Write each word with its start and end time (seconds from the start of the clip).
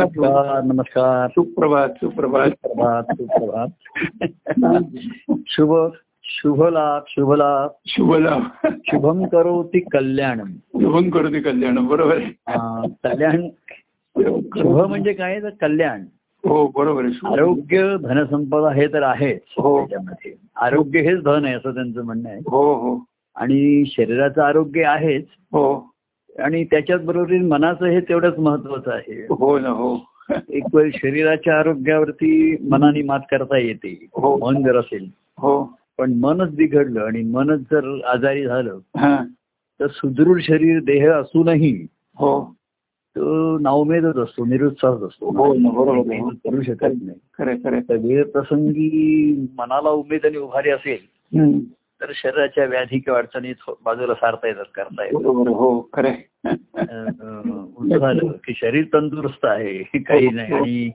नमस्कार 0.00 0.62
नमस्कार. 0.62 1.28
सुप्रभात 1.28 1.88
सुप्रभात. 1.88 2.50
प्रभात 2.50 3.02
सुप्रभात. 3.10 3.68
शुभ 5.46 5.92
शुभ 6.24 6.62
लाभ 6.64 7.02
शुभ 7.08 7.32
लाभ. 7.32 7.70
शुभलाभ 7.86 8.66
शुभम 8.86 9.26
करोति 9.26 9.80
कल्याणम 9.80 10.48
शुभम 10.52 11.10
करोती 11.10 11.40
कल्याण 11.40 11.86
बरोबर 11.86 12.16
आहे. 12.16 12.32
कल्याण 13.04 13.48
शुभ 14.56 14.80
म्हणजे 14.80 15.12
काय? 15.12 15.42
तर 15.42 15.48
कल्याण. 15.60 16.04
हो 16.44 16.66
बरोबर 16.66 17.04
आहे 17.04 17.12
शुभ. 17.12 17.32
आरोग्य 17.32 17.96
धनसंपदा 18.02 18.72
हे 18.72 18.86
तर 18.86 19.02
आहेच 19.02 19.40
हो. 19.58 19.78
त्याच्यामध्ये. 19.78 20.34
आरोग्य 20.56 21.00
हेच 21.00 21.24
धन 21.24 21.44
आहे 21.44 21.54
असं 21.54 21.74
त्यांचं 21.74 22.04
म्हणणं 22.04 22.28
आहे. 22.28 22.38
हो 22.38 22.74
हो. 22.74 23.04
आणि 23.36 23.84
शरीराचं 23.86 24.42
आरोग्य 24.42 24.84
आहेच. 24.84 25.26
हो. 25.38 25.89
आणि 26.38 26.64
त्याच्याच 26.64 27.04
बरोबर 27.04 27.38
मनाचं 27.38 27.86
हे 27.86 28.00
तेवढंच 28.00 28.38
महत्वाचं 28.38 28.90
आहे. 28.92 29.26
हो 29.30 29.58
ना 29.58 29.68
हो. 29.68 29.96
एक 30.48 30.64
वेळ 30.74 30.90
शरीराच्या 30.94 31.58
आरोग्यावरती 31.58 32.56
मनाने 32.68 33.02
मात 33.02 33.20
करता 33.30 33.58
येते 33.58 34.06
हो. 34.12 34.36
मन 34.38 34.62
जर 34.62 34.76
असेल. 34.76 35.08
हो. 35.38 35.76
पण 35.98 36.12
मनच 36.12 36.50
बिघडलं 36.54 37.00
आणि 37.00 37.22
मनच 37.22 37.60
जर 37.60 38.00
आजारी 38.04 38.44
झालं 38.44 38.78
तर 39.80 39.86
सुदृढ 39.86 40.40
शरीर 40.40 40.80
देह 40.80 41.12
असूनही 41.12 41.86
हो. 42.16 42.56
तो 43.16 43.58
नावमेदच 43.58 44.16
असतो 44.16 44.44
निरुत्साहच 44.44 45.02
असतो. 45.02 45.26
हो 45.26 46.32
करू 46.32 46.62
शकत 46.62 46.92
नाही. 47.02 47.18
खरे 47.38 47.56
खरे 47.64 47.80
तर 47.80 47.96
वेळ 47.96 48.24
प्रसंगी 48.24 49.46
मनाला 49.58 49.90
उमेद 49.90 50.26
आणि 50.26 50.36
उभारी 50.36 50.70
असेल 50.70 50.98
तर 52.00 52.12
शरीराच्या 52.14 52.64
व्याधी 52.64 52.98
किंवा 52.98 53.18
अडचणी 53.18 53.52
बाजूला 53.84 54.14
सारता 54.14 54.46
येतात 54.48 54.64
करता 54.74 55.04
येतात. 55.04 55.26
हो 55.26 55.80
की 58.44 58.52
शरीर 58.56 58.84
तंदुरुस्त 58.92 59.44
आहे 59.44 59.98
काही 59.98 60.28
नाही. 60.28 60.52
आणि 60.52 60.90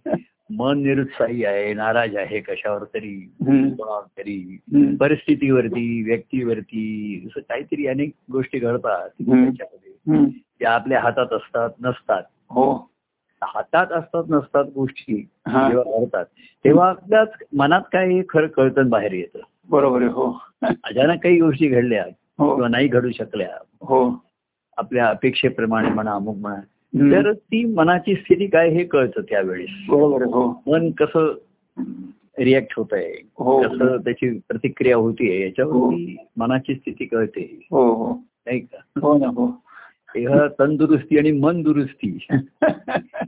मन 0.50 0.84
निरुत्साही 0.84 1.46
आहे 1.46 1.74
नाराज 1.74 2.16
आहे 2.16 2.40
कशावर 2.40 2.84
तरी 2.84 3.34
कोणावर 3.48 4.02
तरी 4.18 4.60
परिस्थितीवरती 5.00 6.04
व्यक्तीवरती 6.04 7.24
असं 7.26 7.42
काहीतरी 7.50 7.88
अनेक 7.88 8.12
गोष्टी 8.32 8.60
घडतात. 8.60 9.10
त्याच्यामध्ये. 9.10 10.40
त्या 10.60 10.72
आपल्या 10.72 11.00
हातात 11.00 11.34
असतात 11.34 11.70
नसतात. 11.82 12.24
हो. 12.50 12.92
हातात 13.42 13.88
असतात 13.92 14.24
नसतात 14.30 14.66
गोष्टी 14.76 15.30
हा. 15.48 15.70
जेव्हा 15.70 16.00
घडतात 16.00 16.26
तेव्हा 16.66 16.90
आपल्याच 16.90 17.30
मनात 17.58 17.82
काय 17.94 18.10
हे 18.10 18.22
खरं 18.30 18.48
कळतं 18.48 18.90
बाहेर 18.90 19.14
येतं. 19.14 19.40
बरोबर 19.70 20.02
आहे 20.02 20.12
हो. 20.12 20.38
अचानक 20.62 21.24
काही 21.24 21.40
गोष्टी 21.40 21.68
घडल्या 21.68 22.06
हो. 22.40 22.54
किंवा 22.54 22.68
नाही 22.68 22.88
घडू 22.88 23.12
शकल्या. 23.12 23.50
हो. 23.82 24.26
आपल्या 24.78 25.08
अपेक्षेप्रमाणे 25.08 25.90
म्हणा 25.90 26.12
अमुक 26.12 26.38
म्हणा. 26.38 26.62
तर 26.96 27.34
ती 27.34 27.66
मनाची 27.66 28.16
स्थिती 28.16 28.48
काय 28.48 28.70
हे 28.70 28.84
कळतं 28.84 29.22
त्यावेळेस. 29.22 29.70
बरोबर 29.90 30.22
हो. 30.22 30.64
मन 30.68 30.92
कसं 30.92 31.34
रिॲक्ट 32.40 32.74
होत 32.78 32.86
आहे 32.92 33.30
हो. 33.40 33.62
कसं 33.62 33.98
त्याची 33.98 34.40
प्रतिक्रिया 34.48 34.98
होतीये? 34.98 35.42
याच्यावरती 35.44 36.18
मनाची 36.38 36.76
स्थिती 36.76 37.06
कळते. 37.06 37.68
हो 37.72 37.94
हो. 37.94 38.14
नाही 38.46 38.60
का? 38.60 39.00
हो 39.02 39.18
ना 39.18 39.28
हो. 39.28 39.65
तेव्हा 40.16 40.48
तंदुरुस्ती 40.48 41.18
आणि 41.18 41.32
मन 41.32 41.62
दुरुस्ती. 41.62 42.28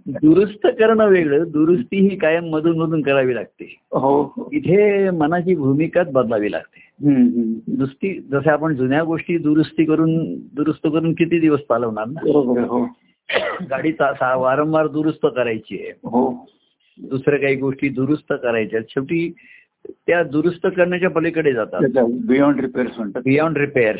दुरुस्त 0.08 0.68
करणं 0.68 1.08
वेगळं 1.08 1.44
दुरुस्ती 1.48 2.00
ही 2.00 2.16
कायम 2.16 2.46
मधून 2.46 2.78
मधून 2.78 3.02
करावी 3.02 3.36
लागते. 3.36 3.76
हो 3.92 4.24
हो. 4.24 4.50
इथे 4.54 5.10
मनाची 5.10 5.56
भूमिकाच 5.56 6.12
बदलावी 6.12 6.52
लागते. 6.52 6.88
नुसती 7.68 8.20
जसे 8.32 8.50
आपण 8.50 8.76
जुन्या 8.76 9.04
गोष्टी 9.04 9.38
दुरुस्ती 9.38 9.86
करून 9.86 10.36
दुरुस्त 10.36 10.88
करून 10.88 11.14
किती 11.14 11.40
दिवस 11.40 11.60
चालवणार 11.60 12.08
ना? 12.08 12.20
हो. 12.24 12.86
गाडी 13.70 13.92
वारंवार 14.38 14.88
दुरुस्त 14.88 15.28
करायची 15.36 15.80
आहे. 15.80 15.90
हो. 15.90 16.50
दुसऱ्या 17.04 17.40
काही 17.40 17.56
गोष्टी 17.56 17.90
दुरुस्त 17.90 18.34
करायच्या. 18.44 18.80
शेवटी 18.90 19.34
त्या 20.08 20.24
दुरुस्त 20.24 20.68
करण्याच्या 20.78 21.10
पलीकडे 21.10 21.54
जातात. 21.54 22.06
बियॉन्ड 22.26 22.60
रिपेअर्स 22.60 22.92
म्हणतात. 22.98 23.22
बियॉन्ड 23.26 23.58
रिपेअर 23.58 23.95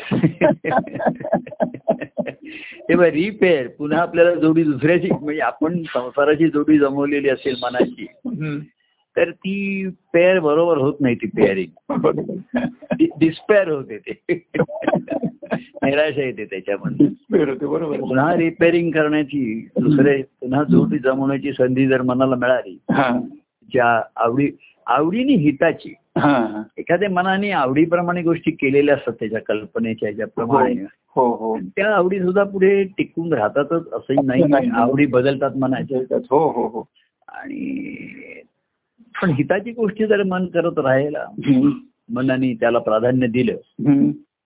तेव्हा 2.88 3.06
रिपेअर 3.06 3.66
पुन्हा 3.66 4.02
आपल्याला 4.02 4.34
जोडी 4.34 4.62
दुसऱ्याची 4.62 5.08
म्हणजे 5.10 5.40
आपण 5.40 5.82
संसाराची 5.82 6.48
जोडी 6.48 6.78
जमवलेली 6.78 7.28
असेल 7.28 7.56
मनाची. 7.62 8.06
तर 9.16 9.30
ती 9.30 9.88
पेअर 10.12 10.38
बरोबर 10.38 10.78
होत 10.78 10.94
नाही 11.00 11.14
ती 11.14 11.26
पेअरिंग. 11.26 11.96
डिस्पेअर 13.18 13.68
होते 13.68 13.98
ते. 13.98 14.46
निराशा 15.82 16.22
येते 16.22 16.44
त्याच्यामध्ये. 16.44 17.06
बरोबर. 17.30 18.00
पुन्हा 18.00 18.36
रिपेअरिंग 18.36 18.90
करण्याची 18.90 19.68
दुसरे 19.80 20.22
पुन्हा 20.22 20.62
जोडी 20.62 20.98
जमवण्याची 20.98 21.52
संधी 21.52 21.86
जर 21.86 22.02
मनाला 22.02 22.34
मिळाली 22.34 22.78
ज्या 23.72 24.02
आवडी 24.16 24.50
आवडीने 24.88 25.32
हिताची 25.32 25.94
हा 26.18 26.30
हा. 26.30 26.62
एखाद्या 26.78 27.10
मनाने 27.10 27.50
आवडीप्रमाणे 27.50 28.22
गोष्टी 28.22 28.50
केलेल्या 28.50 28.94
असतात 28.94 29.12
त्याच्या 29.12 29.40
कल्पनेच्या 29.40 30.08
ह्याच्याप्रमाणे 30.08 30.74
हो 31.16 31.34
हो 31.34 31.58
त्या 31.58 31.94
आवडी 31.94 32.20
सुद्धा 32.20 32.44
पुढे 32.44 32.84
टिकून 32.84 33.32
राहतातच 33.32 33.92
असंही 33.92 34.26
नाही. 34.26 34.70
आवडी 34.74 35.06
बदलतात 35.06 35.50
मनाच्या 35.56 36.16
हो 36.30 36.48
हो 36.50 36.66
हो 36.68 36.88
आणि 37.28 37.84
पण 39.22 39.30
हिताची 39.30 39.70
गोष्टी 39.70 40.06
जर 40.06 40.22
मन 40.22 40.46
करत 40.46 40.78
राहायला. 40.78 41.24
मनाने 42.12 42.54
त्याला 42.54 42.78
प्राधान्य 42.78 43.26
दिलं. 43.26 43.56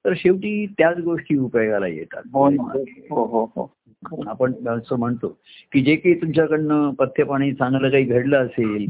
तर 0.05 0.13
शेवटी 0.17 0.67
त्याच 0.79 0.99
गोष्टी 0.99 1.37
उपयोगाला 1.37 1.87
येतात 1.87 2.23
हो. 2.33 2.49
हो 3.11 3.25
हो 3.25 3.53
हो 3.57 3.75
आपण 4.27 4.53
असं 4.67 4.99
म्हणतो 4.99 5.29
की 5.73 5.81
जे 5.81 5.97
काही 5.97 6.15
तुमच्याकडनं 6.15 6.91
पथ्यपाणी 6.91 7.53
चांगलं 7.53 7.89
काही 7.89 8.05
घडलं 8.05 8.37
असेल. 8.37 8.87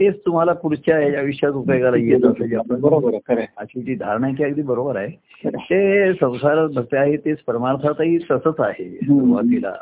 तेच 0.00 0.14
तुम्हाला 0.26 0.52
पुढच्या 0.52 0.96
आयुष्यात 0.96 1.52
उपयोगाला 1.52 1.96
येत 1.96 2.24
असेल 2.24 2.56
बरोबर. 2.70 3.14
अशी 3.56 3.80
जी 3.80 3.94
धारणा 3.94 4.26
आहे 4.26 4.38
ती 4.38 4.44
अगदी 4.44 4.62
बरोबर 4.62 4.96
आहे. 4.96 5.08
ते 5.48 6.12
संसारात 6.12 6.68
भक्त 6.68 6.94
आहे 6.94 7.16
तेच 7.16 7.38
परमार्थातही 7.38 8.18
तसंच 8.18 8.54
आहे 8.58 8.88
सुरुवातीला 8.90 9.74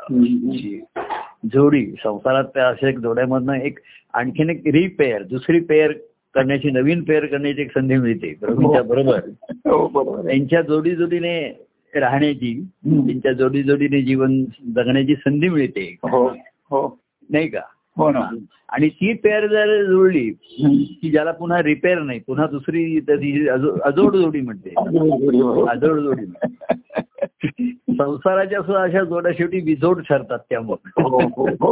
जोडी 1.53 1.85
संसारात 1.85 2.43
त्या 2.43 2.67
अशा 2.67 2.89
एक 2.89 2.99
जोड्यामधनं 2.99 3.53
एक 3.53 3.79
आणखीन 4.13 4.49
एक 4.49 4.61
रिपेअर 4.65 5.23
दुसरी 5.23 5.59
पेअर 5.59 5.91
करण्याची 6.35 6.69
नवीन 6.69 7.03
पेअर 7.03 7.25
करण्याची 7.25 7.61
एक 7.61 7.73
संधी 7.73 7.95
मिळते 7.95 8.33
प्रभूंच्या 8.41 8.81
बरोबर 8.83 9.19
हो 9.65 9.87
बरोबर 9.87 10.17
आहे. 10.17 10.27
त्यांच्या 10.27 10.61
जोडी 10.61 10.95
जोडीने 10.95 11.66
राहण्याची. 11.99 12.67
त्यांच्या 12.85 13.33
जोडी 13.33 13.63
जोडीने 13.63 14.01
जीवन 14.01 14.43
जगण्याची 14.75 15.15
संधी 15.15 15.49
मिळते. 15.49 15.97
हो 16.03 16.27
हो. 16.69 16.99
नाही 17.29 17.47
का? 17.47 17.61
हो 17.97 18.11
ना. 18.11 18.29
आणि 18.69 18.89
ती 18.89 19.13
पेअर 19.13 19.47
जर 19.47 19.85
जुळली. 19.85 20.29
की 21.01 21.09
ज्याला 21.11 21.31
पुन्हा 21.31 21.63
रिपेअर 21.63 21.99
नाही 21.99 22.19
पुन्हा 22.27 22.47
दुसरी 22.47 22.99
अजोड 23.83 24.15
जोडी 24.15 24.41
म्हणते. 24.41 24.69
अजोड 25.69 25.99
जोडी 25.99 26.25
संसाराच्या 27.99 28.61
सुद्धा 28.61 28.81
अशा 28.81 29.03
जोड्या 29.03 29.31
शेवटी 29.31 29.59
विजोड 29.59 30.01
ठरतात 30.01 30.39
त्या 30.49 30.61
मग 30.61 30.75
हो 30.85 31.27
हो 31.27 31.47
हो. 31.47 31.71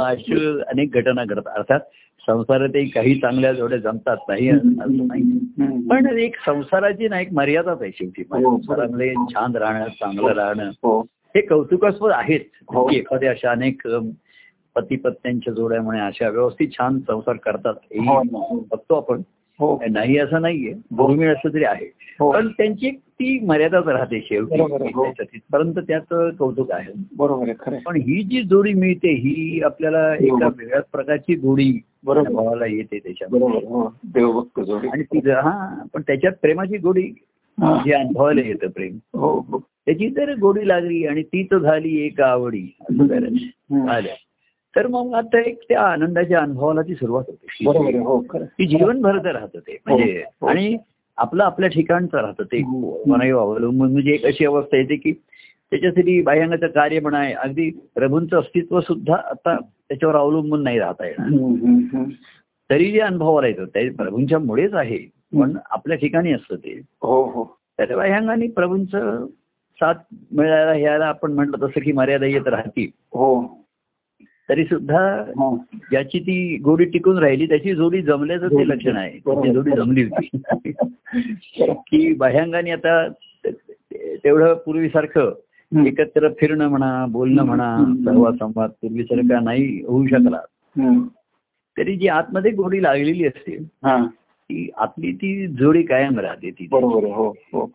अशी 0.00 0.60
अनेक 0.60 0.92
घटना 0.92 1.24
घडतात. 1.24 1.52
अर्थात 1.56 1.80
संसारातही 2.26 2.88
काही 2.88 3.14
चांगल्या 3.14 3.52
जोड्या 3.52 3.78
जमतात 3.78 4.16
नाही 4.28 4.48
असं 4.50 5.06
नाही 5.06 5.22
हम्म. 5.22 5.80
पण 5.88 6.18
एक 6.18 6.36
संसाराची 6.46 7.08
ना 7.08 7.20
एक 7.20 7.32
मर्यादाच 7.32 7.82
आहे 7.82 7.90
शेवटी 7.90 8.22
हो. 8.22 8.56
संसारामध्ये 8.56 9.14
छान 9.34 9.56
राहणं 9.56 9.88
चांगलं 10.00 10.32
राहणं 10.32 10.70
हो 10.82 11.00
हे 11.34 11.40
कौतुकास्पद 11.40 12.10
आहेच 12.10 12.46
हो. 12.74 12.86
की 12.88 12.96
एखाद्या 12.96 13.30
अशा 13.30 13.50
अनेक 13.50 13.86
पती 14.76 14.96
पत्न्यांच्या 14.96 15.52
जोड्या 15.52 15.80
म्हणे 15.82 16.00
अशा 16.00 16.28
व्यवस्थित 16.28 16.68
छान 16.72 16.98
संसार 16.98 17.36
करतात 17.36 17.74
हो. 17.98 18.22
बघतो 18.70 18.94
आपण 18.94 19.16
हो 19.16 19.22
नाही 19.90 20.18
असं 20.18 20.42
नाहीये. 20.42 20.72
दुर्मिळ 20.72 21.32
असं 21.32 21.48
तरी 21.54 21.64
आहे. 21.64 21.92
हो. 22.20 22.32
पण 22.32 22.48
त्यांची 22.48 22.90
ती 22.90 23.40
मर्यादाच 23.46 23.86
राहते 23.86 24.20
शेवटी. 24.20 24.60
हो. 24.60 25.12
तिथपर्यंत 25.20 25.74
त्याचं 25.74 26.30
कौतुक 26.30 26.70
आहे. 26.70 26.92
बरोबर. 27.16 27.74
पण 27.86 27.96
ही 27.96 28.22
जी 28.22 28.42
जोडी 28.42 28.74
मिळते 28.74 29.08
ही 29.08 29.60
आपल्याला 29.60 30.14
एका 30.14 30.46
वेगळ्याच 30.46 30.84
प्रकारची 30.92 31.34
गोडी 31.34 31.80
बरोबर. 32.04 32.66
येते 32.66 32.98
त्याच्यामध्ये. 32.98 33.48
हो. 33.48 33.94
देवभक्त 34.04 34.60
जोडी. 34.60 34.88
आणि 34.88 35.02
ती 35.02 35.30
हा 35.30 35.84
पण 35.94 36.02
त्याच्यात 36.02 36.32
प्रेमाची 36.42 36.76
गोडी 36.76 37.10
हा. 37.60 37.82
जी 37.84 37.92
अनुभवायला 37.92 38.40
येतं 38.40 38.68
प्रेम. 38.68 38.98
हो. 39.14 39.46
हो 39.48 39.62
त्याची 39.86 40.10
जर 40.10 40.34
गोडी 40.34 40.68
लागली 40.68 41.06
आणि 41.06 41.22
ती 41.22 41.42
तर 41.42 41.58
झाली 41.58 42.06
एक 42.06 42.20
आवडी 42.20 42.76
असं. 42.80 43.06
झालं 43.06 44.08
तर 44.76 44.86
मग 44.86 45.14
आता 45.14 45.40
एक 45.40 45.60
त्या 45.68 45.80
आनंदाच्या 45.80 46.40
अनुभवाला 46.40 46.82
ती 46.82 46.94
सुरुवात 46.94 47.24
होते. 47.28 47.64
बरोबर 47.64 47.94
हो 47.94 48.22
ती 48.34 48.66
जीवनभर 48.66 49.18
तर 49.18 49.32
राहतं 49.32 49.58
ते 49.58 49.78
म्हणजे 49.86 50.24
हो. 50.42 50.46
आणि 50.46 50.76
आपलं 51.16 51.44
आपल्या 51.44 51.68
ठिकाणचं 51.68 52.18
राहतं 52.18 52.44
ते. 52.44 52.58
हो. 52.58 53.02
मनाई 53.06 53.30
अवलंबून 53.30 53.92
म्हणजे 53.92 54.12
एक 54.12 54.26
अशी 54.26 54.44
अवस्था 54.44 54.76
येते 54.76 54.96
की 54.96 55.12
त्याच्यासाठी 55.70 56.22
बाह्यांगाचं 56.22 56.66
कार्य 56.66 57.00
म्हणा 57.00 57.18
आहे 57.18 57.32
अगदी 57.34 57.70
प्रभूंचं 57.94 58.38
अस्तित्व 58.38 58.80
सुद्धा 58.80 59.14
आता 59.14 59.56
त्याच्यावर 59.56 60.14
अवलंबून 60.16 60.62
नाही 60.62 60.78
राहता 60.78 61.06
येणार. 61.06 62.04
तरी 62.70 62.90
जे 62.90 63.00
अनुभवाला 63.00 63.46
येतं 63.48 63.64
ते 63.64 63.88
प्रभूंच्या 63.88 64.38
मुळेच 64.38 64.74
आहे 64.74 64.98
पण 65.40 65.56
आपल्या 65.70 65.96
ठिकाणी 65.96 66.32
असतं 66.32 66.56
ते. 66.56 66.80
हो 67.02 67.22
हो. 67.22 67.58
तर 67.78 67.96
बाह्यांगाने 67.96 68.46
प्रभूंचं 68.46 69.26
साथ 69.80 69.94
मिळायला 70.32 70.72
ह्याला 70.72 71.06
आपण 71.06 71.32
म्हटलं 71.32 71.56
तसं 71.56 71.80
की 71.80 71.92
मर्यादा 71.92 72.26
येत 72.26 72.48
राहतील. 72.48 72.88
हो. 73.12 73.61
तरी 74.48 74.64
सुद्धा 74.64 74.98
हा. 75.38 75.56
ज्याची 75.90 76.18
ती 76.18 76.56
गोडी 76.56 76.84
टिकून 76.84 77.18
राहिली 77.18 77.46
त्याची 77.46 77.74
जोडी 77.74 78.02
जमल्याचं 78.02 78.48
ते 78.48 78.68
लक्षण 78.68 78.96
आहे 78.96 79.18
त्याची 79.18 79.52
जोडी 79.52 79.70
जमली 79.70 80.02
होती 80.02 80.72
की 81.72 82.14
बाह्यांगाने 82.14 82.70
आता 82.70 83.08
तेवढं 84.24 84.54
पूर्वीसारखं. 84.54 85.32
एकत्र 85.86 86.28
फिरणं 86.40 86.68
म्हणा 86.68 87.06
बोलणं 87.08 87.42
म्हणा. 87.42 87.94
संवाद 88.04 88.34
संवाद 88.34 88.70
पूर्वीसारखा 88.70 89.40
नाही 89.40 89.82
होऊ 89.88 90.06
शकला. 90.06 90.40
तरी 91.78 91.96
जी 91.96 92.08
आतमध्ये 92.08 92.50
गोडी 92.50 92.82
लागलेली 92.82 93.26
असते 93.26 93.56
हा. 93.84 94.06
ती 94.44 94.70
आपली 94.76 95.12
ती 95.12 95.46
जोडी 95.46 95.82
कायम 95.82 96.18
राहते 96.18 96.50
ती. 96.50 96.68
हो 96.72 97.34
हो. 97.52 97.70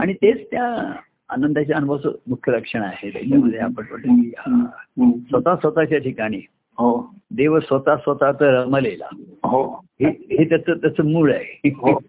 आणि 0.00 0.12
तेच 0.12 0.50
त्या 0.50 0.92
आनंदाच्या 1.28 1.76
अनुभवाचं 1.76 2.10
मुख्य 2.26 2.52
लक्षण 2.52 2.82
आहे. 2.82 3.10
त्याच्यामध्ये 3.10 3.58
आपण. 3.58 3.84
स्वतः 5.20 5.56
स्वतःच्या 5.56 5.98
ठिकाणी. 5.98 6.40
हो. 6.78 7.14
देव 7.30 7.60
स्वतः 7.60 7.96
स्वतः 7.96 8.32
तर 8.32 8.62
रमलेला. 8.62 9.08
हो. 9.22 9.84
हे 10.00 10.48
त्याचं 10.48 10.72
त्याचं 10.72 11.04
मूळ 11.04 11.32
आहे. 11.32 11.68
हो. 11.68 12.00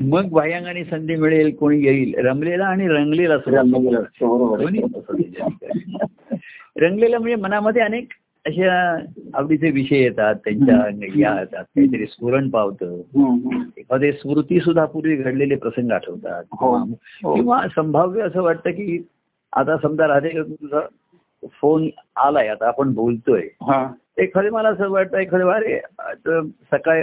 मग 0.00 0.28
बाह्यांगाने 0.28 0.84
संधी 0.84 1.16
मिळेल 1.16 1.54
कोणी 1.54 1.78
येईल. 1.78 2.14
रमलेला 2.18 2.66
आणि 2.66 2.88
रंगलेला. 2.88 3.34
रंगलेला 6.80 7.18
म्हणजे 7.18 7.34
मनामध्ये 7.34 7.82
अनेक 7.82 8.08
अशा 8.46 8.96
आवडीचे 9.34 9.70
विषय 9.70 9.96
येतात 9.96 10.34
त्यांच्या 10.34 10.88
येतात 11.38 11.64
काहीतरी 11.64 12.06
स्फुरण 12.06 12.48
पावतं. 12.50 13.00
एखादे 13.78 14.12
स्मृती 14.12 14.60
सुद्धा 14.60 14.84
पूर्वी 14.84 15.16
घडलेले 15.16 15.56
प्रसंग 15.56 15.90
आठवतात 15.90 16.44
हो. 16.52 16.76
हो. 16.76 17.34
किंवा 17.34 17.66
संभाव्य 17.74 18.22
असं 18.22 18.42
वाटतं 18.42 18.70
की 18.70 19.06
आता 19.52 19.76
समजा 19.76 20.06
राधे 20.06 20.42
तुझा 20.42 20.80
फोन 21.60 21.88
आलाय 22.16 22.48
आता 22.48 22.68
आपण 22.68 22.92
बोलतोय 22.94 23.40
हा. 23.40 23.92
एखादे 24.18 24.50
मला 24.50 24.68
असं 24.68 24.90
वाटतं 24.90 25.18
एखादे 25.18 25.44
वारे 25.44 25.80
सकाळी 26.72 27.02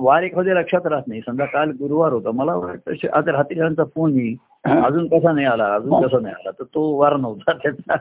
वार 0.00 0.22
एखाद्या 0.22 0.54
लक्षात 0.54 0.86
राहत 0.86 1.02
नाही 1.06 1.20
समजा 1.26 1.44
काल 1.44 1.70
गुरुवार 1.70 2.12
होता 2.12 2.30
मला 2.30 2.54
वाटतं 2.54 3.08
आज 3.12 3.28
रात्रीचा 3.28 3.84
फोन 3.84 4.14
येईल. 4.14 4.36
अजून 4.68 5.06
कसा 5.06 5.32
नाही 5.32 5.46
आला 5.46 5.74
अजून 5.74 6.02
कसा 6.02 6.18
नाही 6.20 6.34
आला? 6.34 6.50
तर 6.50 6.64
तो 6.64 6.96
वार 6.98 7.16
नव्हता 7.16 7.52
त्याचा. 7.52 7.96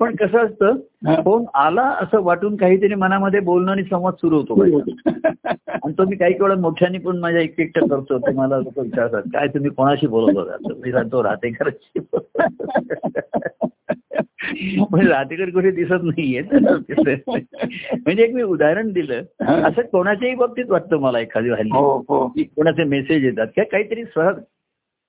पण 0.00 0.14
कसं 0.16 0.38
हा. 0.38 0.44
असतं 0.44 0.76
फोन 1.22 1.44
आला 1.54 1.82
असं 1.82 2.22
वाटून 2.22 2.56
काहीतरी 2.56 2.94
मनामध्ये 2.94 3.40
बोलणं 3.40 3.70
आणि 3.72 3.82
संवाद 3.82 4.14
सुरू 4.14 4.36
होतो. 4.36 4.62
आणि 5.68 5.92
तो 5.92 6.04
मी 6.04 6.16
काही 6.16 6.34
वेळा 6.40 6.54
मोठ्याने 6.54 6.98
पण 6.98 7.18
माझ्या 7.18 7.40
एक 7.40 7.60
एकटं 7.60 7.86
करतो 7.86 8.18
ते 8.18 8.32
मला 8.32 8.58
लोक 8.58 8.78
विचारतात 8.78 9.22
काय 9.32 9.46
तुम्ही 9.46 9.70
कोणाशी 9.70 10.06
बोलत 10.06 10.36
होता? 10.36 10.56
मी 10.84 10.92
सांगतो 10.92 11.22
राहतेकरांशी 11.22 11.98
म्हणजे 14.90 15.08
राहतेकर 15.08 15.50
कुठे 15.50 15.70
दिसत 15.70 16.02
नाहीये. 16.02 16.40
म्हणजे 17.96 18.22
एक 18.22 18.34
मी 18.34 18.42
उदाहरण 18.42 18.92
दिलं 18.92 19.22
हा. 19.42 19.54
असं 19.54 19.82
कोणाच्याही 19.82 20.34
बाबतीत 20.34 20.64
वाटतं 20.68 20.96
मला 20.96 21.20
एखादी 21.20 21.48
हल्ली 21.50 21.70
हो 21.72 22.04
हो. 22.08 22.26
कोणाचे 22.28 22.84
मेसेज 22.84 23.24
येतात 23.24 23.46
किंवा 23.46 23.68
काहीतरी 23.72 24.04
सहज 24.04 24.34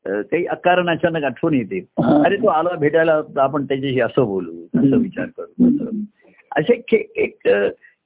काही 0.07 0.45
अकारण 0.45 0.89
अचानक 0.89 1.23
आठवण 1.23 1.53
येते. 1.53 1.85
अरे 1.97 2.35
तो 2.35 2.47
आला 2.47 2.69
भेटायला 2.75 3.21
आपण 3.35 3.65
त्याच्याशी 3.65 3.99
असं 3.99 4.25
बोलू 4.25 4.51
असं. 4.51 4.97
विचार 4.97 5.25
करू 5.25 5.67
असं. 5.67 5.89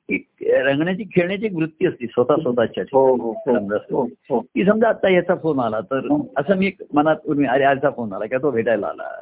एक 0.09 0.29
रंगण्याची 0.41 1.03
खेळण्याची 1.03 1.45
एक 1.45 1.53
वृत्ती 1.55 1.85
असते 1.85 2.05
स्वतः 2.07 2.35
स्वतःच्या 2.41 2.83
हो. 2.93 3.15
हो 3.15 4.03
हो 4.03 4.39
की 4.39 4.65
समजा 4.65 4.89
आता 4.89 5.09
याचा 5.09 5.35
फोन 5.35 5.59
आला 5.59 5.79
तर. 5.79 6.21
असं 6.37 6.57
मी 6.57 6.71
मनात 6.93 7.15
उर्मी 7.25 7.45
अरे 7.45 7.63
आजचा 7.63 7.89
फोन 7.89 8.13
आला 8.13 8.25
किंवा 8.25 8.43
तो 8.43 8.51
भेटायला 8.51 8.87
आला. 8.87 9.21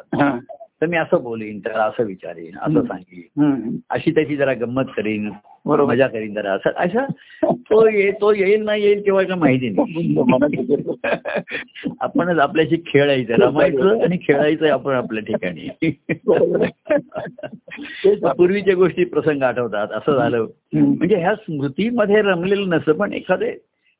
तर 0.81 0.85
मी 0.85 0.97
असं 0.97 1.23
बोलीन 1.23 1.59
त्याला 1.59 1.83
असं 1.83 2.03
विचारेन 2.03 2.57
असं. 2.57 2.81
सांगेन. 2.81 3.77
अशी 3.89 4.11
त्याची 4.11 4.35
जरा 4.35 4.53
गंमत 4.53 4.83
करीन 4.97 5.29
बरोबर. 5.65 5.93
मजा 5.93 6.07
करीन 6.07 6.33
जरा 6.33 6.51
असं. 6.51 6.69
असं 6.75 7.05
तो 7.53 7.89
ये 7.89 8.11
तो 8.11 8.33
येईल 8.33 8.61
नाही 8.61 8.83
येईल 8.83 9.01
केव्हा 9.01 9.23
का 9.23 9.35
माहिती 9.35 9.69
नाही. 9.69 10.23
आपणच 12.01 12.39
आपल्याशी 12.39 12.83
खेळायचं 12.87 13.33
रमायचं 13.33 14.03
आणि 14.03 14.17
खेळायचं 14.17 14.67
आपण 14.67 14.93
आपल्या 14.93 15.23
ठिकाणी. 15.23 15.67
पूर्वीच्या 18.37 18.75
गोष्टी 18.75 19.05
प्रसंग 19.05 19.43
आठवतात 19.43 19.87
असं 19.91 20.15
झालं. 20.15 20.45
म्हणजे 20.73 21.15
ह्या 21.15 21.35
स्मृतीमध्ये 21.35 22.21
रमलेलं 22.21 22.69
नसतं 22.69 22.91
पण 22.91 23.13
एखादे 23.13 23.57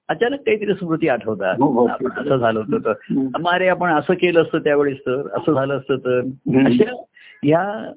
अचानक 0.10 0.40
काहीतरी 0.40 0.74
स्मृती 0.74 1.08
आठवतात 1.08 1.56
हो, 1.60 1.72
हो. 1.72 1.88
असं 1.88 2.38
झालं 2.38 2.60
होतं 2.60 2.94
तर 2.94 3.50
अरे 3.50 3.68
आपण 3.68 3.90
असं 3.90 4.14
केलं 4.14 4.42
असतं 4.42 4.60
त्यावेळेस 4.60 4.98
तर 4.98 5.28
असं 5.34 5.54
झालं 5.54 5.78
असतं 5.78 5.96
तर. 5.98 6.20
अशा 6.66 7.04
ह्या 7.44 7.92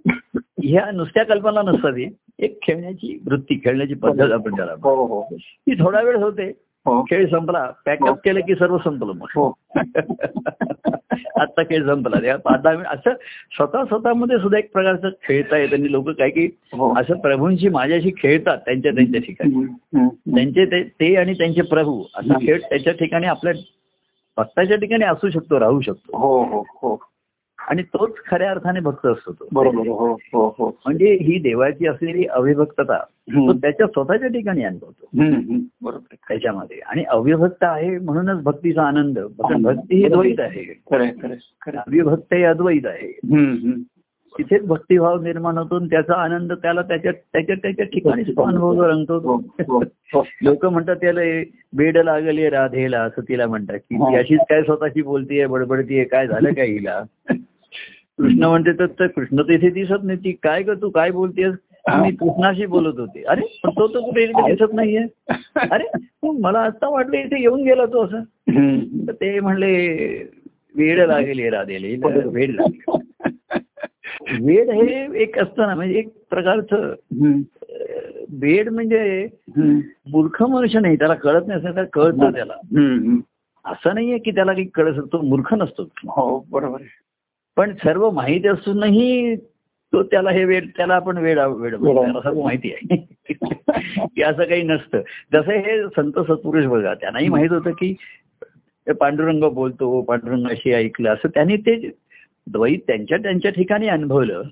ह्या 0.62 0.90
नुसत्या 0.90 1.24
कल्पना 1.24 1.62
नसतात 1.62 1.92
ही. 1.92 2.08
एक 2.38 2.58
खेळण्याची 2.62 3.22
वृत्ती 3.30 3.60
खेळण्याची 3.64 3.94
पद्धत 3.94 4.32
आपण 4.32 4.56
त्याला. 4.56 4.72
हो 4.72 5.06
हो 5.06 5.22
ती 5.32 5.74
थोडा 5.74 6.00
वेळ 6.00 6.16
होते 6.16 6.46
हो 6.46 6.69
खेळ 6.86 7.30
संपला. 7.30 7.58
हो. 7.58 7.72
पॅकअप 7.86 8.18
केलं 8.24 8.40
की 8.40 8.54
सर्व 8.54 8.78
संपलं 8.78 9.12
मग. 9.12 9.26
हो. 9.36 9.52
आता 11.40 11.62
खेळ 11.62 11.86
संपला. 11.86 12.20
त्या 12.20 12.36
पाच 12.36 12.62
दहा 12.62 12.72
मिनिट 12.72 12.86
असं 12.86 13.10
स्वतः 13.56 13.84
स्वतःमध्ये 13.84 14.38
सुद्धा 14.38 14.58
एक 14.58 14.72
प्रकारचं 14.72 15.08
खेळता 15.08 15.56
येत 15.56 15.72
आणि 15.72 15.92
लोक 15.92 16.10
काय 16.10 16.30
की 16.30 16.48
हो. 16.72 17.00
असं 17.00 17.14
प्रभूंशी 17.14 17.68
माझ्याशी 17.68 18.10
खेळतात 18.18 18.58
त्यांच्या 18.58 18.92
त्यांच्या 18.92 19.20
ठिकाणी. 19.20 19.66
त्यांचे 20.34 20.64
ते 20.64 20.82
ते 20.82 21.16
आणि 21.16 21.34
त्यांचे 21.34 21.62
प्रभू 21.62 22.04
असा 22.14 22.34
खेळ 22.34 22.60
त्याच्या 22.60 22.92
ठिकाणी 22.92 23.26
आपल्या 23.26 23.52
भक्ताच्या 24.36 24.76
ठिकाणी 24.76 25.04
असू 25.04 25.30
शकतो 25.30 25.60
राहू 25.60 25.80
शकतो. 25.80 26.18
हो 26.18 26.44
हो 26.44 26.64
हो. 26.68 26.96
आणि 27.70 27.82
तोच 27.82 28.10
खऱ्या 28.26 28.50
अर्थाने 28.50 28.80
भक्त 28.80 29.06
असतो 29.06 29.32
तो. 29.32 29.48
बरोबर 29.52 29.86
हो 29.88 30.12
हो 30.12 30.54
हो. 30.58 30.66
म्हणजे 30.86 31.12
ही 31.20 31.38
देवाची 31.38 31.86
असलेली 31.86 32.24
अविभक्तता 32.24 32.98
तो. 32.98 33.52
त्याच्या 33.52 33.86
स्वतःच्या 33.86 34.28
ठिकाणी 34.28 34.64
अनुभवतो. 34.64 35.06
बरोबर. 35.82 36.14
त्याच्यामध्ये. 36.28 36.78
आणि 36.86 37.04
अविभक्त 37.04 37.62
आहे 37.62 37.98
म्हणूनच 37.98 38.42
भक्तीचा 38.42 38.82
आनंद 38.82 39.18
भक्ती 39.38 39.96
ही 39.96 40.08
द्वैत 40.08 40.40
आहे. 40.40 40.64
अविभक्त 41.76 42.34
हे 42.34 42.42
अद्वैत 42.42 42.86
आहे. 42.86 43.12
तिथेच 44.38 44.66
भक्तिभाव 44.66 45.20
निर्माण 45.20 45.58
होतो 45.58 45.78
त्याचा 45.78 46.14
आनंद 46.14 46.52
त्याला 46.52 46.82
त्याच्या 46.82 47.12
त्याच्या 47.12 47.56
त्याच्या 47.56 47.86
ठिकाणीच 47.86 48.28
तो 48.28 48.42
अनुभव 48.42 48.82
रंगतो. 48.82 49.42
लोक 50.42 50.66
म्हणतात 50.66 50.96
त्याला 50.96 51.20
बेड 51.76 51.96
लागले 51.96 52.50
राधेला 52.50 53.00
असं 53.00 53.22
तिला 53.22 53.46
म्हणतात. 53.46 53.78
की. 53.78 54.16
अशीच 54.16 54.40
काय 54.40 54.62
स्वतःची 54.62 55.02
बोलतीये 55.02 55.46
बडबडतीये 55.46 56.04
काय 56.04 56.26
झालं 56.26 56.52
काय 56.52 56.66
हिला? 56.66 57.02
कृष्ण 58.20 58.44
म्हणते 58.44 58.72
तर 58.78 59.06
कृष्ण 59.06 59.42
तर 59.42 59.52
इथे 59.52 59.70
दिसत 59.70 60.04
नाही. 60.04 60.18
ती 60.18 60.32
काय 60.42 60.62
ग 60.62 60.74
तू 60.82 60.90
काय 60.90 61.10
बोलतेस? 61.10 61.54
मी 61.88 62.10
कृष्णाशी 62.10 62.66
बोलत 62.66 62.98
होते. 62.98 63.22
अरे 63.22 63.42
तो 63.66 63.86
तर 63.88 64.00
कुठे 64.00 64.26
दिसत 64.26 64.74
नाहीये. 64.74 65.04
अरे 65.70 65.84
मला 66.40 66.60
आता 66.60 66.88
वाटलं 66.88 67.16
इथे 67.16 67.40
येऊन 67.40 67.62
गेला 67.64 67.86
तो 67.86 68.04
असं. 68.04 68.22
तर 69.06 69.12
ते 69.12 69.38
म्हणले 69.40 69.72
वेड 70.76 71.00
लागेल 71.00 71.40
राधेले 71.52 71.96
वेड 72.26 72.50
लागले. 72.50 72.98
वेड 74.44 74.70
हे 74.70 75.22
एक 75.22 75.38
असतं 75.38 75.66
ना 75.66 75.74
म्हणजे 75.74 75.98
एक 75.98 76.08
प्रकारचं 76.30 76.94
वेड 78.40 78.68
म्हणजे. 78.68 79.26
मूर्ख 80.12 80.42
मनुष्य 80.42 80.80
नाही 80.80 80.96
त्याला 80.96 81.14
कळत 81.14 81.46
नाही 81.46 81.66
असं 81.66 81.84
कळतं 81.92 82.32
त्याला. 82.32 82.54
असं 83.64 83.94
नाहीये 83.94 84.18
की 84.18 84.30
त्याला 84.30 84.52
काही 84.52 84.64
कळत 84.64 85.00
तो 85.12 85.20
मूर्ख 85.22 85.54
नसतो. 85.54 85.82
हो 86.08 86.44
बरोबर 86.50 86.80
आहे. 86.80 86.98
पण 87.56 87.74
सर्व 87.74 88.10
माहिती 88.10 88.48
असूनही 88.48 89.36
तो 89.92 90.02
त्याला 90.02 90.30
हे 90.30 90.44
वेळ 90.44 90.66
त्याला 90.76 90.94
आपण 90.94 91.18
वेळ 91.18 91.38
वेळ 91.38 91.76
सर्व 92.12 92.42
माहिती 92.42 92.72
आहे. 92.72 93.08
की 94.16 94.22
असं 94.22 94.44
काही 94.44 94.62
नसतं. 94.62 94.98
जसं 95.32 95.52
हे 95.52 95.82
संत 95.82 96.12
सत्पुरुष 96.18 96.64
बघा 96.64 96.94
त्यांनाही 96.94 97.28
माहीत 97.28 97.50
होतं 97.50 97.70
की 97.70 97.94
पांडुरंग 98.86 99.44
बोलतो 99.44 100.02
पांडुरंगाशी 100.02 100.72
ऐकलं 100.72 101.14
असं. 101.14 101.28
त्यांनी 101.28 101.56
ते 101.56 101.90
द्वैत 102.52 102.78
त्यांच्या 102.86 103.18
त्यांच्या 103.18 103.50
ठिकाणी 103.50 103.88
अनुभवलं. 103.88 104.42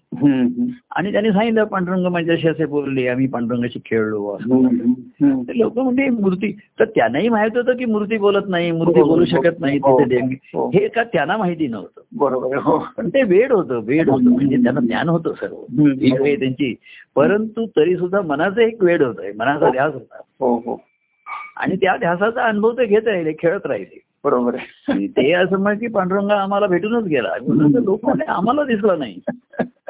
आणि 0.96 1.12
त्यांनी 1.12 1.30
सांगितलं 1.30 1.64
पांडुरंग 1.64 2.06
माझ्याशी 2.06 2.48
असे 2.48 2.64
बोलले 2.64 3.08
आम्ही 3.08 3.26
पांडुरंगाशी 3.26 3.78
खेळलो. 3.84 4.38
लोक 5.54 5.78
म्हणजे 5.78 6.10
मूर्ती 6.10 6.52
तर 6.80 6.84
त्यांनाही 6.84 7.28
माहीत 7.28 7.56
होतं 7.56 7.76
की 7.76 7.84
मूर्ती 7.84 8.18
बोलत 8.18 8.44
नाही 8.48 8.70
मूर्ती 8.70 9.02
बोलू 9.02 9.24
शकत 9.24 9.60
नाही 9.60 9.78
हो, 9.78 9.98
तिथे 9.98 10.08
देणगी 10.08 10.34
हो. 10.34 10.68
हे. 10.68 10.88
का 10.88 11.02
त्यांना 11.02 11.36
माहिती 11.36 11.66
नव्हतं. 11.66 12.00
बरोबर 12.12 12.56
हो. 12.56 12.86
पण 12.96 13.08
ते 13.08 13.22
वेड 13.22 13.52
होतं 13.52 13.80
वेड 13.84 14.08
होतं. 14.08 14.24
म्हणजे 14.24 14.56
त्यांना 14.56 14.80
ज्ञान 14.80 15.08
होतं 15.08 15.32
सर्व. 15.32 15.56
हम्म. 15.56 15.92
एक 16.02 16.20
वेळ 16.20 16.38
त्यांची. 16.38 16.74
परंतु 17.16 17.66
तरी 17.76 17.96
सुद्धा 17.96 18.20
मनाचं 18.20 18.60
एक 18.60 18.82
वेड 18.82 19.02
होतं. 19.02 19.22
मनाचा 19.38 19.70
ध्यास 19.70 19.94
होता. 19.94 20.16
हो 20.40 20.56
हो. 20.56 20.80
आणि 21.56 21.76
त्या 21.76 21.96
ध्यासाचा 21.96 22.42
अनुभव 22.42 22.72
ते 22.72 22.86
घेत 22.86 23.08
राहिले 23.08 23.32
खेळत 23.32 23.66
राहिले. 23.66 24.00
बरोबर 24.24 24.54
आहे. 24.54 24.92
आणि 24.92 25.08
ते 25.08 25.32
असं 25.32 25.58
म्हण 25.58 25.78
की 25.78 25.86
पांडुरंग 25.86 26.30
आम्हाला 26.30 26.66
भेटूनच 26.66 27.04
गेला. 27.04 27.28
लोक 27.84 28.20
आम्हाला 28.28 28.64
दिसला 28.64 28.96
नाही. 28.96 29.20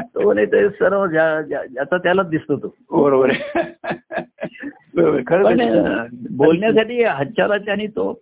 तो 0.01 0.21
म्हणे 0.21 0.45
ते 0.45 0.69
सर्व 0.69 1.07
ज्या- 1.07 1.43
ज्या- 1.43 1.67
ज्याचा 1.67 1.99
त्यालाच 1.99 2.29
दिसतो 2.29 2.57
तो. 2.57 3.03
बरोबर 3.03 3.31
आहे. 3.31 3.63
बोलण्यासाठी 6.37 7.03
हातच्याला 7.05 7.57
त्याने 7.57 7.87
तो 7.87 8.21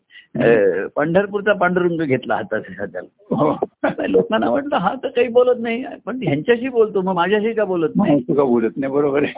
पंढरपूरचा 0.97 1.53
पांडुरंग 1.53 2.01
घेतला 2.01 2.35
हातात 2.35 2.61
हाताला. 2.79 3.35
हो. 3.37 3.59
लोकांना 4.09 4.51
वाटलं 4.51 4.77
हा 4.77 4.95
तर 5.03 5.09
काही 5.09 5.29
बोलत 5.29 5.55
नाही. 5.59 5.85
पण 6.07 6.19
ह्यांच्याशी 6.23 6.69
बोलतो 6.69 7.01
मग 7.01 7.15
माझ्याशी 7.15 7.53
का 7.53 7.65
बोलत 7.65 7.91
नाही? 7.97 8.21
तुका 8.21 8.45
बोलत 8.45 8.71
नाही? 8.77 8.93
बरोबर 8.93 9.23
आहे. 9.23 9.33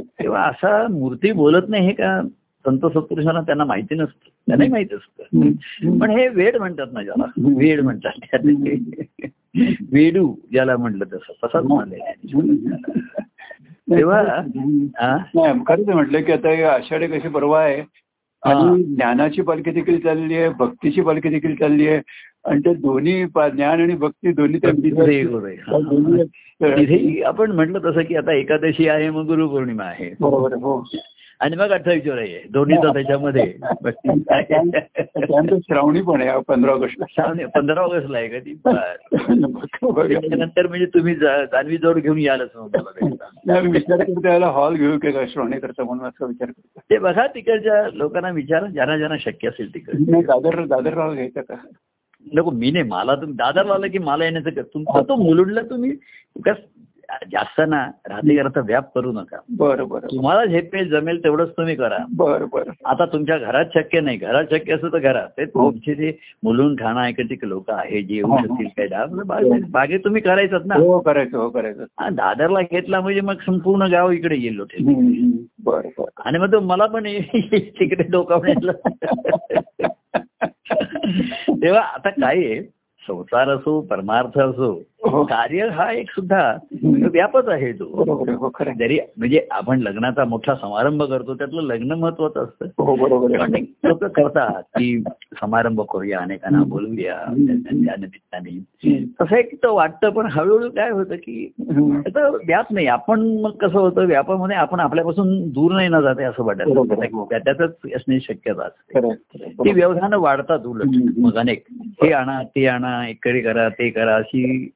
तेव्हा 0.00 0.42
असा 0.42 0.86
मूर्ती 0.90 1.32
बोलत 1.32 1.62
नाही 1.68 1.86
हे 1.86 1.92
का? 1.92 2.20
संत 2.66 2.78
सत्पुरुषांना 2.78 3.40
त्यांना 3.40 3.64
माहिती 3.64 3.94
नसतं. 3.94 4.28
त्यांनाही 4.46 4.70
माहिती 4.70 4.94
असतं. 4.94 5.50
पण 5.98 6.10
हे 6.10 6.28
वेड 6.28 6.56
म्हणतात 6.56 6.86
ना 6.92 7.02
ज्याला. 7.02 7.24
वेड 7.56 7.80
म्हणतात. 7.80 8.36
वेडू 9.92 10.34
ज्याला 10.52 10.76
म्हटलं 10.76 11.04
तसं. 11.04 11.32
तसाच 11.44 11.64
मानलेला 11.64 12.12
तेव्हा 13.98 14.22
हा? 14.98 15.52
खरंच 15.66 15.88
म्हटलं 15.88 16.22
की 16.22 16.32
आता 16.32 16.74
आषाढी 16.74 17.06
कशी 17.06 17.28
परवा 17.28 17.60
आहे 17.60 17.82
आणि 18.42 18.82
ज्ञानाची 18.82 19.42
पालखी 19.42 19.70
देखील 19.70 20.00
चालली 20.00 20.34
आहे 20.34 20.48
भक्तीची 20.48 21.00
पालखी 21.00 21.28
देखील 21.28 21.54
चालली 21.54 21.88
आहे 21.88 22.00
आणि 22.44 22.60
ते 22.60 22.74
दोन्ही 22.74 23.24
ज्ञान 23.24 23.80
आणि 23.80 23.94
भक्ती 23.94 24.32
दोन्ही 24.32 24.58
तिथे 26.58 27.22
आपण 27.22 27.52
म्हटलं 27.52 27.78
तसं 27.78 28.02
की 28.02 28.16
आता 28.16 28.32
एकादशी 28.32 28.88
आहे 28.88 29.10
मग 29.10 29.26
गुरुपौर्णिमा 29.26 29.84
आहे. 29.84 30.10
बरोबर 30.20 30.52
हो. 30.52 30.88
आणि 31.40 31.56
मग 31.56 31.70
अठ्ठावीस 31.70 32.08
आहे 32.08 32.42
दोन्हीचा 32.50 32.92
त्याच्यामध्ये. 32.92 33.52
श्रावणी 35.58 36.02
पण 36.02 36.22
आहे 36.22 36.40
पंधरा 36.48 36.72
ऑगस्टला 36.72 37.04
श्रावणी- 37.10 37.46
पंधरा 37.46 37.80
ऑगस्टला 37.80 38.18
आहे 38.18 38.28
का 38.28 38.38
ती? 38.38 38.54
बरं. 39.82 40.08
त्याच्यानंतर 40.08 40.66
म्हणजे 40.66 40.86
तुम्ही 40.86 41.14
जा- 41.14 41.44
जान्हवी 41.44 41.76
जोड 41.76 41.98
घेऊन 41.98 42.18
यालच 42.18 42.48
मी 43.46 43.70
विचार 43.70 44.02
त्याला 44.02 44.46
हॉल 44.46 44.74
घेऊ 44.74 44.98
की 44.98 45.28
श्रावणी 45.28 45.60
करता 45.60 45.84
म्हणून 45.84 46.06
असा 46.06 46.26
विचार 46.26 46.48
करतो. 46.48 46.80
ते 46.90 46.98
बघा 46.98 47.26
तिकडच्या 47.26 47.88
लोकांना 47.92 48.30
विचारा 48.30 48.66
ज्यांना 48.66 48.96
ज्यांना 48.96 49.16
शक्य 49.20 49.48
असेल 49.48 49.74
तिकडे. 49.74 50.20
दादर 50.20 50.64
दादरराव 50.64 51.14
घ्यायचं 51.14 51.40
का? 51.40 51.54
नको 52.34 52.50
मी 52.50 52.70
नाही 52.70 52.84
मला 52.84 53.14
तुम्ही 53.14 53.34
दादरला 53.34 53.74
आलं 53.74 53.86
की 53.86 53.98
मला 53.98 54.24
येण्याचं 54.24 54.62
तुमचा 54.62 55.00
तो 55.00 55.16
मुलुंडला 55.16 55.60
तुम्ही 55.60 55.90
जास्त 57.10 57.60
ना 57.60 57.84
राहते 58.08 58.36
करता 58.36 58.60
व्याप 58.60 58.94
करू 58.94 59.12
नका. 59.12 59.36
बरं 59.58 59.88
बरं 59.88 60.06
तुम्हाला 60.06 60.44
झेपे 60.44 60.84
जमेल 60.84 61.24
तेवढंच 61.24 61.48
तुम्ही 61.48 61.74
करा. 61.76 61.96
बरं 62.10 62.46
बरं. 62.52 62.70
आता 62.84 63.04
तुमच्या 63.04 63.38
घरात 63.38 63.64
शक्य 63.74 64.00
नाही. 64.00 64.16
घरात 64.16 64.44
शक्य 64.50 64.74
असतं 64.74 64.88
तर 64.92 64.98
घरात 64.98 65.28
ते 65.36 65.44
तुमचे 65.44 65.94
जे 65.94 66.12
मुलून 66.42 66.76
ठाणा 66.76 67.04
ऐकते 67.04 67.36
लोक 67.42 67.70
आहे 67.70 68.02
जे 68.02 68.14
येऊ 68.14 68.26
हो. 68.26 68.38
शकतील 68.38 68.68
काय 68.76 68.86
दहा 68.86 69.04
बागे 69.70 69.98
तुम्ही 69.98 70.22
करायचं 70.22 70.66
ना. 70.66 70.74
हो 70.74 71.00
करायचं 71.00 71.38
हो 71.38 71.48
करायचं. 71.50 71.84
हा, 72.00 72.08
दादरला 72.10 72.60
घेतला 72.60 73.00
म्हणजे 73.00 73.20
मग 73.20 73.34
संपूर्ण 73.46 73.82
गाव 73.86 74.10
इकडे 74.10 74.36
येईल 74.36 74.58
होते 74.60 74.82
हम्म, 74.82 74.94
हम्म. 74.94 75.30
बरं 75.64 75.88
बरं. 75.98 76.22
आणि 76.24 76.38
मग 76.38 76.52
तो 76.52 76.60
मला 76.60 76.86
पण 76.86 77.06
तिकडे 77.80 78.02
डोकावण्याला 78.02 78.72
तेव्हा 81.62 81.80
आता 81.80 82.10
काय 82.10 82.36
आहे? 82.36 82.62
संसार 83.02 83.48
असो 83.48 83.80
परमार्थ 83.80 84.38
असो 84.38 84.70
हो 84.72 84.74
कार्य 85.10 85.68
हा 85.68 85.92
एक 85.92 86.10
सुद्धा 86.10 86.56
व्यापच 86.84 87.48
आहे 87.48 87.72
तो 87.72 87.84
हो. 87.84 88.48
जरी 88.78 88.98
म्हणजे 89.16 89.46
आपण 89.50 89.80
लग्नाचा 89.80 90.24
मोठा 90.24 90.54
समारंभ 90.54 91.02
करतो 91.02 91.34
त्यातलं 91.34 91.62
लग्न 91.62 91.92
महत्वाचं 91.92 92.44
असतं 92.44 92.66
हो 92.78 93.26
अनेक 93.38 93.72
लोक 93.84 94.04
करतात 94.04 94.62
की 94.62 95.02
समारंभ 95.40 95.80
करूया 95.80 96.18
अनेकांना 96.18 96.62
बोलूया 96.62 97.14
त्या 97.26 97.94
निमित्ताने. 97.96 98.58
तसं 99.20 99.36
एक 99.36 99.54
तर 99.62 99.68
वाटतं 99.68 100.10
पण 100.10 100.26
हळूहळू 100.30 100.70
काय 100.70 100.90
होतं 100.90 101.16
की. 101.16 101.52
त्याचा 101.58 102.28
व्याप 102.28 102.66
नाही 102.70 102.86
आपण 102.86 103.20
मग 103.40 103.50
कसं 103.50 103.78
होतं 103.78 104.06
व्यापामध्ये 104.06 104.56
आपण 104.56 104.80
आपल्यापासून 104.80 105.50
दूर 105.50 105.72
नाही 105.72 105.88
ना 105.88 106.00
जाते 106.00 106.24
असं. 106.24 106.42
वाटतं 106.44 106.82
त्या- 106.84 107.40
त्यातच 107.44 107.70
असण्याची 107.96 108.20
शक्यता 108.20 108.62
असते. 108.62 109.00
ती 109.48 109.72
व्यवधानं 109.72 110.18
वाढतात 110.18 110.66
उलट. 110.66 110.86
मग 111.18 111.36
अनेक 111.36 111.64
हे 112.02 112.12
आणा 112.12 112.42
ते 112.42 112.66
आणा 112.66 113.08
इकडे 113.08 113.40
करा 113.40 113.68
ते 113.68 113.90
करा 113.90 114.16
अशी. 114.16 114.70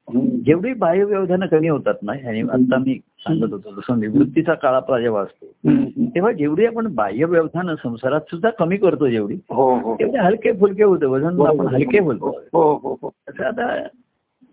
जेवढी 0.45 0.73
बाह्य 0.73 1.03
व्यवधानं 1.03 1.45
कमी 1.45 1.67
होतात 1.67 1.93
ना 2.03 2.11
आणि 2.11 2.41
आता 2.41 2.77
मी 2.77 2.97
सांगत 3.19 3.53
होतो 3.53 3.71
जसं 3.71 3.99
निवृत्तीचा 3.99 4.53
काळ 4.53 4.73
आपला 4.73 4.99
जेव्हा 4.99 5.21
असतो. 5.21 5.45
तेव्हा 6.15 6.31
जेवढी 6.31 6.65
आपण 6.65 6.87
बाह्य 6.95 7.25
व्यवधानं 7.25 7.75
संसारात 7.75 8.21
सुद्धा 8.31 8.49
कमी 8.49 8.77
करतो 8.77 9.07
जेवढी 9.07 9.35
हो 9.49 9.73
हो. 9.75 9.95
तेवढे 9.99 10.19
हलके 10.19 10.51
फुलके 10.51 10.83
होतं 10.83 11.07
वजन 11.07 11.41
आपण 11.47 11.67
हलके 11.67 11.99
बोलतो. 11.99 12.29
हो 12.53 13.11
तसं 13.29 13.43
आता 13.43 13.75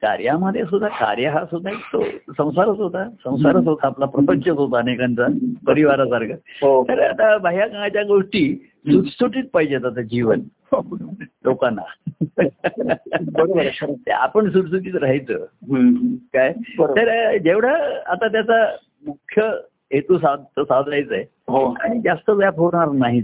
कार्यामध्ये 0.02 0.64
सुद्धा 0.64 0.88
कार्य 0.88 1.28
हा 1.28 1.44
सुद्धा 1.44 1.70
एक 1.70 1.78
तो 1.92 2.02
संसारच 2.32 2.78
होता 2.78 3.08
संसारच 3.24 3.66
होता 3.66 3.86
आपला 3.86 4.06
प्रपंचच 4.06 4.48
होता 4.48 4.78
अनेकांचा 4.78 5.26
परिवारासारखा. 5.66 6.82
तर 6.88 7.00
आता 7.00 7.36
बाह्यांच्या 7.38 8.02
गोष्टी 8.02 8.54
सुटसुटीत 8.90 9.44
पाहिजेत 9.52 9.84
आता 9.84 10.02
जीवन. 10.02 10.40
लोकांना. 10.74 11.82
बरोबर 13.32 13.68
आपण 14.12 14.50
सुटसुटीत 14.50 14.94
राहायचं. 14.94 15.44
काय. 16.34 16.52
तर 16.78 17.36
जेवढं 17.36 18.00
आता 18.06 18.28
त्याचा 18.28 18.76
मुख्य 19.06 19.50
हेतू 19.92 20.18
साध 20.18 20.60
साधायचा 20.60 21.14
आहे 21.14 21.24
हो. 21.48 21.74
आणि 21.80 22.00
जास्त 22.00 22.30
व्याप 22.30 22.58
होणार 22.58 22.88
नाही 22.90 23.20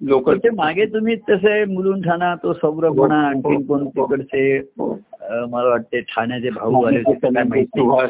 लोक 0.00 0.46
मागे 0.54 0.84
तुम्ही 0.86 1.16
तसे 1.30 1.64
मुलून 1.64 2.00
ठाणा 2.00 2.34
तो 2.34 2.52
सौरभणा 2.52 3.16
आणखीन 3.28 3.66
कोण 3.66 3.86
तिकडचे 3.88 4.58
मला 4.80 5.68
वाटते 5.68 6.00
ठाण्याचे 6.00 6.50
भाऊ 6.50 6.82
आले 6.82 7.02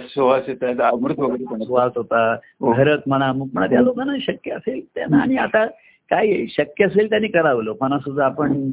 सुहास 0.08 1.92
होता 1.96 2.36
भरत 2.60 2.98
म्हणा 3.06 3.32
म्हणा 3.32 3.66
त्या 3.66 3.80
लोकांना 3.80 4.12
शक्य 4.20 4.52
असेल 4.52 4.80
त्यांना. 4.94 5.18
आणि 5.18 5.36
आता 5.36 5.66
काय 6.10 6.46
शक्य 6.46 6.84
असेल 6.84 7.08
त्यांनी 7.10 7.28
करावं. 7.28 7.62
लोकांना 7.62 7.98
सुद्धा 7.98 8.24
आपण 8.24 8.72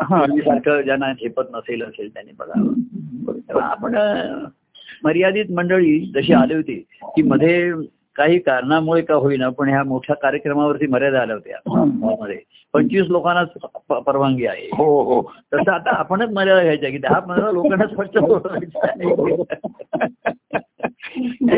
हा. 0.00 0.26
सारखं 0.26 0.80
ज्यांना 0.80 1.12
झेपत 1.12 1.42
नसेल 1.54 1.82
असेल 1.82 2.14
त्यांनी 2.14 2.32
बघावं 2.38 3.60
आपण 3.60 3.94
मर्यादित 5.04 5.44
मंडळी 5.50 6.12
जशी 6.14 6.32
आली 6.32 6.54
होती 6.54 6.84
की 7.02 7.22
मध्ये 7.22 7.72
काही 8.16 8.38
कारणामुळे 8.38 9.02
का 9.02 9.14
होईना 9.14 9.48
पण 9.48 9.68
ह्या 9.68 9.84
मोठ्या 9.84 10.16
कार्यक्रमावरती 10.16 10.86
मर्यादा 10.86 11.20
आल्या 11.20 11.36
होत्या 11.36 11.56
पंचवीस 12.72 13.06
लोकांनाच 13.08 13.48
परवानगी 13.88 14.46
आहे. 14.46 14.68
हो 14.76 15.02
हो. 15.02 15.32
तसं 15.54 15.72
आता 15.72 15.90
आपणच 15.90 16.30
मर्यादा 16.32 16.62
घ्यायच्या 16.62 16.90
की 16.90 16.98
दहा 16.98 17.18
पंधरा 17.18 17.50
आहे. 18.84 19.42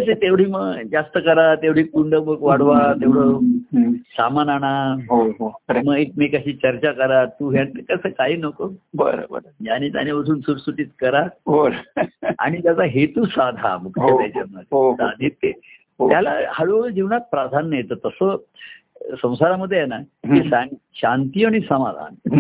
ते 0.07 0.15
तेवढी 0.15 0.47
मग 0.47 0.75
जास्त 0.93 1.19
करा 1.25 1.55
तेवढी 1.55 1.83
कुंड 1.83 2.15
मग 2.15 2.37
वाढवा 2.41 2.93
तेवढं. 3.01 3.39
सामान 3.93 4.49
आणा. 4.49 4.97
हो 5.11 5.29
हो. 5.31 5.57
मग 5.85 5.95
एकमेकाशी 5.95 6.53
चर्चा 6.53 6.93
करा. 6.93 7.25
तू 7.25 7.51
ह्या 7.51 7.65
कसं 7.65 8.09
काही 8.09 8.37
नको. 8.37 8.69
बरं 8.95 9.23
बरं. 9.31 9.65
ज्याने 9.65 9.89
त्याने 9.89 10.11
उठून 10.11 10.41
सुटसुटीत 10.41 10.87
करा. 11.01 11.23
हो. 11.47 11.69
आणि 12.39 12.63
त्याचा 12.63 12.83
हेतू 12.83 13.25
साधा 13.25 13.79
मुख्य. 13.83 14.07
त्याच्यामध्ये. 14.17 15.53
त्याला 16.01 16.35
हळूहळू 16.49 16.89
जीवनात 16.89 17.21
प्राधान्य 17.21 17.77
येतं. 17.77 17.95
तसं 17.95 18.37
संसारामध्ये 19.23 19.79
आहे 19.79 19.87
ना 19.87 19.99
की 19.99 20.49
शांती 20.95 21.45
आणि 21.45 21.61
समाधान. 21.61 22.35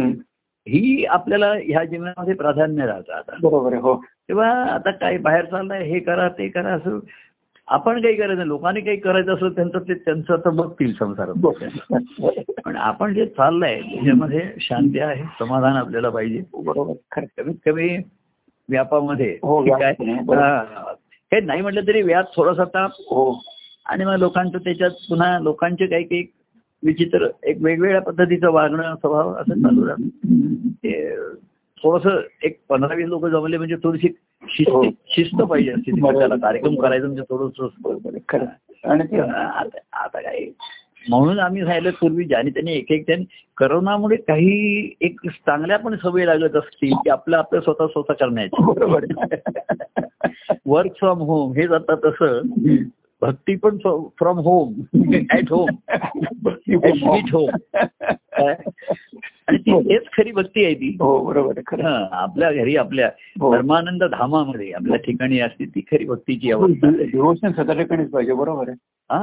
ही 0.69 1.05
आपल्याला 1.05 1.53
ह्या 1.63 1.85
जीवनामध्ये 1.85 2.35
प्राधान्य 2.35 2.87
राहतं 2.87 3.13
आता. 3.13 3.37
बरोबर 3.43 3.75
हो. 3.75 4.05
तेव्हा 4.29 4.65
आता 4.65 4.91
काही 4.91 5.19
बाहेर 5.19 5.45
चाललंय 5.45 5.83
हे 5.85 5.99
करा 5.99 6.29
ते 6.29 6.49
करा 6.49 6.73
असं 6.73 6.99
आपण 7.69 8.03
काही 8.03 8.15
करायचं 8.15 8.37
नाही. 8.37 8.49
लोकांनी 8.49 8.81
काही 8.81 8.97
करायचं 8.97 9.35
असं 9.35 9.49
त्यांचं 9.49 9.79
ते 9.79 9.95
त्यांचं 9.95 10.37
तर 10.37 10.51
बघतील 10.51 10.93
संसारात 10.95 11.35
पण 12.65 12.77
आपण 12.77 13.15
जे 13.15 13.27
चाललंय 13.27 13.81
त्याच्यामध्ये 13.81 14.51
शांती 14.61 14.99
आहे 14.99 15.23
समाधान 15.39 15.77
आपल्याला 15.77 16.11
पाहिजे. 16.11 16.43
बरोबर. 16.55 17.25
कमीत 17.39 17.55
कमी 17.67 17.99
व्यापामध्ये 18.69 19.39
हो. 21.35 21.41
हा. 21.41 21.41
हे 21.41 21.41
नाही 21.41 21.61
म्हटलं 21.61 21.81
तरी 21.87 22.03
व्याज 22.03 22.25
थोडासा 22.37 22.65
ताप 22.65 22.91
हो 23.11 23.41
आणि 23.87 24.05
मग 24.05 24.15
लोकांचं 24.15 24.59
त्याच्यात 24.59 24.91
पुन्हा 24.91 25.39
लोकांचे 25.39 25.87
काही 25.87 26.05
काही 26.05 26.25
विचित्र 26.85 27.29
एक 27.43 27.57
वेगवेगळ्या 27.61 28.01
पद्धतीचं 28.03 28.51
वागणं 28.51 28.95
स्वभाव 28.95 29.35
असं 29.35 29.55
चालू 29.55 29.87
राहतं 29.87 30.09
ते 30.69 31.17
थोडस 31.83 32.25
एक 32.43 32.59
पंधरा 32.69 32.95
वीस 32.95 33.07
लोक 33.07 33.27
जमले 33.27 33.57
म्हणजे 33.57 33.77
थोडीशी 33.77 34.09
हो. 34.09 34.83
शिस्त 34.83 35.11
शिस्त 35.17 35.43
पाहिजे 35.43 35.71
असते 35.73 35.91
त्याला 36.19 36.37
कार्यक्रम 36.37 36.75
करायचं 36.75 37.07
म्हणजे 37.07 37.23
थोडस. 37.23 37.61
आणि 38.85 39.05
ते 39.05 39.19
आता 39.21 40.21
काय 40.21 40.45
म्हणून 41.09 41.39
आम्ही 41.39 41.65
सांगितलं 41.65 41.91
पूर्वी 41.91 42.25
ज्याने 42.25 42.51
त्यांनी 42.51 42.73
एक 42.73 42.93
एक 42.93 43.07
त्यांनी 43.07 43.25
करोनामुळे 43.57 44.17
काही 44.17 44.95
एक 45.01 45.21
चांगल्या 45.27 45.79
पण 45.79 45.97
सवयी 45.97 46.27
लागत 46.27 46.57
असतील 46.57 46.95
की 46.95 47.11
आपलं 47.11 47.37
आपलं 47.37 47.61
स्वतः 47.61 47.87
स्वतः 47.87 48.13
करण्याची. 48.13 48.63
वर्क 50.67 50.93
फ्रॉम 50.93 51.19
होम 51.19 51.53
हे 51.53 51.63
जातात 51.63 51.97
तसं. 51.97 52.43
भक्ती 53.23 53.57
पण 53.57 53.79
from 53.79 54.39
home 54.39 54.75
at 55.33 55.53
home 55.53 55.71
sweet 56.51 57.35
home 57.35 57.51
आणि 59.49 59.59
ती 59.59 59.79
तेच 59.81 60.03
खरी 60.13 60.33
भक्ती 60.33 60.65
आहे 60.65 60.75
ती. 60.75 60.97
हो 61.01 61.19
बरोबर 61.25 61.59
हा, 61.81 62.09
आपल्या 62.13 62.53
घरी 62.53 62.77
आपल्या 62.77 63.09
हो. 63.41 63.55
धर्मानंद 63.55 64.05
धामामध्ये 64.05 64.71
आपल्या 64.73 64.97
ठिकाणी 64.97 65.41
असते 65.41 65.65
ती 65.65 65.81
खरी 65.81 66.05
भक्तीची 66.05 66.53
अवस्था. 66.53 66.87
आहे. 66.89 67.05
डिवोशन 67.05 67.53
स्वतः 67.53 67.73
ठिकाणीच 67.73 68.11
पाहिजे 68.11 68.33
बरोबर 68.33 68.69
आहे. 68.69 68.77
हा. 69.11 69.19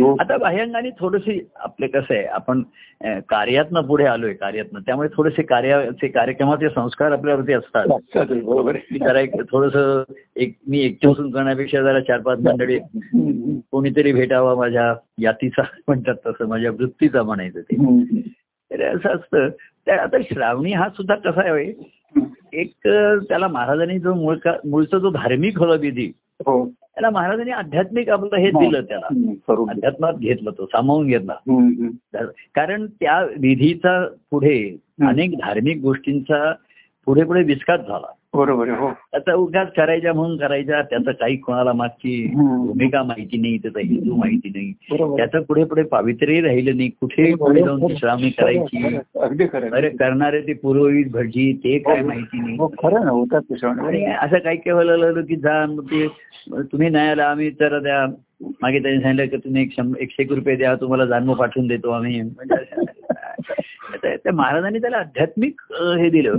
हो. 0.00 0.14
आता 0.20 0.36
बाह्यांगाने 0.36 0.90
थोडीशी 0.90 1.38
आपले 1.56 1.86
कसं 1.86 2.14
आहे 2.14 2.24
आपण 2.24 2.62
कार्यातनं 3.28 3.80
पुढे 3.80 4.04
आलोय 4.04 4.32
कार्यातनं. 4.32 4.80
त्यामुळे 4.80 5.08
थोडेसे 5.16 5.42
कार्याचे 5.42 6.08
कार्यक्रमाचे 6.08 6.68
संस्कार 6.68 7.12
आपल्यावरती 7.12 7.52
असतात. 7.52 7.86
बरोबर 8.16 8.76
जरा 9.00 9.20
एक 9.20 9.34
थोडस 9.52 9.76
एक 10.36 10.56
मी 10.68 10.80
एकटे 10.80 11.08
बसून 11.08 11.30
करण्यापेक्षा 11.30 11.82
जरा 11.82 12.00
चार 12.00 12.20
पाच 12.20 12.38
मंडळी 12.38 12.78
कोणीतरी 13.72 14.12
भेटावा 14.12 14.54
माझ्या 14.54 14.92
यातीचा 15.20 15.62
म्हणतात 15.88 16.14
तसं 16.26 16.48
माझ्या 16.48 16.70
वृत्तीचा 16.70 17.22
म्हणायचं 17.22 17.60
ते. 17.60 17.76
तर 18.72 18.96
असं 18.96 19.08
असतं. 19.08 19.48
तर 19.86 19.98
आता 19.98 20.16
श्रावणी 20.22 20.72
हा 20.72 20.88
सुद्धा 20.88 21.14
कसा 21.14 21.52
आहे 21.52 21.72
एक 22.52 22.72
त्याला 23.28 23.48
महाराजांनी 23.48 23.98
जो 23.98 24.14
मूळ 24.14 24.36
मूळचा 24.46 24.98
जो 24.98 25.10
धार्मिक 25.10 25.58
होता 25.58 25.74
विधी 25.80 26.12
हो. 26.46 26.68
त्याला 26.68 27.10
महाराजांनी 27.10 27.50
आध्यात्मिक 27.50 28.08
आपलं 28.08 28.36
हे 28.36 28.50
दिलं 28.50 28.82
त्याला. 28.82 29.06
अध्यात्मात 29.70 30.14
घेतलं 30.14 30.50
तो 30.58 30.66
सामावून 30.66 31.06
घेतला. 31.06 31.34
कारण 32.54 32.86
त्या 32.86 33.22
विधीचा 33.24 34.06
पुढे 34.30 34.76
अनेक 35.02 35.38
धार्मिक 35.38 35.80
गोष्टींचा 35.82 36.52
पुढे 37.04 37.24
पुढे 37.24 37.42
विस्कात 37.42 37.78
झाला. 37.78 38.12
बरोबर 38.34 38.68
हो. 38.68 38.90
त्याचा 38.90 39.34
उगाच 39.34 39.72
करायच्या 39.76 40.12
म्हणून 40.12 40.36
करायच्या 40.36 40.82
त्याचं 40.82 41.12
काही 41.12 41.36
कोणाला 41.36 41.72
मागची. 41.72 42.26
भूमिका 42.34 43.02
माहिती 43.02 43.38
नाही 43.38 43.58
त्याचा 43.58 43.80
हेतू 43.80 44.14
माहिती 44.14 44.48
नाही. 44.48 44.72
त्याचं 45.16 45.40
पुढे 45.40 45.64
पुढे 45.64 45.82
पावित्र्यही 45.82 46.40
राहिलं 46.40 46.76
नाही 46.76 46.88
कुठे 46.88 47.34
पुढे 47.34 47.62
जाऊन 47.62 47.94
श्रावणी 47.94 48.30
करायची. 48.30 48.96
अरे. 49.72 49.88
करणारे 49.88 50.40
ते 50.40 50.52
पुरोहित 50.52 51.06
भटजी 51.10 51.52
ते 51.52 51.78
काय 51.78 52.02
माहिती 52.02 52.40
नाही. 52.40 52.56
हो 52.58 52.68
खरं 52.68 53.24
असं 54.14 54.38
काही 54.38 54.56
काही 54.56 54.86
झालं 54.86 55.20
की 55.20 55.36
जा 55.36 55.66
ते 55.66 56.06
तुम्ही 56.62 56.88
नाही 56.88 57.08
आला 57.08 57.24
आम्ही 57.24 57.50
तर 57.50 57.78
द्या 57.78 58.06
मागे 58.62 58.78
त्यांनी 58.78 59.00
सांगितलं 59.00 59.26
की 59.26 59.36
तुम्ही 59.36 59.62
एकशे 59.98 60.22
एक 60.22 60.32
रुपये 60.32 60.56
द्या 60.56 60.74
तुम्हाला 60.74 61.06
जाणवं 61.06 61.34
पाठवून 61.34 61.66
देतो 61.66 61.90
आम्ही. 61.90 62.20
त्या- 64.02 64.34
महाराजांनी 64.34 64.78
त्याला 64.78 64.96
आध्यात्मिक 64.96 65.60
हे 65.70 66.10
दिलं. 66.10 66.36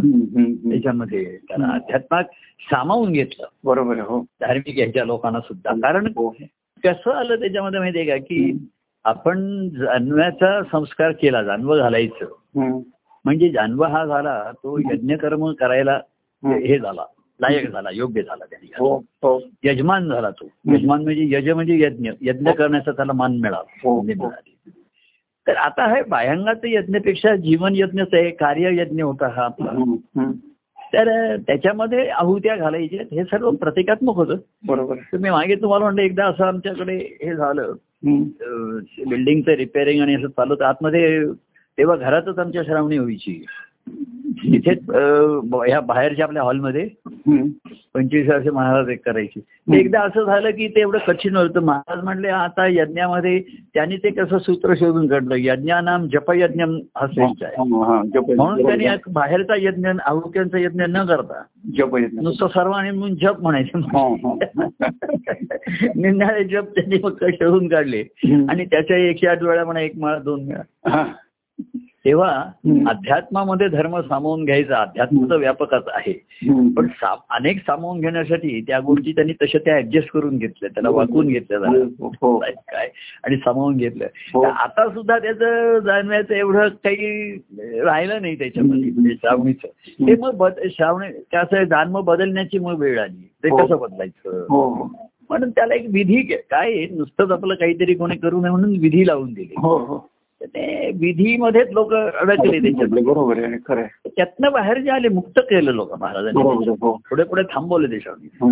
त्याच्यामध्ये 0.70 1.38
त्याला 1.48 1.68
अध्यात्मात 1.68 2.24
सामावून 2.60 3.12
घेतलं. 3.12 3.48
बरोबर 3.64 3.98
हो. 3.98 4.22
धार्मिक 4.22 4.78
ह्याच्या 4.78 5.06
लोकांना 5.06 5.40
सुद्धा. 5.40 5.72
कारण 5.72 6.06
हो. 6.06 6.30
कसं 6.84 7.12
आलं 7.12 7.36
त्याच्यामध्ये 7.36 7.80
माहितीये 7.80 8.06
का 8.06 8.18
की 8.18 8.68
आपण 9.04 9.70
जाणव्याचा 9.70 10.62
संस्कार 10.72 11.12
केला 11.12 11.44
जानवं 11.44 11.78
घालायचं. 11.80 12.26
म्हणजे 13.26 13.50
जानव 13.50 13.84
हा 13.84 14.06
झाला 14.06 14.52
तो 14.52 14.80
यज्ञकर्म 14.80 15.54
करायला 15.54 16.02
हम्म. 16.44 16.58
हे 16.58 16.80
झाला 16.80 17.06
लायक 17.42 17.72
झाला 17.72 17.90
योग्य 17.94 18.22
झाला 18.22 18.46
त्यांनी. 18.46 18.72
हो 18.80 18.98
हो. 18.98 19.42
यजमान 19.64 20.08
झाला 20.08 20.30
तो. 20.30 20.48
यजमान 20.74 21.04
म्हणजे 21.04 21.26
यज 21.30 21.50
म्हणजे 21.50 21.80
यज्ञ. 21.80 22.12
यज्ञ 22.22 22.52
करण्याचा 22.52 22.92
त्याला 22.92 23.14
मान 23.14 23.32
मिळाला. 23.32 23.80
हो. 23.84 24.02
मिळाली. 24.02 24.57
तर 25.48 25.56
आता 25.56 25.96
हे 25.96 26.02
बाह्यांगात 26.04 26.56
यज्ञपेक्षा 26.64 27.36
जीवन 27.36 27.74
यज्ञच 27.76 28.08
आहे 28.14 28.30
कार्य 28.30 28.82
यज्ञ 28.82 29.02
होता 29.04 29.28
हा. 29.28 29.42
आपला. 29.44 29.70
तर 30.94 31.36
त्याच्यामध्ये 31.38 32.10
आहुत्या 32.10 32.56
घालायच्या. 32.56 33.16
हे 33.16 33.24
सर्व 33.24 33.52
प्रतिकात्मक 33.52 34.16
होतं. 34.16 34.36
बरोबर. 34.68 34.96
तुम्ही 34.96 35.32
मागे 35.32 35.56
तुम्हाला 35.56 35.86
म्हणलं 35.86 36.02
एकदा 36.02 36.26
असं 36.26 36.46
आमच्याकडे 36.46 36.96
हे 36.98 37.36
झालं 37.36 37.74
बिल्डिंगचं 39.08 39.52
रिपेअरिंग 39.52 40.02
आणि 40.02 40.16
असं 40.16 40.28
चालू 40.28 40.54
होतं. 40.54 40.66
आतमध्ये 40.66 41.26
तेव्हा 41.78 41.96
घरातच 41.96 42.40
आमच्या 42.40 42.64
श्रावणी 42.64 42.98
व्हायची. 42.98 43.46
तिथे 44.44 44.72
ह्या 45.68 45.80
बाहेरच्या 45.80 46.26
आपल्या 46.26 46.44
हॉलमध्ये. 46.44 46.90
पंचवीस 47.94 48.30
वर्ष 48.30 48.48
महाराज 48.48 48.90
एक 48.90 49.06
करायचे 49.06 49.40
एकदा 49.78 50.02
असं 50.02 50.26
झालं 50.26 50.50
की 50.50 50.68
ते 50.68 50.82
एवढं 50.82 50.98
कठीण 51.08 51.36
होतं 51.36 51.60
महाराज 51.60 52.04
म्हणले 52.04 52.28
आता 52.28 52.68
यज्ञामध्ये 52.68 53.44
त्यांनी 53.74 53.98
ते 53.98 54.10
कसं 54.10 54.38
सूत्र 54.38 54.74
शोधून 54.74 55.08
काढलं 55.08 55.36
यज्ञानाम 55.38 56.08
जपयज्ञ 56.08 56.64
हा 56.64 57.08
श्रेष्ठ 57.08 57.44
आहे 57.44 57.68
म्हणून 57.68 58.66
त्यांनी 58.66 58.86
बाहेरचा 59.12 59.54
यज्ञ 59.58 59.88
आहुक्यांचा 60.06 60.60
यज्ञ 60.60 60.84
न 60.90 61.06
करता 61.06 61.44
जप 61.78 61.98
येत 61.98 62.08
नाही. 62.14 62.24
नुसतं 62.24 62.48
सर्वांनी 62.48 62.92
म्हणून 62.92 63.16
जप 63.16 63.42
म्हणायचं. 63.42 63.80
निंदाळे 65.96 66.44
जप 66.44 66.76
त्यांनी 66.76 66.98
फक्त 67.04 67.26
शोधून 67.34 67.68
काढले. 67.68 68.04
आणि 68.50 68.66
त्याच्या 68.66 68.98
एकशे 68.98 69.28
आठ 69.28 69.44
वेळा 69.44 69.66
म्हणा 69.66 69.82
एक 69.82 69.98
माळा 69.98 70.18
दोन 70.18 70.48
वेळा. 70.48 70.62
तेव्हा. 72.06 72.44
अध्यात्मामध्ये 72.90 73.68
धर्म 73.68 74.00
सामावून 74.02 74.46
घ्यायचा 74.46 74.78
अध्यात्म 74.78 75.30
तर 75.30 75.36
व्यापकच 75.36 75.84
आहे. 75.88 76.14
पण 76.70 76.88
अनेक 77.30 77.60
सामावून 77.60 78.00
घेण्यासाठी 78.00 78.62
त्या 78.62 78.80
गोष्टी 78.80 79.12
त्यांनी 79.12 79.34
तशा 79.34 79.58
त्या 79.58 79.78
ऍडजस्ट 79.78 80.12
करून 80.12 80.38
घेतल्या 80.38 80.70
त्याला 80.70 80.90
वाकून 80.90 81.28
घेतल्या 81.28 81.60
जरा. 81.60 81.86
हो. 82.22 82.40
काय? 82.58 82.90
आणि 83.24 83.38
सामावून 83.38 83.78
घेतलं 83.78 84.06
हो. 84.34 84.42
आता 84.42 84.90
सुद्धा 84.90 85.20
त्याचं 85.20 85.80
जाणण्याचं 85.80 86.34
एवढं 86.34 86.68
काही 86.68 87.32
राहिलं 87.60 88.22
नाही 88.22 88.36
त्याच्यामध्ये 88.36 88.92
म्हणजे 88.92 89.14
श्रावणीचं. 89.14 89.68
ते 90.08 90.16
मग 90.16 90.44
श्रावणी 90.66 91.08
त्याचं 91.32 91.64
जान्म 91.64 92.02
बदलण्याची 92.02 92.60
मग 92.60 92.80
वेळ 92.80 93.00
आली. 93.00 93.30
ते 93.44 93.50
हो. 93.50 93.58
कसं 93.58 93.78
बदलायचं? 93.78 94.46
हो. 94.50 94.74
हो 94.74 94.84
म्हणून 95.30 95.50
त्याला 95.50 95.74
एक 95.74 95.86
विधी 95.90 96.22
काय 96.22 96.86
नुसतंच 96.86 97.32
आपलं 97.32 97.56
काहीतरी 97.56 97.94
कोणी 97.94 98.18
करू 98.18 98.42
नये 98.42 98.52
म्हणून 98.52 98.70
विधी 98.70 99.08
लावून 99.08 99.34
दिली. 99.34 99.54
हो 99.58 99.78
हो. 99.78 100.10
ते 100.44 100.92
विधीमध्येच 100.92 101.68
लोक 101.72 101.94
अडकले 101.94 102.60
बरोबर 103.02 103.44
आहे 103.44 103.58
खरं 103.68 103.84
त्यातनं 104.08 104.52
बाहेर 104.52 104.82
जे 104.82 104.90
आले 104.90 105.10
मुक्त 105.10 105.40
केलं 105.40 105.72
लोक 105.72 106.00
महाराजांनी. 106.00 106.70
हो. 106.70 107.02
पुढे 107.10 107.24
पुढे 107.24 107.44
थांबवले 107.44 107.88
देशाने. 107.88 108.50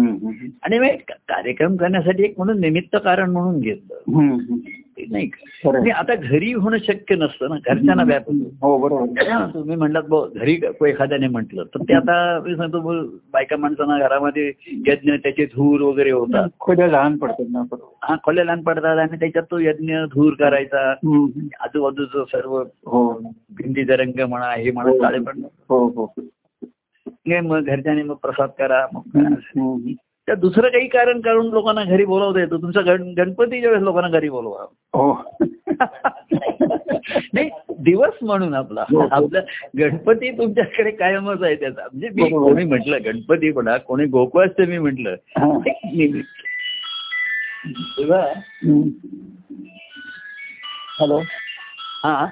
आणि 0.63 0.89
कार्यक्रम 1.11 1.75
करण्यासाठी 1.75 2.23
एक 2.23 2.33
म्हणून 2.37 2.59
निमित्त 2.59 2.97
कारण 3.03 3.31
म्हणून 3.31 3.59
घेतलं. 3.59 3.95
नाही. 4.97 5.29
आणि 5.65 5.77
आहे. 5.77 5.89
आता 5.89 6.15
घरी 6.15 6.53
होणं 6.53 6.77
शक्य 6.77 7.15
नसतं 7.15 7.49
ना. 7.49 7.55
घरच्यांना 7.55 8.03
व्याप. 8.03 8.29
हो 8.61 8.77
बरोबर. 8.77 9.45
तुम्ही 9.53 9.75
म्हणलात 9.75 10.03
घरी 10.35 10.59
एखाद्याने 10.85 11.27
म्हटलं 11.27 11.63
तर 11.63 11.81
ते 11.81 11.93
आता 11.93 12.39
मी 12.45 12.55
सांगतो 12.55 13.01
बायका 13.33 13.57
माणसांना 13.57 13.99
घरामध्ये 13.99 14.51
यज्ञ 14.87 15.11
त्याचे 15.11 15.45
धूर 15.45 15.81
वगैरे 15.81 16.11
होतात. 16.11 16.49
खोल्या 16.59 16.87
लहान 16.87 17.17
पडतात 17.17 17.45
ना 17.49 17.63
हा 18.03 18.15
खोल्या 18.23 18.43
लहान 18.45 18.61
पडतात 18.61 18.97
आणि 18.97 19.19
त्याच्यात 19.19 19.43
तो 19.51 19.59
यज्ञ 19.59 19.97
धूर 19.97 20.33
करायचा. 20.33 20.89
आजूबाजूचं 21.59 22.23
सर्व 22.23 22.57
हो. 22.61 23.13
भिंतीचा 23.57 23.95
रंग 23.95 24.19
म्हणा 24.29 24.51
हे 24.51 24.71
म्हणा 24.71 24.91
चाळे 24.91 25.19
पण. 25.19 25.41
हो 25.69 25.87
हो. 25.87 26.13
हे 27.07 27.39
मग 27.39 27.63
घरच्याने 27.63 28.03
मग 28.03 28.15
प्रसाद 28.15 28.49
करा 28.57 28.85
मग. 28.93 29.19
त्या 30.27 30.35
दुसरं 30.35 30.69
काही 30.69 30.87
कारण 30.87 31.19
करून 31.21 31.49
लोकांना 31.49 31.83
घरी 31.83 32.05
बोलावता 32.05 32.39
येतो 32.39 32.57
तुमचा 32.57 32.81
गण 32.81 33.01
गणपतीच्या 33.17 33.69
वेळेस 33.69 33.83
लोकांना 33.83 34.09
घरी 34.09 34.29
बोलवा 34.29 34.65
हो 34.93 35.11
नाही 37.33 37.49
दिवस 37.79 38.13
म्हणून 38.21 38.53
आपला 38.53 38.83
हो, 38.91 39.01
हो. 39.01 39.07
आपला 39.11 39.39
गणपती 39.79 40.31
तुमच्याकडे 40.31 40.91
कायमच 40.91 41.43
आहे 41.43 41.55
त्याचा 41.55 41.81
म्हणजे 41.81 42.09
मी. 42.09 42.29
कोणी 42.29 42.63
म्हटलं 42.63 43.03
गणपती 43.05 43.51
म्हणा 43.51 43.77
कोणी 43.77 44.05
गोकुळाष्टमी 44.05 44.77
म्हटलं. 44.77 45.15
तेव्हा. 47.97 48.21
हॅलो 50.99 51.19
हा 52.03 52.25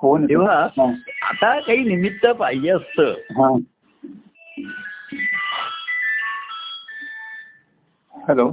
फोन. 0.00 0.24
तेव्हा. 0.28 0.60
आता 1.22 1.58
काही 1.60 1.78
निमित्त 1.78 2.26
पाहिजे 2.28 2.70
असतं 2.70 3.58
हॅलो 8.28 8.48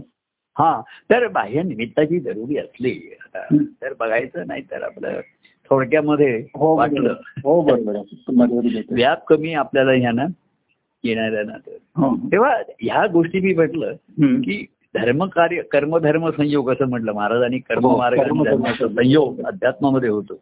हा 0.58 0.82
तर 1.10 1.28
बाह्य 1.28 1.62
निमित्ताची 1.64 2.20
जरुरी 2.20 2.58
असली. 2.58 3.00
तर 3.56 3.94
बघायचं 4.00 4.48
नाही 4.48 4.62
तर 4.62 4.84
आपलं 4.84 5.20
थोडक्यामध्ये 5.70 6.48
हो 6.56 6.76
वाटलं. 6.78 7.14
हो 7.44 7.62
बरोबर. 7.62 8.84
व्याप 8.92 9.26
कमी 9.26 9.54
आपल्याला 9.54 9.92
ह्यानं 9.92 10.26
येणाऱ्या 11.04 11.44
ना 11.44 11.58
तर 11.58 11.72
हो. 11.96 12.16
तेव्हा 12.32 12.56
ह्या 12.82 13.06
गोष्टी 13.08 13.40
मी 13.40 13.54
म्हटलं. 13.54 13.94
की 14.42 14.66
धर्मकार्य 14.96 15.62
कर्मधर्म 15.62 16.30
संयोग 16.30 16.72
असं 16.72 16.86
म्हटलं 16.86 17.14
महाराजांनी 17.14 17.60
कर्म 17.60 17.86
हो, 17.86 18.02
संयोग 18.96 19.42
अध्यात्मामध्ये 19.42 20.10
होतो. 20.10 20.34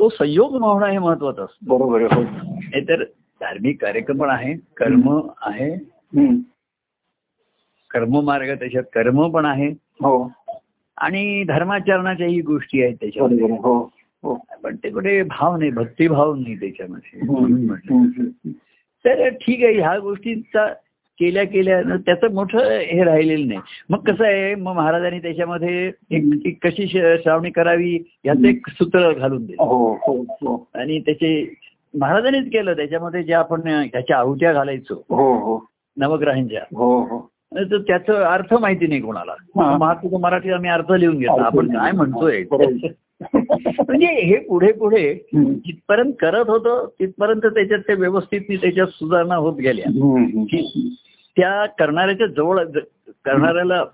तो 0.00 0.08
संयोग 0.08 0.56
होणं 0.56 0.86
हे 0.86 0.98
महत्वाचं 0.98 1.44
असतं 1.44 1.68
बरोबर 1.68 2.02
हो 2.02 2.22
नाहीतर 2.22 3.02
धार्मिक 3.40 3.80
कार्यक्रम 3.82 4.18
पण 4.18 4.30
आहे 4.30 4.54
कर्म 4.76 5.28
आहे 5.42 5.70
हम्म. 7.96 8.12
कर्म 8.12 8.26
मार्ग 8.26 8.54
त्याच्यात 8.54 8.84
कर्म 8.94 9.28
पण 9.30 9.44
आहे. 9.44 9.68
हो. 10.02 10.32
आणि 10.98 11.44
धर्माचरणाच्याही 11.48 12.40
गोष्टी 12.40 12.82
आहेत 12.82 12.94
त्याच्यामध्ये. 12.94 13.38
हो 13.38 13.90
हो. 14.22 14.38
पण 14.62 14.76
ते 14.76 14.90
कुठे 14.90 15.22
भाव 15.22 15.56
नाही 15.56 15.70
भक्तिभाव 15.70 16.34
नाही 16.34 16.60
त्याच्यामध्ये. 16.60 17.20
तर 19.06 19.28
ठीक 19.28 19.64
आहे 19.64 19.74
ह्या 19.74 19.98
गोष्टींचा 19.98 20.72
केल्या 21.20 21.44
केल्या 21.44 21.82
त्याचं 21.82 22.34
मोठं 22.34 22.58
हे 22.78 23.04
राहिलेलं 23.04 23.46
नाही. 23.46 23.60
मग 23.90 23.98
कसं 23.98 24.24
आहे 24.24 24.54
मग 24.54 24.72
महाराजांनी 24.72 25.18
त्याच्यामध्ये 25.18 25.92
एक 26.10 26.56
कशी 26.66 26.86
श्रावणी 27.22 27.50
करावी 27.50 28.18
याचं 28.24 28.44
एक 28.44 28.68
सूत्र 28.68 29.12
घालून 29.12 29.46
दिलं. 29.46 29.62
हो 29.62 29.94
हो 29.94 30.68
आणि 30.74 31.00
त्याचे 31.00 31.54
महाराजांनीच 32.00 32.46
केलं. 32.52 32.72
त्याच्यामध्ये 32.72 33.22
ज्या 33.22 33.38
आपण 33.38 33.60
ह्याच्या 33.66 34.18
आहुत्या 34.18 34.52
घालायचो 34.52 34.94
हो 34.94 35.34
हो. 35.34 35.66
नवग्रहांच्या. 35.96 36.60
हो 36.76 37.00
हो. 37.00 37.33
तर 37.54 37.78
त्याचं 37.78 38.22
अर्थ 38.24 38.54
माहिती 38.54 38.86
नाही 38.86 39.00
कोणाला. 39.00 39.34
महात्मा 39.78 40.18
मराठी 40.18 40.50
आम्ही 40.50 40.70
अर्थ 40.70 40.92
लिहून 40.92 41.18
घेतला 41.18 41.44
आपण 41.44 41.66
काय 41.74 41.92
म्हणतोय. 41.92 42.42
म्हणजे 43.80 44.06
हे 44.06 44.38
पुढे 44.38 44.72
पुढे. 44.72 45.02
जिथपर्यंत 45.34 46.12
करत 46.20 46.48
होतं 46.48 46.86
तिथपर्यंत 47.00 47.46
त्याच्यात 47.46 47.80
ते 47.88 47.94
व्यवस्थित 47.94 48.40
त्याच्यात 48.52 48.86
सुधारणा 48.86 49.36
होत 49.36 49.56
गेल्या 49.56 49.90
त्या 51.36 51.66
करणाऱ्याच्या 51.78 52.26
जवळ 52.26 52.62
करणाऱ्याला 53.24 53.84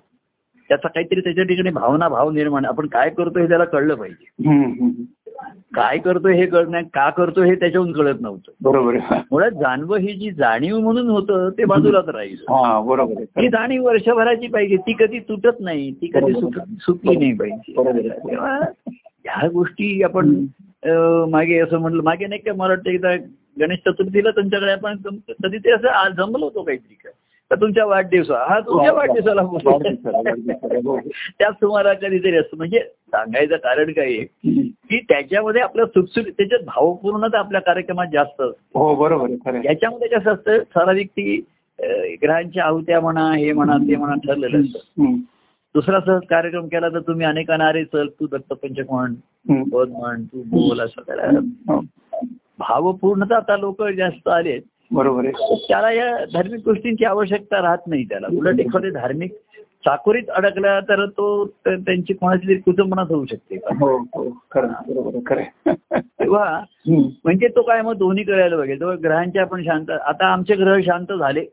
त्याचा 0.71 0.89
काहीतरी 0.89 1.21
त्याच्या 1.21 1.45
ठिकाणी 1.45 1.71
भावना 1.71 2.09
भाव 2.09 2.31
निर्माण 2.31 2.65
आपण 2.65 2.87
काय 2.87 3.09
करतो 3.11 3.39
हे 3.41 3.49
त्याला 3.49 3.65
कळलं 3.65 3.95
पाहिजे. 3.95 4.25
काय 5.75 5.99
करतोय 5.99 6.35
हे 6.37 6.47
कळत 6.47 6.69
नाही 6.69 6.85
का 6.95 7.09
करतोय 7.11 7.49
हे 7.49 7.55
त्याच्याहून 7.55 7.93
कळत 7.93 8.21
नव्हतं. 8.21 8.53
बरोबर. 8.63 8.97
मुळात 9.31 9.51
जाणवं 9.51 9.99
ही 9.99 10.13
जी 10.15 10.31
जाणीव 10.31 10.79
म्हणून 10.79 11.09
होतं 11.11 11.49
ते 11.59 11.65
बाजूलाच 11.65 12.09
राहील. 12.09 12.37
हा 12.49 12.81
बरोबर 12.81 13.41
ही 13.41 13.49
जाणीव 13.49 13.85
वर्षभराची 13.85 14.47
पाहिजे 14.47 14.77
ती 14.77 14.93
कधी 14.99 15.19
तुटत 15.19 15.61
नाही 15.61 15.91
ती 15.93 16.07
कधी 16.15 16.33
सुटली 16.33 17.17
नाही 17.17 17.33
पाहिजे. 17.33 17.73
तेव्हा 18.29 18.59
ह्या 18.89 19.49
गोष्टी 19.49 20.03
आपण 20.03 20.35
मागे 21.31 21.59
असं 21.59 21.79
म्हटलं 21.79 22.03
मागे 22.03 22.27
नाही 22.27 22.41
का 22.41 22.53
मला 22.53 22.73
वाटतं 22.73 22.91
एकदा 22.91 23.15
गणेश 23.61 23.79
चतुर्थीला 23.79 24.31
तुमच्याकडे 24.31 24.71
आपण 24.71 24.97
कधी 25.43 25.59
ते 25.59 25.71
असं 25.71 26.13
जमलं 26.17 26.45
होतं 26.45 26.63
काहीतरी 26.63 26.95
काय 26.95 27.13
तर 27.51 27.57
तुमच्या 27.57 27.85
वाढदिवसा 27.87 28.39
हा 28.49 28.59
तुमच्या 28.61 28.93
वाढदिवसाला 28.93 29.43
हो. 29.43 30.97
त्याच 31.39 31.55
तुम्हाला 31.63 31.93
कधीतरी 31.95 32.37
असतं 32.37 32.57
म्हणजे 32.57 32.79
सांगायचं 32.81 33.57
कारण 33.57 33.91
काय. 33.93 34.13
की 34.85 34.99
त्याच्यामध्ये 35.09 35.63
आपलं 35.63 35.87
सुटसुट 35.87 36.29
त्याच्यात 36.29 36.65
भावपूर्णता 36.67 37.39
आपल्या 37.39 37.61
कार्यक्रमात 37.61 38.07
जास्त 38.13 38.41
असते 38.41 38.79
हो 38.79 38.95
बरोबर. 38.95 39.55
याच्यामध्ये 39.65 40.09
कसं 40.09 40.33
असतं 40.33 40.63
ठराविक 40.75 41.09
ती 41.11 41.37
ग्रहांच्या 42.23 42.65
आहुत्या 42.65 43.01
म्हणा 43.01 43.31
हे 43.35 43.53
म्हणा 43.53 43.77
ते 43.89 43.97
म्हणा 43.97 44.15
ठरलेलं 44.27 44.61
असतं. 44.61 45.17
दुसरा 45.75 45.99
सहज 46.01 46.21
कार्यक्रम 46.31 46.67
केला 46.69 46.89
तर 46.89 47.01
तुम्ही 47.01 47.27
अनेकांना 47.27 47.67
अरे 47.69 47.85
चल 47.85 48.09
तू 48.21 48.27
दत्तपंचक 48.27 48.91
म्हण. 48.91 49.15
पद 49.73 49.89
म्हण 49.91 50.23
तू 50.25 50.43
बोल 50.47 50.81
असं 50.81 51.39
हो. 51.69 51.81
भावपूर्णता 52.59 53.37
आता 53.37 53.57
लोक 53.57 53.83
जास्त 53.97 54.29
आलेत 54.29 54.63
बरोबर 54.93 55.25
आहे. 55.25 55.55
त्याला 55.69 55.93
या 55.93 56.25
धार्मिक 56.33 56.61
गोष्टींची 56.65 57.05
आवश्यकता 57.05 57.63
राहत 57.63 57.79
नाही 57.87 58.05
त्याला. 58.05 58.27
उलट 58.39 58.61
एखादे 58.61 58.91
धार्मिक 58.91 59.33
चाकोरीत 59.85 60.31
अडकला 60.31 60.81
तर 60.81 61.07
तो 61.07 61.47
त्यांची 61.67 62.13
कोणाची 62.13 62.47
तरी 62.49 62.55
कुटुंबनाच 62.55 63.11
होऊ 63.11 63.25
शकते. 63.25 63.57
हो 63.57 63.99
हो. 63.99 64.31
तेव्हा. 65.95 66.61
म्हणजे 67.25 67.49
तो 67.49 67.63
काय 67.63 67.83
मग 67.83 67.97
दोन्ही 67.97 68.25
करायला 68.25 68.57
पाहिजे 68.57 68.75
तेव्हा 68.75 68.97
ग्रहांच्या 69.03 69.43
आपण 69.43 69.63
शांत 69.63 69.91
आता 69.91 70.27
आमचे 70.27 70.55
ग्रह 70.55 70.81
शांत 70.81 71.13
झाले. 71.13 71.45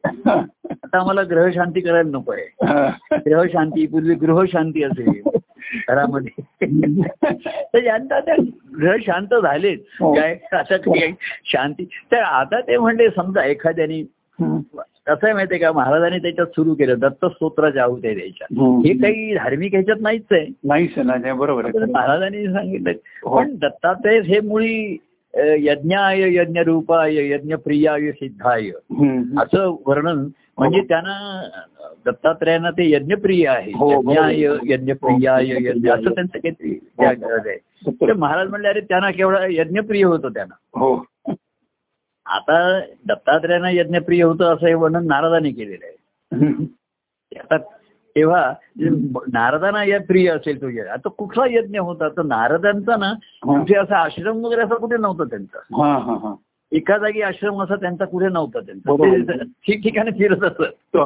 आता 0.70 1.00
आम्हाला 1.00 1.24
ग्रह 1.24 1.50
शांती 1.54 1.80
करायला 1.80 2.10
नको 2.10 2.32
आहे. 2.32 2.56
ग्रह 3.18 3.44
शांती 3.44 3.88
पूर्वी 3.88 4.16
गृह 4.16 4.44
शांती 4.52 4.84
असेल. 4.84 5.22
घरामध्ये 5.90 6.44
तर 7.74 7.80
ज्यांचा 7.80 8.16
आता 8.16 8.36
ग्रह 8.78 8.96
शांत 9.02 9.34
झालेत 9.34 9.78
हो. 10.00 10.14
काय 10.14 10.38
आता 10.52 10.78
काही 10.78 11.12
शांती 11.46 11.86
तर 12.12 12.22
आता 12.22 12.60
ते 12.62 12.78
म्हणले 12.78 13.10
समजा 13.10 13.46
एखाद्याने. 13.46 14.02
कसं 15.08 15.26
आहे 15.26 15.34
माहितीये 15.34 15.60
का 15.60 15.72
महाराजांनी 15.72 16.18
त्याच्यात 16.20 16.48
सुरू 16.48 16.74
केलं 16.74 17.00
दत्त 17.00 17.26
स्तोत्राच्या 17.26 17.84
आहुत्या 17.84 18.14
द्यायच्या 18.14 18.48
हम्म. 18.52 18.80
हे 18.86 18.94
काही 18.94 19.34
धार्मिक 19.36 19.74
ह्याच्यात 19.74 20.02
नाहीच 20.02 20.26
आहे 20.32 20.46
नाहीच 20.64 20.98
नाही, 20.98 21.32
बरोबर. 21.34 21.70
महाराजांनी 21.86 22.46
सांगितलं 22.48 22.92
हो. 23.24 23.38
पण 23.38 23.56
दत्तात्रय 23.56 24.20
हे 24.20 24.40
मुळी 24.40 24.98
यज्ञाय 25.38 26.22
यज्ञ 26.36 26.62
रूपाय 26.64 27.16
यज्ञ 27.32 27.56
प्रियाय 27.56 28.12
सिद्धाय. 28.12 28.70
असं 29.42 29.76
वर्णन 29.86 30.28
म्हणजे 30.58 30.82
त्यांना 30.82 31.18
दत्तात्रयांना 32.06 32.70
ते 32.72 32.90
यज्ञप्रिय 32.92 33.48
आहे. 33.48 33.72
यज्ञाय 33.92 34.42
यज्ञप्रियाय 34.66 35.50
यज्ञ 35.50 35.90
असं 35.92 36.14
त्यांचं 36.16 36.38
काहीतरी 36.40 36.80
आहे 37.00 37.92
तर 38.02 38.14
महाराज 38.14 38.50
म्हणले 38.50 38.68
अरे 38.68 38.82
त्यांना 38.82 39.12
केवढा 39.12 39.46
यज्ञप्रिय 39.50 40.04
होतं 40.04 40.30
त्यांना 40.30 40.84
आता 42.26 42.58
दत्तात्रयांना 43.08 43.70
यज्ञप्रिय 43.72 44.24
होतं 44.24 44.54
असं 44.56 44.68
हे 44.68 44.74
वर्णन 44.74 45.06
नारदाने 45.08 45.52
केलेलं 45.52 45.86
आहे. 45.86 46.66
आता 47.40 47.58
तेव्हा 48.18 48.54
नारदांना 49.34 49.84
या 49.84 50.00
प्रिय 50.08 50.30
असेल 50.30 50.62
तो 50.62 50.70
यज्ञ. 50.70 50.82
आता 50.82 51.10
कुठला 51.10 51.44
यज्ञ 51.50 51.80
होता 51.80 52.10
तर 52.10 52.24
नारदांचा 52.24 52.96
ना. 52.96 53.14
कुठे 53.44 53.76
असा 53.76 53.98
आश्रम 53.98 54.46
वगैरे 54.46 54.62
असं 54.62 54.76
कुठे 54.76 54.98
नव्हतं 54.98 55.24
त्यांचं 55.26 55.58
हा 55.82 55.98
हा 55.98 56.14
हा 56.24 56.34
एका 56.72 56.98
जागी 56.98 57.22
आश्रम 57.22 57.62
असा 57.62 57.76
त्यांचा 57.76 58.06
कुठे 58.06 58.28
नव्हता 58.30 58.60
त्यांचा. 58.60 58.96
ठिकठिकाणी 59.68 60.12
फिरत 60.12 60.44
असत. 60.44 60.98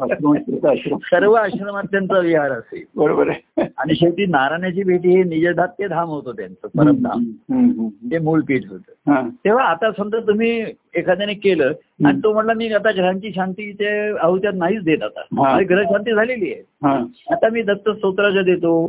सर्व 1.02 1.32
आश्रमात 1.32 1.82
त्यांचा 1.90 2.18
विहार 2.18 2.50
असेल 2.50 2.82
बरोबर 2.96 3.28
आहे. 3.28 3.66
आणि 3.78 3.94
शेवटी 3.94 4.26
नारायणाची 4.26 4.82
भेटी 4.82 5.08
हे 5.08 5.22
निजधात्य 5.22 5.88
धाम 5.88 6.08
होतं 6.08 6.32
त्यांचं 6.32 6.68
परमधाम. 6.78 7.24
ते 8.10 8.18
मूळ 8.18 8.40
पीठ 8.48 8.62
होतं. 8.70 9.12
हा. 9.12 9.28
तेव्हा 9.44 9.64
आता 9.64 9.90
समजा 9.90 10.18
तुम्ही 10.18 10.64
एखाद्याने 10.94 11.34
केलं 11.34 11.72
आणि 12.04 12.18
तो 12.18 12.32
म्हणला 12.32 12.52
मी 12.52 12.72
आता 12.72 12.90
ग्रहांची 12.90 13.32
शांती 13.32 13.72
ते 13.72 14.16
आहुत्यात 14.18 14.52
नाहीच 14.56 14.82
देत 14.82 15.02
आता. 15.02 15.20
हा. 15.20 15.52
माझी 15.52 15.64
ग्रह 15.64 15.82
शांती 15.82 16.14
झालेली 16.14 16.52
आहे. 16.52 16.62
आता 17.30 17.48
मी 17.52 17.62
दत्त 17.62 17.90
स्तोत्राच्या 17.90 18.42
देतो 18.42 18.84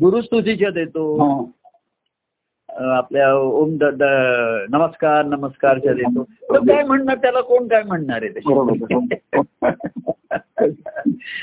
गुरुस्तुतीच्या 0.00 0.70
देतो 0.70 1.16
आपल्या 2.80 3.34
ओम 3.34 3.76
द- 3.76 4.02
नमस्कार 4.70 5.24
नमस्कारच्या 5.24 5.92
देतो. 5.92 6.22
तर 6.22 6.58
काय 6.58 6.82
म्हणणार 6.84 7.16
त्याला? 7.16 7.40
कोण 7.40 7.66
काय 7.68 7.82
म्हणणार 7.82 8.22
आहे? 8.22 8.28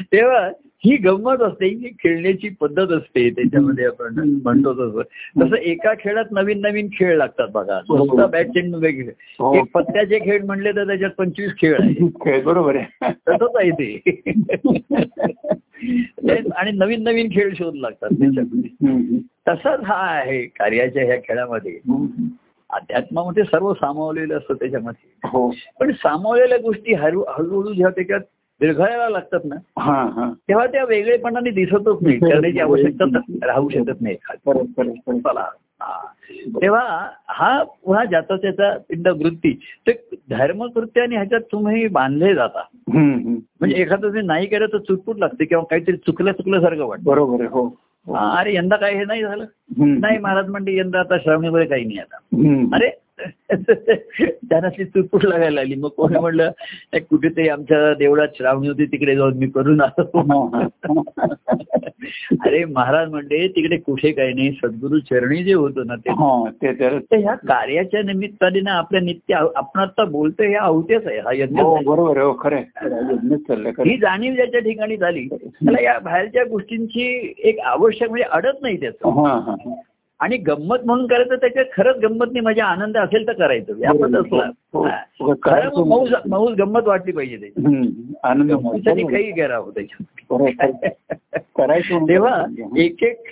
तेव्हा 0.02 0.50
ही 0.86 0.98
गंमत 0.98 1.41
असते 1.41 1.65
ही 1.65 1.89
खेळण्याची 2.04 2.50
पद्धत 2.50 2.91
असते 2.91 3.30
त्याच्यामध्ये 3.30 3.86
आपण 3.86 4.19
म्हणतो 4.43 4.74
तसं 4.74 5.02
तसं 5.41 5.56
एका 5.56 5.93
खेळात 6.00 6.26
नवीन 6.32 6.62
नवीन 6.62 6.88
खेळ 6.88 7.17
लागतात 7.17 7.48
बघा. 7.54 7.80
नुसता 7.89 8.26
बॅट 8.26 8.48
वेगळे. 8.74 9.12
हो. 9.39 9.56
एक 9.56 9.63
पत्त्याचे 9.74 10.19
खेळ 10.19 10.43
म्हणले 10.46 10.72
तर 10.72 10.88
त्याच्यात 10.88 11.12
पंचवीस 11.12 11.52
खेळ 11.62 11.76
आहे 11.80 11.93
खेळ 12.08 12.43
बरोबर 12.43 12.76
आहे. 12.76 13.12
तसंच 13.12 13.56
आहे 13.56 13.69
ते. 13.69 13.98
ते- 16.28 16.52
आणि 16.56 16.72
नवीन 16.72 17.04
नवीन 17.04 17.28
खेळ 17.32 17.54
शोध 17.54 17.76
लागतात 17.76 18.10
त्याच्यामध्ये. 18.12 19.19
तसाच 19.47 19.79
हा 19.84 19.95
आहे 20.10 20.41
कार्याच्या 20.49 21.03
ह्या 21.03 21.17
खेळामध्ये 21.17 21.71
हम्म. 21.89 22.27
अध्यात्मामध्ये 22.69 23.43
सर्व 23.43 23.73
सामावलेलं 23.73 24.38
असतं 24.38 24.53
त्याच्यामध्ये 24.53 25.27
हो 25.29 25.49
पण 25.79 25.91
सामावलेल्या 25.91 26.58
गोष्टी 26.58 26.93
हळू 26.93 27.23
हळूहळू 27.29 27.73
जेव्हा 27.73 27.91
त्याच्यात 27.91 28.21
विरघळायला 28.62 29.10
लागतात 29.10 29.39
ना 29.45 29.56
हा 29.79 30.01
हा 30.15 30.32
तेव्हा 30.47 30.65
त्या 30.67 30.84
वेगळेपणाने 30.86 31.49
दिसतच 31.49 32.01
नाही 32.01 32.17
करण्याची 32.19 32.60
आवश्यकता 32.60 33.19
राहू 33.47 33.69
शकत 33.69 34.01
नाही. 34.01 34.15
चला 35.19 35.47
हा. 35.82 35.99
तेव्हा 36.62 37.10
हा 37.29 37.63
पुन्हा 37.86 38.03
ज्याचा 38.06 38.36
त्याचा 38.36 38.77
पिंड 38.89 39.08
वृत्ती 39.08 39.51
ते 39.88 39.91
धर्मकृत्याने 40.29 41.15
ह्याच्यात 41.15 41.41
तुम्ही 41.51 41.88
बांधले 41.88 42.34
जाता. 42.36 42.63
म्हणजे 42.88 43.75
एखादं 43.75 44.01
तुम्ही 44.03 44.21
नाही 44.21 44.47
केलं 44.47 44.65
तर 44.73 44.77
चुटपुट 44.77 45.19
लागते 45.19 45.45
किंवा 45.45 45.63
काहीतरी 45.63 45.97
चुकलं 45.97 46.32
चुकल्यासारखं 46.32 46.86
वाटतं 46.86 47.03
बरोबर 47.06 47.45
हो 47.45 47.60
हो. 47.60 47.67
हा, 47.67 47.92
अरे 48.08 48.56
यंदा 48.56 48.76
काय 48.76 48.94
हे 48.94 49.04
नाही 49.06 49.22
झालं. 49.24 49.46
नाही 49.78 50.18
महाराज 50.18 50.50
म्हणते 50.50 50.78
यंदा 50.78 51.00
आता 51.00 51.18
श्रावणीमध्ये 51.18 51.68
काही 51.68 51.84
नाही 51.86 51.98
आता. 51.98 52.18
अरे 52.76 52.89
त्यांना 54.50 54.70
ती 54.70 54.86
चुटपुट 54.86 55.26
लागायला 55.26 55.50
लागली 55.50 55.76
मग 55.76 55.90
कोणी 55.90 56.20
म्हणलं 56.20 56.52
"ए, 56.94 57.00
कुठेतरी 57.00 57.48
आमच्या 57.50 57.94
देवळात 57.94 58.28
श्रावणी 58.38 58.68
होती 58.68 58.86
तिकडे 58.86 59.16
जाऊन 59.16 59.38
मी 59.38 59.48
करून 59.48 59.82
आलो 59.82 60.20
हा, 60.20 60.68
हा. 60.88 60.94
अरे 62.48 62.66
महाराज 62.66 63.10
म्हणले 63.10 63.48
तिकडे 63.48 63.78
कुठे 63.78 64.12
काही 64.12 64.34
नाही 64.34 64.52
सद्गुरु 64.52 65.00
चरणी 65.00 65.44
जे 65.44 65.54
होतं 65.54 65.88
ना 65.88 65.96
ते 65.96 66.12
हा 66.12 66.50
ह्या 67.14 67.36
कार्याच्या 67.36 68.02
निमित्ताने 68.02 68.60
ना 68.62 68.72
आपल्या 68.72 69.02
नित्य 69.02 69.34
आपण 69.56 69.80
आता 69.80 70.04
बोलतोय 70.04 70.48
ह्या 70.48 70.62
अवतेच 70.62 71.08
आहे 71.08 71.20
हा 71.20 71.32
यज्ञ 71.34 71.62
हो 71.62 71.76
बरोबर 71.76 72.18
हो 72.22 72.32
ही. 72.32 73.98
जाणीव 73.98 74.36
ज्याच्या 74.36 74.60
ठिकाणी 74.60 74.98
झाली 74.98 75.28
त्याला 75.28 75.82
या 75.82 76.00
बाहेरच्या 76.00 76.44
गोष्टींची 76.44 77.34
एक 77.38 77.60
आवश्यक 77.60 78.10
म्हणजे 78.10 78.28
अडत 78.32 78.62
नाही 78.62 78.80
त्याचं 78.80 79.10
हा 79.10 79.34
हा 79.34 79.56
हा. 79.66 79.74
आणि 80.24 80.38
गंमत 80.38 80.78
म्हणून 80.86 81.08
करायचं 81.08 81.36
त्याच्यात 81.36 81.66
खरंच 81.78 81.96
गंमत 81.96 82.26
नाही 82.26 82.40
माझ्या 82.40 82.66
आनंद 82.66 82.98
असेल 82.98 83.28
तर 83.28 83.34
करायचं 83.34 83.74
हो. 84.34 84.84
हा. 84.86 84.98
हो. 85.78 85.84
मौज 86.30 86.54
गंमत 86.54 86.82
वाटली 86.86 87.12
पाहिजे 87.12 87.38
त्याची. 87.38 87.66
आनंद 88.24 88.52
काही 89.12 89.32
करावं 89.32 89.72
त्याच्यात. 89.72 90.04
तेव्हा 92.08 92.46
एक 92.78 93.04
एक 93.04 93.24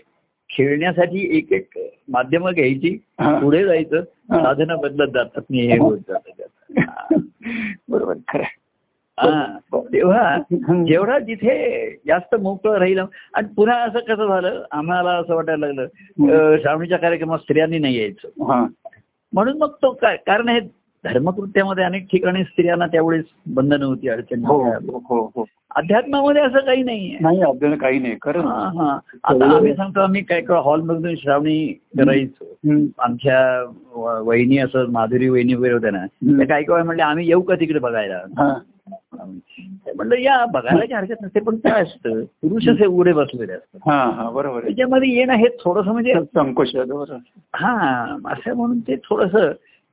खेळण्यासाठी 0.49 1.37
एक 1.37 1.53
एक 1.53 1.69
माध्यमं 2.09 2.51
घ्यायची. 2.55 2.97
पुढे 3.41 3.65
जायचं. 3.65 4.01
साधनं 4.43 4.77
बदलत 4.79 5.11
जातात 5.13 5.41
मी 5.49 5.59
हे 5.59 5.77
होत. 5.77 6.11
बरोबर 7.89 8.13
खरं 8.27 8.43
तेव्हा 9.73 10.37
जेवढा 10.85 11.19
जिथे 11.19 11.89
जास्त 12.07 12.35
मोकळं 12.35 12.77
राहील 12.77 12.99
आणि 12.99 13.47
पुन्हा 13.47 13.77
असं 13.77 13.99
कसं 13.99 14.27
झालं 14.27 14.63
आम्हाला 14.71 15.11
असं 15.11 15.35
वाटायला 15.35 15.67
लागलं 15.67 16.57
श्रावणीच्या 16.57 16.97
कार्यक्रमात 16.97 17.39
स्त्रियांनी 17.39 17.77
नाही 17.79 17.99
यायचं. 17.99 18.43
हा. 18.43 18.65
म्हणून 19.33 19.57
मग 19.57 19.71
तो 19.81 19.91
काय 19.91 20.17
कारण 20.17 20.49
हे 20.49 20.59
धर्मकृत्यामध्ये 21.03 21.83
अनेक 21.83 22.05
ठिकाणी 22.11 22.43
स्त्रियांना 22.43 22.85
त्यावेळेस 22.87 23.25
बंधनं 23.45 23.85
होती 23.85 24.09
अडचण 24.09 24.43
अध्यात्मामध्ये 25.75 26.41
असं 26.41 26.59
काही 26.59 26.83
नाही 26.83 27.17
काही 27.75 27.99
नाही 27.99 28.15
खरं. 28.21 28.41
आता 29.23 29.45
आम्ही 29.55 29.73
सांगतो 29.75 29.99
आम्ही 29.99 30.21
काय 30.23 30.41
हॉलमधून 30.49 31.15
श्रावणी 31.15 31.67
करायचो. 31.97 32.45
आमच्या 32.99 33.63
वहिनी 34.19 34.57
असं 34.57 34.91
माधुरी 34.91 35.29
वहिनी 35.29 35.53
वगैरे 35.53 35.73
होत्या 35.73 35.91
ना 35.91 36.05
त्या 36.37 36.45
काही 36.47 36.63
काय 36.63 36.83
म्हणले 36.83 37.03
आम्ही 37.03 37.27
येऊ 37.27 37.41
का 37.41 37.55
तिकडे 37.55 37.79
बघायला? 37.79 38.19
म्हणलं 39.95 40.15
या 40.15 40.45
बघायला 40.45 40.79
काही 40.79 40.93
हरकत 40.93 41.23
नसते 41.23 41.39
पण 41.39 41.55
काय 41.55 41.81
असतं? 41.81 42.21
पुरुष 42.23 42.69
असे 42.69 42.85
उडे 42.85 43.13
बसलेले 43.13 43.53
असतात. 43.53 43.79
हा 43.85 44.11
हा 44.11 44.29
बरोबर 44.29 44.59
त्याच्यामध्ये 44.61 45.09
येणं 45.09 45.33
हे 45.33 45.47
थोडस 45.47 45.87
म्हणजे 45.87 46.13
संकोच. 46.13 46.75
हा 47.55 48.01
असं 48.25 48.53
म्हणून 48.53 48.79
ते 48.79 48.95
थोडस 48.95 49.35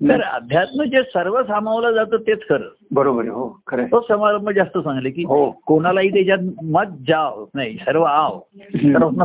तर 0.00 0.20
अध्यात्म 0.20 0.82
जे 0.82 1.02
सर्व 1.02 1.42
सामावलं 1.42 1.92
जातं 1.92 2.16
तेच 2.16 2.38
खरं. 2.48 2.68
बरोबर 2.90 3.28
हो 3.28 3.60
खरं. 3.66 3.84
तो 3.84 4.06
समारंभ 4.08 4.50
जास्त 4.50 4.78
चांगले 4.78 5.10
की 5.10 5.24
हो. 5.24 5.50
कोणालाही 5.66 6.08
त्याच्यात 6.08 6.38
मत 6.64 6.86
जाव 7.08 7.44
नाही 7.54 7.76
सर्व 7.76 8.02
आव. 8.02 8.38
सर्वांना. 8.58 9.24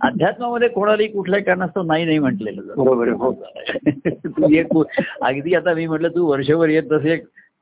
अध्यात्मामध्ये 0.00 0.68
कोणालाही 0.68 1.08
कुठल्याही 1.08 1.44
कारणास्तव 1.44 1.82
नाही 1.82 2.04
नाही 2.04 2.18
म्हटलेलं. 2.18 2.62
बरोबर 2.76 3.08
हो. 3.08 3.32
अगदी 5.22 5.54
आता 5.54 5.74
मी 5.74 5.86
म्हटलं 5.86 6.08
तू 6.08 6.26
वर्षभर 6.26 6.68
येत 6.68 6.82
नसे 6.90 7.16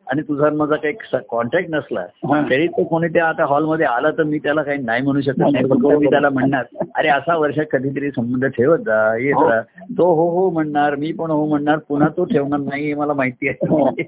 आणि 0.06 0.22
तुझा 0.22 0.50
माझा 0.50 0.76
काही 0.76 1.18
कॉन्टॅक्ट 1.28 1.70
नसला 1.70 2.00
हा. 2.00 2.40
तरी 2.50 2.66
तो 2.68 2.84
कोणी 2.84 3.08
त्या 3.08 3.24
आता 3.24 3.44
हॉलमध्ये 3.44 3.86
आला 3.86 4.10
तर 4.10 4.22
मी 4.22 4.38
त्याला 4.38 4.62
काही 4.62 4.82
नाही 4.82 5.02
म्हणू 5.02 5.20
शकत 5.20 5.38
नाही 5.52 5.64
मी 5.96 6.06
त्याला 6.06 6.28
म्हणणार 6.30 6.64
अरे 6.96 7.08
असा 7.08 7.36
वर्षात 7.36 7.64
कधीतरी 7.70 8.10
संबंध 8.10 8.44
ठेवत 8.46 8.78
जा 8.78 9.16
येत 9.16 9.34
हो. 9.34 9.48
जा 9.48 9.60
तो 9.98 10.12
हो 10.14 10.28
हो 10.30 10.48
म्हणणार 10.50 10.94
मी 10.96 11.12
पण 11.12 11.30
हो 11.30 11.46
म्हणणार 11.46 11.78
पुन्हा 11.78 12.08
तो 12.08 12.24
ठेवणार 12.24 12.60
नाही 12.60 12.86
हे 12.86 12.94
मला 12.94 13.12
माहिती 13.12 13.48
आहे 13.48 14.02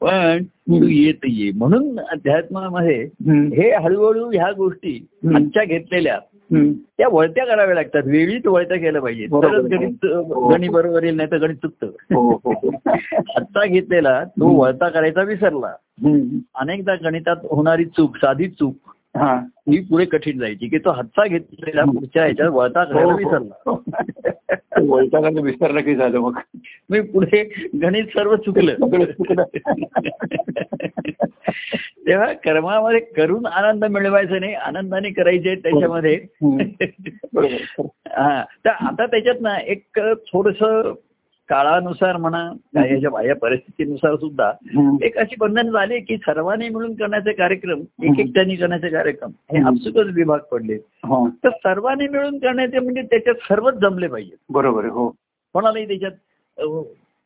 पण 0.00 0.42
तू 0.44 0.84
येत 0.88 1.24
ये 1.28 1.50
म्हणून 1.54 1.98
अध्यात्मामध्ये. 2.00 3.02
हे 3.54 3.70
हळूहळू 3.74 4.30
ह्या 4.30 4.50
गोष्टी. 4.52 4.94
आजच्या 5.36 5.64
घेतलेल्या. 5.64 6.18
त्या 6.98 7.08
वळत्या 7.12 7.46
कराव्या 7.46 7.74
लागतात. 7.74 8.02
वेळीच 8.06 8.46
वळत्या 8.46 8.76
केल्या 8.76 9.02
पाहिजे. 9.02 9.26
तरच 9.26 9.64
गणित 9.64 10.06
गणित 10.50 10.70
बरोबर 10.70 11.02
येईल 11.02 11.16
नाही 11.16 11.30
तर 11.30 11.36
गणित 11.36 11.56
चुकतं. 11.56 11.86
हो 11.86 12.30
हो. 12.30 12.52
हो. 12.52 12.70
हातचा 12.88 13.66
घेतलेला 13.66 14.24
तो 14.24 14.48
वळता 14.48 14.88
करायचा 14.88 15.22
विसरला. 15.22 15.74
अनेकदा 16.54 16.94
गणितात 16.94 17.36
होणारी 17.50 17.84
चूक 17.84 18.16
साधी 18.16 18.48
चूक 18.48 18.74
हा. 19.16 19.34
ही 19.68 19.80
पुढे 19.80 20.04
कठीण 20.04 20.38
जायची 20.38 20.68
की 20.68 20.78
तो 20.78 20.90
हातचा 20.90 21.26
घेतलेला 21.26 21.84
पुढच्या 21.84 22.24
ह्याच्यात 22.24 22.48
वळता 22.48 22.84
करायला 22.84 23.12
हो, 23.12 23.18
हो. 23.18 23.18
विसरला. 23.18 23.72
वैतागाला 24.90 25.40
विसरलं 25.40 25.80
की 25.80 25.94
झालं 25.94 26.18
मग. 26.18 26.38
मी 26.90 27.00
पुढे 27.00 27.68
गणित 27.82 28.04
सर्व 28.04 28.36
चुकलं. 28.36 28.74
चुकलं. 28.74 29.42
तेव्हा 32.06 32.32
कर्मामध्ये 32.32 33.00
करून 33.00 33.46
आनंद 33.46 33.84
मिळवायचा 33.84 34.38
नाही 34.38 34.54
आनंदाने 34.54 35.10
करायचे 35.10 35.54
त्याच्यामध्ये. 35.54 36.26
हा 38.08 38.44
तर 38.64 38.70
आता 38.70 39.06
त्याच्यात 39.06 39.34
ना 39.40 39.56
एक 39.56 40.00
थोडस 40.32 40.64
काळानुसार 41.48 42.16
म्हणा 42.16 42.40
याच्या 42.84 43.10
बाह्य 43.10 43.34
परिस्थितीनुसार 43.34 44.14
सुद्धा. 44.16 44.50
एक 45.02 45.16
अशी 45.18 45.36
बंधन 45.38 45.70
झाली 45.70 45.98
की 46.00 46.16
सर्वांनी 46.16 46.68
मिळून 46.68 46.94
करण्याचे 46.94 47.32
कार्यक्रम 47.32 47.80
एक 48.02 48.20
एकट्याने 48.20 48.54
करण्याचे 48.54 48.88
कार्यक्रम 48.88 49.30
हे. 49.52 49.62
आपसुकच 49.62 50.14
विभाग 50.14 50.38
पडले. 50.50 50.74
हा. 51.04 51.24
तर 51.44 51.50
सर्वांनी 51.50 52.08
मिळून 52.08 52.38
करण्याचे 52.38 52.78
म्हणजे 52.78 53.02
त्याच्यात 53.02 53.34
सर्वच 53.48 53.74
जमले 53.74 54.06
पाहिजे 54.08 54.36
बरोबर 54.50 54.84
हो. 54.84 55.08
कोणालाही 55.54 55.86
त्याच्यात 55.86 56.12
अ, 56.58 56.64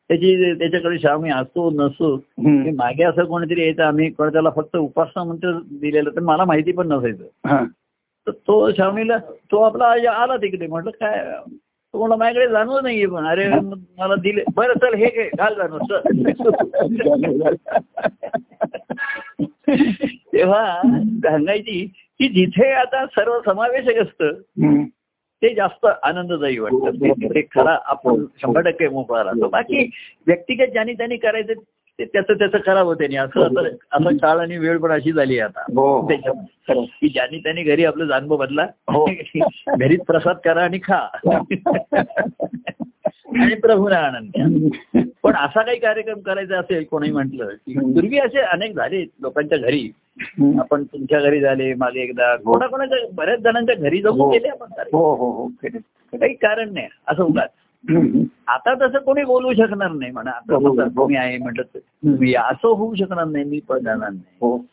त्याची 0.09 0.53
त्याच्याकडे 0.53 0.99
श्रावणी 0.99 1.29
असो 1.29 1.69
नसो 1.71 2.13
हम्म. 2.15 2.63
की 2.63 2.71
मागे 2.71 3.03
असं 3.03 3.25
कोणीतरी 3.25 3.61
यायचं 3.61 3.83
आम्ही 3.83 4.09
त्याला 4.09 4.49
फक्त 4.49 4.75
उपासना 4.77 5.23
मंत्र 5.23 5.51
दिलेलं 5.71 6.09
तर 6.09 6.19
मला 6.19 6.45
माहिती 6.45 6.71
पण 6.71 6.87
नसायचं. 6.87 7.23
हा. 7.45 7.63
तर 8.27 8.31
तो 8.31 8.71
श्रावणीला 8.71 9.17
तो 9.51 9.61
आपला 9.61 9.85
आला 10.11 10.37
तिकडे 10.37 10.67
म्हटलं 10.67 10.91
काय 10.91 11.25
तो 11.97 11.99
म्हणला 11.99 12.15
माझ्याकडे 12.15 12.51
जाणवं 12.51 12.83
नाहीये 12.83 13.05
पण. 13.05 13.27
अरे 13.27 13.49
मला 13.97 14.15
दिले. 14.15 14.43
बरं 14.55 14.73
चल 14.73 14.93
हे 14.93 15.05
घे. 15.05 15.29
घाल 15.37 15.55
जाणव 15.55 15.77
तेव्हा 20.33 20.81
सांगायची 21.05 21.91
की 22.19 22.27
जिथे 22.27 22.71
आता 22.71 23.05
सर्व 23.05 23.33
समावेशक 23.45 24.01
असतं. 24.01 24.31
ते 25.41 25.55
जास्त 25.55 25.87
आनंददायी 26.03 26.59
वाटतं. 26.59 26.91
ते- 26.91 27.41
खरा 27.55 27.77
आपण 27.85 28.25
शंभर 28.41 28.61
टक्के 28.61 28.89
मोकळा 28.89 29.23
राहतो. 29.23 29.47
बाकी 29.47 29.89
व्यक्तिगत 30.27 30.71
ज्यांनी 30.71 30.93
त्यांनी 30.93 31.17
करायचं 31.17 31.53
ते 31.99 32.05
त्याचं 32.05 32.33
त्याचं 32.33 32.57
करावं 32.57 32.93
त्यांनी 32.93 33.15
असं 33.15 33.43
आता 33.45 33.67
असं 33.91 34.17
काळ 34.17 34.39
आणि 34.39 34.57
वेळ 34.57 34.77
पण 34.77 34.91
अशी 34.91 35.11
झाली 35.11 35.39
हो, 35.39 35.45
आता 35.45 36.31
हो. 36.73 36.83
की 36.83 37.07
ज्यांनी 37.09 37.37
त्यांनी 37.37 37.63
घरी 37.63 37.85
आपलं 37.85 38.05
जाणव 38.05 38.35
बदला 38.35 38.63
हो. 38.87 39.05
घरीच 39.79 40.01
प्रसाद 40.01 40.35
करा 40.45 40.63
आणि 40.63 40.79
खा 40.83 40.99
आणि 43.27 43.55
प्रभूला 43.55 43.97
आनंद 43.97 44.29
द्या. 44.35 45.01
पण 45.23 45.35
असा 45.35 45.61
काही 45.61 45.79
कार्यक्रम 45.79 46.19
करायचा 46.19 46.59
असेल 46.59 46.83
कोणी 46.83 47.11
म्हटलं 47.11 47.49
की 47.49 47.73
पूर्वी 47.79 48.17
असे 48.17 48.39
अनेक 48.39 48.75
झाले 48.75 49.03
लोकांच्या 49.21 49.57
घरी. 49.57 49.91
आपण 50.59 50.83
तुमच्या 50.83 51.19
घरी 51.19 51.39
झाले 51.39 51.73
मागे 51.73 52.01
एकदा 52.01 52.35
कोणाकोणाच्या 52.35 52.97
बऱ्याच 53.11 53.39
जणांच्या 53.39 53.75
घरी 53.75 54.01
जाऊन 54.01 54.19
हो. 54.19 54.29
गेले 54.31 54.47
आपण. 54.47 54.67
हो 54.93 55.15
हो 55.15 55.31
हो 55.31 55.47
काही 56.13 56.33
कारण 56.33 56.73
नाही 56.73 56.87
असं 57.07 57.23
उगाच. 57.23 57.49
आता 58.47 58.73
तसं 58.73 58.99
कोणी 58.99 59.23
बोलू 59.23 59.53
शकणार 59.53 59.91
नाही 59.91 60.11
म्हणा. 60.11 60.31
आता 60.31 60.57
बरोबर. 60.57 60.83
तसं 60.85 60.97
तुम्ही 60.97 61.15
आहे 61.15 61.37
म्हटलं 61.37 61.61
तुम्ही 61.79 62.35
असं 62.35 62.67
होऊ 62.67 62.95
शकणार 62.95 63.25
नाही 63.25 63.45
मी 63.45 63.59
पण 63.69 63.79
जाणार 63.79 64.09
नाही. 64.09 64.37
हो. 64.41 64.65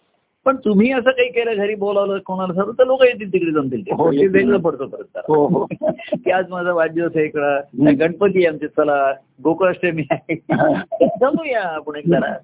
पण 0.45 0.57
तुम्ही 0.57 0.93
असं 0.93 1.11
काही 1.11 1.29
केलं 1.29 1.57
घरी 1.57 1.75
बोलावलं 1.75 2.19
कोणाला 2.19 2.63
तर 2.79 2.85
लोक 2.87 3.03
येतील 3.03 3.33
तिकडे 3.33 3.51
जमतील. 3.51 3.83
हो. 3.93 4.09
वेगळं 4.09 4.59
पडतो 4.59 4.87
परत. 4.87 5.19
हो 5.29 5.47
हो. 5.47 5.67
की 6.13 6.31
आज 6.31 6.45
माझा 6.51 6.73
वाढदिवस 6.73 7.11
आहे 7.17 7.25
इकडं. 7.25 7.61
गणपती 8.01 8.47
आमचे 8.47 8.69
चला 8.69 9.13
गोकुळाष्टमी 9.45 10.03
आहे. 10.11 10.35
जमूया 11.21 11.63
आपण 11.63 11.97
एक 11.97 12.09
जरा. 12.09 12.35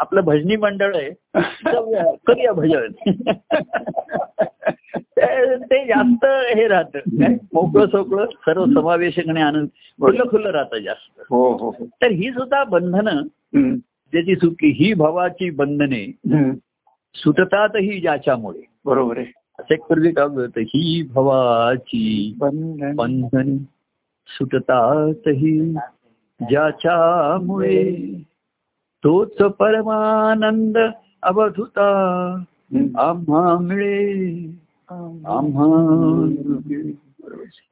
आपलं 0.00 0.20
भजनी 0.20 0.56
मंडळ 0.56 0.96
आहे. 0.96 1.10
जाऊया 1.72 2.04
करूया 2.26 2.52
भजन. 2.52 3.12
ते- 5.22 5.86
जास्त 5.88 6.24
हे 6.58 6.68
राहतं. 6.68 6.98
मोकळं 7.54 7.86
सोकळं 7.86 8.26
सर्व 8.26 8.64
समावेशक 8.64 9.28
आणि 9.28 9.40
आनंद. 9.40 9.68
खुल्लं 10.00 10.24
खुल्लं 10.30 10.50
राहतं 10.50 10.78
जास्त. 10.78 11.22
हो 11.30 11.52
हो 11.52 11.68
हो. 11.68 11.86
तर 11.86 12.10
ही 12.10 12.30
सुद्धा 12.30 12.64
बंधनं. 12.64 13.22
ज्याची 14.12 14.36
सुकी 14.36 14.68
ही 14.68 14.94
भवाची 14.94 15.50
बंधने 15.50 16.04
हम्म. 16.04 16.50
सुटतातही 17.14 18.00
ज्याच्यामुळे. 18.00 18.66
बरोबर 18.84 19.18
आहे. 19.18 19.26
असं 19.58 19.74
एक 19.74 19.82
पूर्वी 19.82 20.10
काव्य 20.10 20.42
होतं 20.42 20.60
ही 20.60 21.08
भवाची 21.14 22.34
बंधन. 22.38 22.96
बंधने 22.96 23.56
सुटतातही 24.26 25.72
ज्याच्यामुळे 26.40 27.96
तोच 29.04 29.36
परमानंद 29.36 30.78
अवधुता 31.22 32.44
आम्हा 32.96 33.58
मिळे. 33.58 34.61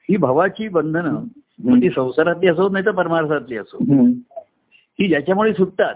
ही 0.08 0.16
भवाची 0.16 0.68
बंधनं 0.68 1.24
ती 1.82 1.90
संसारातली 1.90 2.48
असो 2.48 2.68
नाही 2.68 2.84
तर 2.84 2.90
परमार्थातली 2.90 3.56
असो. 3.56 3.78
ही 5.00 5.08
ज्याच्यामुळे 5.08 5.52
सुटतात. 5.52 5.94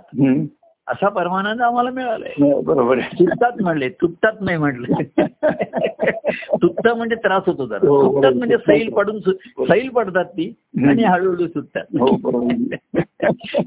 असा 0.89 1.09
परमानंद 1.09 1.61
आम्हाला 1.63 1.91
मिळालाय. 1.91 2.61
बरोबर 2.63 2.99
आहे. 2.99 3.09
तुटतात 3.19 3.53
म्हणले 3.63 3.89
तुटतात 3.89 4.33
नाही 4.41 4.59
म्हणले. 4.59 5.03
तुटत 6.63 6.89
म्हणजे 6.89 7.15
त्रास 7.15 7.43
होतो 7.47 7.67
जरा. 7.67 7.89
हो, 7.89 8.03
तुटतात 8.03 8.21
बरोबर. 8.21 8.37
म्हणजे 8.39 8.57
सैल 8.57 8.91
पडून 8.93 9.21
सैल 9.69 9.89
पडतात 9.89 10.25
ती 10.25 10.55
आणि 10.89 11.05
हळूहळू 11.05 11.47
सुटतात. 11.47 11.85
हो 12.01 12.17
बरोबर. 12.17 12.75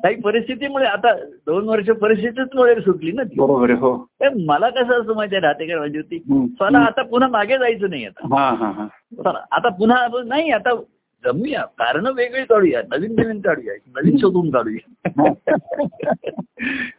काही 0.04 0.16
परिस्थितीमुळे 0.16 0.86
आता 0.86 1.14
दोन 1.48 1.70
वर्ष 1.70 1.90
परिस्थितीमुळे 1.90 2.76
सुटली 2.76 3.12
ना 3.12 3.24
ती. 3.24 3.36
बरोबर 3.40 3.72
हो. 3.72 4.08
मला 4.46 4.70
कसं 4.70 5.02
असं 5.02 5.16
माहिती 5.16 5.40
राहते 5.40 5.66
का 5.66 5.80
माझी 5.80 5.98
होती. 5.98 6.20
चला 6.60 6.80
आता 6.80 7.02
पुन्हा 7.02 7.30
मागे 7.30 7.58
जायचं 7.58 7.90
नाही 7.90 8.06
आता. 8.06 8.36
हा 8.36 8.50
हा 8.50 8.72
हा. 8.72 8.88
चला 9.24 9.40
आता 9.52 9.70
पुन्हा 9.70 10.08
नाही 10.26 10.52
आता 10.52 10.74
जमूया. 11.26 11.62
कारण 11.62 12.08
वेगळी 12.08 12.44
काढूया. 12.44 12.82
नवीन 12.92 13.16
नवीन 13.20 13.40
काढूया. 13.42 13.74
नवीन 13.74 14.18
शोधून 14.18 14.50
काढूया. 14.50 14.92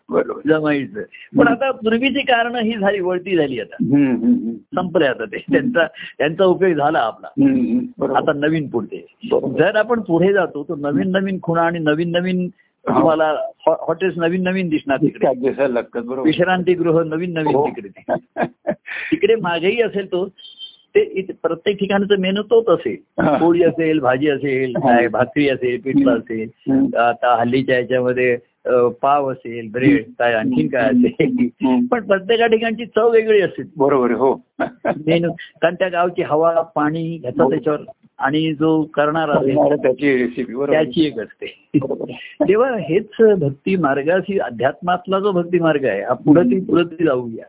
बरोबर. 0.09 0.40
जमायचं. 0.48 1.02
पण 1.38 1.48
आता 1.48 1.70
पूर्वीची 1.70 2.20
कारण 2.20 2.54
ही 2.57 2.72
झाली 2.78 3.00
वळती 3.00 3.37
झाली 3.37 3.61
आता. 3.61 3.76
संपले 4.74 5.07
आता 5.07 5.24
ते. 5.24 5.38
त्यांचा 5.38 5.87
त्यांचा 6.18 6.44
उपयोग 6.44 6.78
झाला 6.78 6.98
आपला. 6.98 7.28
आता 8.16 8.33
नवीन 8.33 8.68
पुढे 8.68 9.07
बरोबर. 9.31 9.59
जर 9.59 9.76
आपण 9.76 10.00
पुढे 10.00 10.33
जातो 10.33 10.62
तर 10.62 10.74
नवीन 10.74 11.11
नवीन 11.11 11.38
खुणा 11.42 11.62
आणि 11.62 11.78
नवीन 11.78 12.11
नवीन 12.11 12.48
तुम्हाला 12.88 13.35
हॉटेल्स 13.66 14.18
नवीन 14.18 14.42
नवीन 14.42 14.68
दिसणार 14.68 14.96
तिकडे. 14.96 15.26
बरोबर. 16.00 16.20
विश्रांतीगृह 16.20 17.02
नवीन 17.02 17.33
नवीन 17.33 17.54
हो. 17.54 17.68
तिकडे. 17.68 18.02
तिकडे 19.11 19.35
मागेही 19.35 19.83
असेल 19.83 20.12
तो 20.12 20.28
ते 20.94 21.22
प्रत्येक 21.42 21.79
ठिकाणचा 21.79 22.16
मेनू 22.18 22.42
तोच 22.42 22.68
असेल. 22.68 22.96
पोळी 23.40 23.62
असेल 23.64 23.98
भाजी 24.01 24.29
असेल. 24.31 24.72
काय 24.74 25.09
भाकरी 25.09 25.48
असेल 25.48 25.81
पिठलं 25.81 26.18
असेल. 26.18 26.94
आता 26.98 27.35
हल्लीच्या 27.40 27.79
याच्यामध्ये 27.79 28.37
पाव 29.03 29.31
असेल 29.33 29.68
ब्रेड 29.72 30.05
काय 30.18 30.35
आणखीन 30.35 30.68
काय 30.68 30.88
असेल. 30.88 31.48
पण 31.90 32.07
प्रत्येका 32.07 32.46
ठिकाणची 32.46 32.87
चव 32.87 33.11
वेगळी 33.11 33.40
असते 33.40 33.62
बरोबर 33.77 34.11
हो 34.12 34.35
मेनू 34.61 35.31
कारण 35.62 35.74
त्या 35.74 35.88
गावची 35.88 36.22
हवा 36.22 36.61
पाणी 36.74 37.07
ह्याचा 37.16 37.42
हो. 37.42 37.51
त्याच्यावर 37.51 37.81
आणि 38.18 38.53
जो 38.53 38.83
करणार 38.94 39.31
त्याची 39.77 41.05
एक 41.07 41.18
असते. 41.20 41.46
तेव्हा 42.48 42.70
हेच 42.81 43.20
भक्ती 43.40 43.77
मार्गाशी 43.77 44.38
अध्यात्मातला 44.38 45.18
जो 45.20 45.33
भक्ती 45.33 45.59
मार्ग 45.59 45.85
आहे 45.85 46.03
हा 46.03 46.14
पुढे 46.24 46.42
ती 46.51 46.61
पुढे 46.61 47.05
जाऊया. 47.05 47.44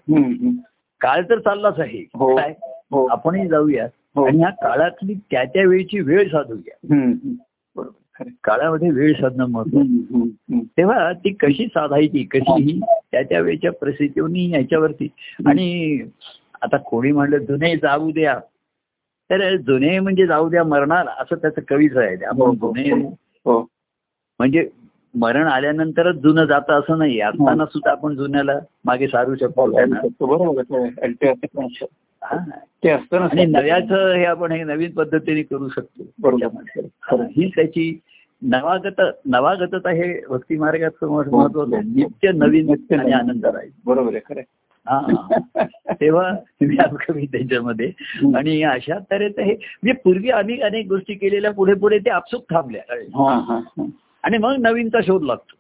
काळ 1.02 1.22
तर 1.30 1.40
चाललाच 1.40 1.80
आहे 1.80 2.04
हो. 2.14 2.36
काय 2.36 2.54
आपणही 2.94 3.48
जाऊया 3.48 3.88
हो. 4.16 4.26
आणि 4.26 4.38
ह्या 4.38 4.50
काळातली 4.50 5.14
त्या 5.14 5.44
त्या 5.44 5.68
वेळची 5.68 6.00
वेळ 6.00 6.28
साधूया. 6.28 6.94
काळामध्ये 8.44 8.92
वेळ 8.92 9.14
साधणं 9.14 9.46
महत्त्व. 9.46 9.82
तेव्हा 10.78 11.14
ती 11.14 11.34
कशी 11.34 11.66
साधायची 11.66 12.24
कशी 12.24 12.64
ही 12.64 12.80
त्या 13.12 13.24
त्या 13.24 13.40
वेळच्या 13.40 13.72
परिस्थितीवरनी 13.72 14.50
याच्यावरती. 14.50 15.08
आणि 15.46 16.00
आता 16.62 16.78
कोणी 16.78 17.12
म्हणलं 17.12 17.38
जुने 17.38 17.76
जाऊ 17.76 18.12
द्या. 18.12 18.40
तर 19.30 19.56
जुने 19.56 20.00
म्हणजे 20.00 20.28
जाऊ 20.28 20.50
द्या 20.50 20.64
मरणार 20.64 21.08
असं 21.08 21.36
त्याचं 21.36 21.62
कवीच 21.70 21.98
आहे. 21.98 22.16
हो, 22.16 22.26
आपण 22.28 22.42
हो. 22.42 22.54
जुने 22.54 23.08
हो. 23.46 23.62
म्हणजे 24.40 24.70
मरण 25.16 25.48
आल्यानंतरच 25.48 26.16
जुनं 26.16 26.46
जातं 26.46 26.74
असं 26.74 26.98
नाही. 26.98 27.22
असताना 27.22 27.66
सुद्धा 27.66 27.92
आपण 27.92 28.16
जुन्याला 28.16 28.60
मागे 28.86 29.08
सारू 29.08 29.36
शकतो 29.36 29.72
ते 32.24 32.28
असतं 32.28 32.46
ना. 32.46 32.46
हा. 32.46 32.60
ते 32.84 32.90
असतं 32.90 33.18
आणि 33.18 33.46
नव्याचं 33.46 34.14
हे 34.16 34.26
आपण 34.26 34.52
हे 34.52 34.64
नवीन 34.64 34.92
पद्धतीने 34.92 35.42
करू 35.44 35.70
शकतो 35.70 36.04
बरोबर 36.20 36.80
हा, 37.02 37.24
ही 37.38 37.50
त्याची 37.56 38.00
नवागत 38.42 39.02
नवागतता 39.26 39.90
हे 39.90 40.26
भक्ती 40.30 40.58
मार्गाचं 40.58 41.08
मह- 41.08 41.32
महत्वाचं 41.32 41.76
आहे. 41.76 41.84
नित्य 41.86 42.32
नवीन 42.32 42.66
नित्य 42.66 42.96
आणि. 42.96 43.12
आनंद 43.12 43.46
राहील 43.46 43.72
बरोबर 43.86 44.16
आहे 44.16 44.34
खरं. 44.34 44.42
हा 44.86 45.00
तेव्हा 46.02 46.32
व्यापकवी 46.62 47.26
त्याच्यामध्ये 47.26 47.92
आणि 48.36 48.64
अशा 48.64 48.98
तऱ्हेचं 49.12 49.42
हे 49.42 49.52
म्हणजे 49.54 49.94
पूर्वी 49.94 50.30
आम्ही 50.30 50.60
अनेक 50.62 50.88
गोष्टी 50.88 51.14
केलेल्या 51.14 51.52
पुढे 51.52 51.74
पुढे 51.74 51.98
ते 52.00 52.10
आपसूक 52.10 52.44
थांबल्या 52.50 52.96
हा 53.16 53.40
हा 53.40 53.58
हा. 53.58 53.86
आणि 54.24 54.38
मग 54.38 54.56
नवीनचा 54.60 55.00
शोध 55.02 55.24
लागतो. 55.24 55.56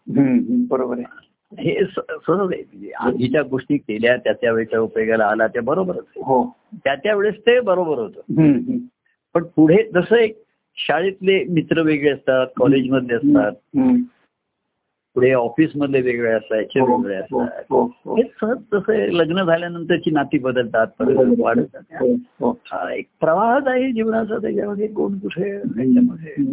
बरोबर 0.69 0.98
आहे 0.98 1.29
हे 1.54 1.84
सहज 1.86 2.54
आहे 2.54 2.92
आधीच्या 3.00 3.42
गोष्टी 3.42 3.78
केल्या 3.78 4.16
त्या 4.18 4.34
त्या 4.34 4.52
वेळेच्या 4.52 4.80
उपयोगाला 4.80 5.26
आला 5.26 5.48
त्या 5.48 5.62
बरोबरच 5.62 5.98
आहे. 5.98 6.22
हो 6.24 6.44
त्या 6.74 6.96
त्या 6.96 7.16
वेळेस 7.16 7.36
ते 7.38 7.60
बरोबर 7.60 7.98
होतं. 7.98 8.78
पण 9.36 9.44
पुढे 9.56 9.84
जसं 9.96 10.16
एक 10.16 10.38
शाळेतले 10.78 11.44
मित्र 11.44 11.82
वेगळे 11.82 12.10
असतात 12.10 12.48
कॉलेजमधले 12.58 13.14
असतात. 13.14 13.52
पुढे 15.16 15.32
ऑफिसमधले 15.34 16.02
वेगळे 16.02 16.32
असायचे 16.32 16.82
वेगळे 16.82 17.16
असतात 17.16 17.64
हो, 17.70 17.82
हो. 18.06 18.16
हे 18.16 18.24
सहज 18.42 18.58
तसं 18.74 19.12
लग्न 19.12 19.44
झाल्यानंतरची 19.44 20.12
नाती 20.12 20.38
बदलतात 20.40 20.88
परत 21.00 21.40
वाढत 21.40 21.66
जातात. 21.74 22.54
हा 22.66 22.94
एक 22.94 23.08
प्रवाहच 23.22 23.68
आहे 23.68 23.92
जीवनाचा 23.92 24.38
त्याच्यामध्ये 24.38 24.88
कोण 24.88 25.18
कुठे 25.20 25.52
त्याच्यामध्ये 25.58 26.44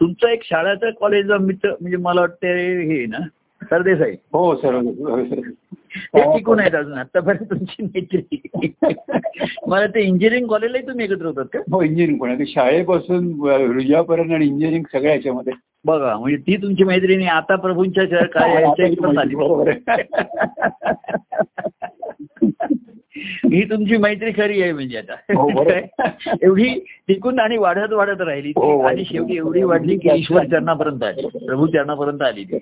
तुमचं 0.00 0.28
एक 0.28 0.44
शाळेचं 0.44 0.90
कॉलेजचा 1.00 1.38
मित्र 1.38 1.70
म्हणजे 1.80 1.96
मला 1.96 2.20
वाटतं 2.20 2.46
हे 2.46 3.04
ना 3.06 3.26
सरदेसाई 3.62 4.12
हो 4.32 4.56
सर. 4.56 4.80
ते 5.96 6.22
टिकून 6.22 6.60
आहेत 6.60 6.74
अजून 6.74 6.92
आतापर्यंत 6.92 7.50
तुमची 7.50 7.82
मैत्री. 7.82 8.42
मला 9.66 9.86
ते 9.86 10.00
इंजिनिअरिंग 10.00 10.46
कॉलेजलाही 10.46 10.86
तुम्ही 10.86 11.04
एकत्र 11.04 11.26
होतात 11.26 11.44
का? 11.44 11.58
हो 11.72 11.82
इंजिनिअरिंग 11.82 12.18
पण 12.18 12.30
आहे. 12.30 12.46
शाळेपासून 12.46 13.48
रुजापर्यंत 13.72 14.32
आणि 14.32 14.46
इंजिनिअरिंग 14.46 14.84
सगळ्या 14.92 15.14
याच्यामध्ये. 15.14 15.52
बघा 15.84 16.16
म्हणजे 16.16 16.36
ती 16.36 16.56
तुमची 16.56 16.84
मैत्रिणी 16.84 17.26
आता 17.26 17.56
प्रभूंच्या 17.56 19.20
आली 19.20 19.34
बरोबर 19.34 19.70
ही 23.52 23.64
तुमची 23.64 23.96
मैत्री 23.96 24.30
खरी 24.30 24.62
आहे 24.62 24.72
म्हणजे 24.72 25.00
हो. 25.34 25.62
आता 25.62 26.34
एवढी 26.42 26.84
टिकून 27.08 27.40
आणि 27.40 27.56
वाढत 27.56 27.92
वाढत 27.92 28.20
राहिली 28.20 28.50
ती. 28.50 28.60
हो, 28.60 28.80
आणि 28.80 29.04
शेवटी 29.04 29.36
एवढी 29.36 29.62
वाढली 29.62 29.96
की 29.96 30.08
ईश्वर 30.14 30.44
चरणापर्यंत 30.44 31.02
आली. 31.02 31.46
प्रभू 31.46 31.66
चरणापर्यंत 31.66 32.22
आली 32.22 32.44
ती. 32.44 32.58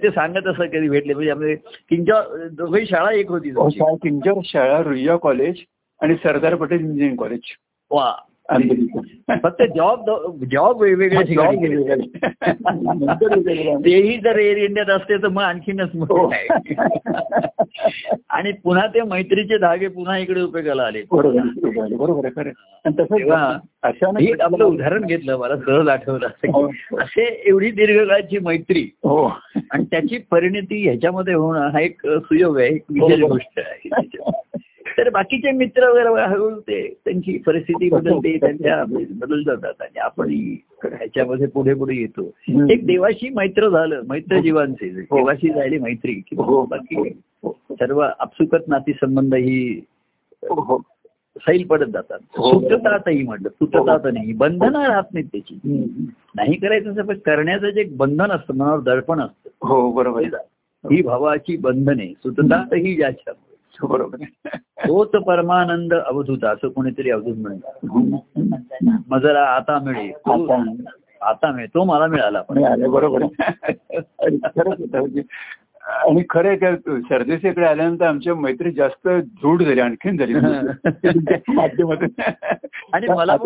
सांगत 0.10 0.46
असं 0.46 0.66
कधी 0.66 0.88
भेटले. 0.88 1.14
म्हणजे 1.14 1.30
आपले 1.30 1.54
किंच्या 1.88 2.48
दोघही 2.52 2.86
शाळा 2.86 3.12
एक 3.12 3.28
होती 3.28 3.50
हो, 3.50 3.96
किंजर 3.96 4.32
शाळा 4.44 4.82
रुईया 4.82 5.16
कॉलेज 5.16 5.56
आणि 6.00 6.14
सरदार 6.14 6.54
पटेल 6.54 6.80
इंजिनिअरिंग 6.80 7.16
कॉलेज. 7.16 7.40
वा. 7.90 8.14
फक्त 8.48 9.62
जॉब 9.76 10.10
जॉब 10.52 10.84
ठिकाणी 10.84 11.56
केले. 11.56 11.96
तेही 13.84 14.16
जर 14.18 14.38
एअर 14.38 14.56
इंडियात 14.56 14.90
असते 14.90 15.16
तर 15.22 15.28
मग 15.28 15.42
आणखीनच 15.42 15.90
हो. 15.94 15.98
मोठं 15.98 16.34
आहे 16.34 16.74
आणि 18.30 18.52
पुन्हा 18.52 18.86
ते 18.86 19.02
मैत्रीचे 19.02 19.58
धागे 19.58 19.88
पुन्हा 19.88 20.16
इकडे 20.18 20.40
उपयोगाला 20.40 20.82
आले 20.82 21.02
बरोबर 21.10 22.26
हे 24.20 24.32
आपलं 24.42 24.64
उदाहरण 24.64 25.04
घेतलं 25.06 25.36
मला 25.36 25.56
सहज 25.56 25.88
आठवलं 25.88 26.26
असं 26.26 26.50
हो. 26.52 26.66
की 26.66 26.96
असे 26.96 27.24
एवढी 27.46 27.70
दीर्घकाळची 27.70 28.38
मैत्री 28.38 28.82
हो 29.04 29.24
आणि 29.72 29.84
त्याची 29.84 30.18
परिणती 30.30 30.82
ह्याच्यामध्ये 30.82 31.34
होणं 31.34 31.68
हा 31.68 31.80
एक 31.80 32.06
सुयोग 32.06 32.58
आहे 32.58 32.68
एक 32.68 32.82
विशेष 32.90 33.20
हो. 33.20 33.28
गोष्ट 33.28 33.60
आहे 33.60 33.88
तर 34.98 35.10
बाकीचे 35.10 35.50
मित्र 35.50 35.88
वगैरे 35.88 36.08
हळूहळू 36.08 36.60
ते 36.60 36.94
त्यांची 37.04 37.38
परिस्थिती 37.38 37.90
बदलते 37.90 38.36
त्यांच्या 38.36 38.84
बदल 38.88 39.42
जातात 39.42 39.82
आणि 39.82 39.98
आपण 39.98 40.30
ह्याच्यामध्ये 40.84 41.46
पुढे 41.46 41.74
पुढे 41.74 41.94
येतो. 41.94 42.30
एक 42.70 42.86
देवाशी 42.86 43.28
मैत्र 43.28 43.68
झालं 43.68 44.02
मैत्र 44.08 44.40
जीवांचे. 44.40 44.86
हो. 45.10 45.16
देवाशी 45.16 45.48
झाली 45.48 45.78
मैत्री 45.78 46.12
की 46.12 46.36
हो. 46.36 46.66
बाकी 46.66 47.10
सर्व 47.48 48.00
आपसुकत 48.18 48.68
नाती 48.68 48.92
संबंध 48.92 49.34
ही 49.34 49.80
हो 50.50 50.82
सैल 51.36 51.66
पडत 51.66 51.86
जातात. 51.86 52.18
हो. 52.36 52.60
सुटतातही 52.60 53.22
म्हटलं. 53.22 53.48
सुटतात 53.48 54.12
नाही 54.12 54.32
बंधनं 54.32 54.82
राहत 54.82 55.14
नाहीत 55.14 55.28
त्याची. 55.32 55.58
नाही 56.36 56.56
करायचं 56.56 56.90
असं 56.90 57.02
पण 57.02 57.18
करण्याचं 57.18 57.70
जे 57.70 57.80
एक 57.80 57.96
बंधन 57.96 58.30
असतं 58.30 58.54
मनावर 58.54 58.80
दडपण 58.80 59.20
असतं. 59.20 59.66
हो 59.68 59.92
बरोबर. 59.92 60.22
ही 60.84 61.02
भावाची 61.02 61.56
बंधने. 61.56 62.06
सुटतात 62.06 62.74
ही 62.74 62.94
ज्याच्यामुळे. 62.94 63.47
बरोबर. 63.82 64.16
तोच 64.60 65.08
परमानंद 65.08 65.94
अवधूत 65.94 66.44
असं 66.44 66.68
कोणीतरी 66.68 67.10
अवधूत 67.10 67.36
म्हणलं 67.36 68.96
मजरा 69.08 69.44
आता 69.44 69.78
मिळेल 69.78 70.12
तो 70.12 70.44
आता. 70.44 70.72
आता 71.20 71.52
मिळेल 71.52 71.74
तो 71.74 71.84
मला 71.84 72.06
मिळाला 72.06 72.42
पण 72.42 72.90
बरोबर. 72.90 73.22
आणि 75.88 76.22
खरं 76.30 76.54
का 76.54 76.74
सरदेशीकडे 77.00 77.64
आल्यानंतर 77.66 78.04
आमच्या 78.06 78.34
मैत्री 78.34 78.70
जास्त 78.70 79.08
दृढ 79.08 79.62
झाली 79.62 79.80
आणखीन 79.80 80.16
झाली. 80.16 80.34
माध्यमातून 81.48 82.08
आणि 82.92 83.06
मला 83.08 83.36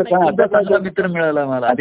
मित्र 0.78 1.06
मिळाला 1.06 1.44
मला. 1.46 1.72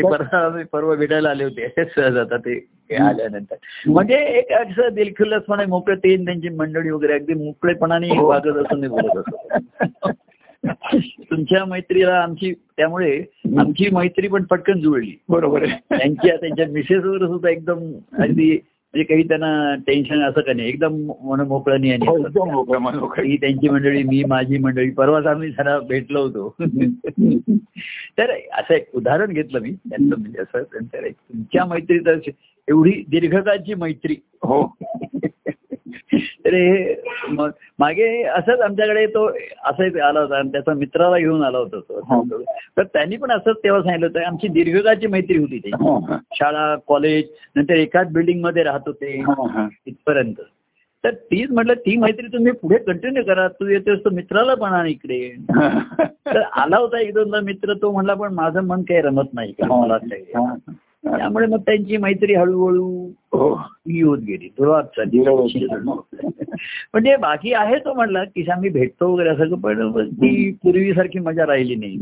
परवा 0.71 0.95
भेटायला 0.95 1.29
आले 1.29 1.43
होते 1.43 1.67
सहज 1.95 2.17
आता 2.17 2.37
ते 2.37 2.55
आल्यानंतर. 2.95 3.55
म्हणजे 3.87 4.15
एक 4.15 4.51
असं 4.51 4.93
दिलखुल्लसपणे 4.93 5.65
मोकळे 5.65 5.95
ते 5.95 6.13
आणि 6.13 6.25
त्यांची 6.25 6.49
मंडळी 6.49 6.89
वगैरे 6.89 7.13
अगदी 7.13 7.33
मोकळेपणाने 7.33 8.17
हो. 8.17 8.27
वागत 8.27 8.57
असं 8.57 8.79
मी 8.79 8.87
बोलत 8.87 9.17
असतो. 9.17 10.11
तुमच्या 11.31 11.65
मैत्रीला 11.65 12.17
आमची 12.17 12.53
त्यामुळे 12.77 13.17
आमची 13.59 13.89
मैत्री 13.93 14.27
पण 14.27 14.43
पटकन 14.43 14.79
जुळली. 14.79 15.15
बरोबर 15.29 15.65
त्यांच्या 15.65 16.35
त्यांच्या 16.35 16.67
मिसेस 16.67 17.03
वगैरे 17.03 17.27
सुद्धा 17.27 17.49
एकदम 17.49 17.79
अगदी 18.23 18.57
म्हणजे 18.93 19.03
काही 19.03 19.27
त्यांना 19.27 19.75
टेन्शन 19.87 20.21
असं 20.21 20.41
का 20.41 20.53
नाही. 20.53 20.69
एकदम 20.69 20.93
मन 21.23 21.41
मोकळ्याने 21.41 21.93
आणि 21.93 22.07
हो, 22.07 22.15
असतात. 22.15 22.29
एकदम 22.29 22.51
मोकळं 22.51 22.79
मन 22.79 22.95
मोकळं. 22.95 23.25
ही 23.25 23.37
त्यांची 23.37 23.69
मंडळी 23.69 24.03
मी 24.03 24.23
माझी 24.23 24.57
मंडळी. 24.57 24.89
परवाच 24.89 25.25
आम्ही 25.25 25.49
जरा 25.49 25.79
भेटलो 25.79 26.21
होतो. 26.21 26.55
तर 28.17 28.31
असं 28.31 28.73
एक 28.73 28.95
उदाहरण 28.95 29.33
घेतलं 29.33 29.59
मी. 29.59 29.71
त्यांचं 29.71 30.19
म्हणजे 30.19 30.41
असं 30.41 30.63
तुमच्या 30.63 31.65
मैत्रीत 31.65 32.33
एवढी 32.67 33.03
दीर्घकाळची 33.09 33.73
मैत्री. 33.73 34.15
हो. 34.23 34.75
तर 36.45 36.53
हे 36.53 36.95
म- 37.29 37.47
मागे 37.79 38.23
असंच 38.23 38.59
आमच्याकडे 38.59 39.05
तो 39.05 39.25
असं 39.63 39.83
एक 39.83 39.97
आला 39.97 40.19
होता 40.19 40.37
आणि 40.37 40.51
त्याचा 40.51 40.73
मित्राला 40.73 41.17
घेऊन 41.17 41.43
आला 41.43 41.57
होता 41.57 41.77
हा. 42.09 42.21
तो 42.31 42.41
तर 42.77 42.83
त्यांनी 42.83 43.17
पण 43.17 43.31
असंच 43.31 43.55
तेव्हा 43.63 43.81
सांगितलं 43.81 44.07
होतं 44.07 44.23
आमची 44.23 44.47
दीर्घकाळची 44.47 45.07
मैत्री 45.07 45.37
होती 45.37 45.59
ते. 45.59 45.69
हा, 45.69 45.99
हा. 46.09 46.17
शाळा 46.35 46.75
कॉलेज 46.87 47.23
नंतर 47.55 47.73
एकाच 47.73 48.07
बिल्डिंगमध्ये 48.11 48.63
राहत 48.63 48.79
होते. 48.87 49.19
हा, 49.19 49.47
हा. 49.47 49.67
इथपर्यंत. 49.87 50.35
तर 51.03 51.13
तीच 51.13 51.51
म्हटलं 51.51 51.73
ती 51.73 51.97
मैत्री 51.97 52.27
तुम्ही 52.27 52.51
पुढे 52.51 52.77
कंटिन्यू 52.77 53.23
करा. 53.23 53.47
तू 53.47 53.67
येतोस 53.67 53.99
तो 54.05 54.09
मित्राला 54.09 54.53
पण 54.55 54.73
आण 54.73 54.87
इकडे. 54.87 55.35
तर 56.25 56.41
आला 56.41 56.77
होता 56.77 56.99
एक 56.99 57.13
दोनदा 57.13 57.39
मित्र 57.39 57.73
तो 57.73 57.91
म्हणला 57.91 58.13
पण 58.13 58.33
माझं 58.33 58.61
मन 58.61 58.81
काही 58.81 59.01
रमत 59.01 59.33
नाही 59.33 59.51
का? 59.51 59.81
मला 59.81 59.93
हा, 60.37 60.55
त्यामुळे 61.17 61.47
मग 61.47 61.59
त्यांची 61.59 61.97
मैत्री 61.97 62.35
हळूहळू 62.35 63.09
हो 63.33 63.53
ही 63.89 64.01
होत 64.01 64.17
गेली. 64.17 64.49
म्हणजे 66.93 67.15
बाकी 67.15 67.53
आहे 67.53 67.75
तो 67.75 67.93
म्हणला 67.93 68.23
की 68.23 68.45
आम्ही 68.51 68.69
भेटतो 68.69 69.13
वगैरे 69.13 69.29
असं 69.29 69.55
पण 69.55 69.91
ती 70.07 70.51
पूर्वीसारखी 70.51 71.19
मजा 71.19 71.45
राहिली 71.45 71.75
नाही. 71.75 71.97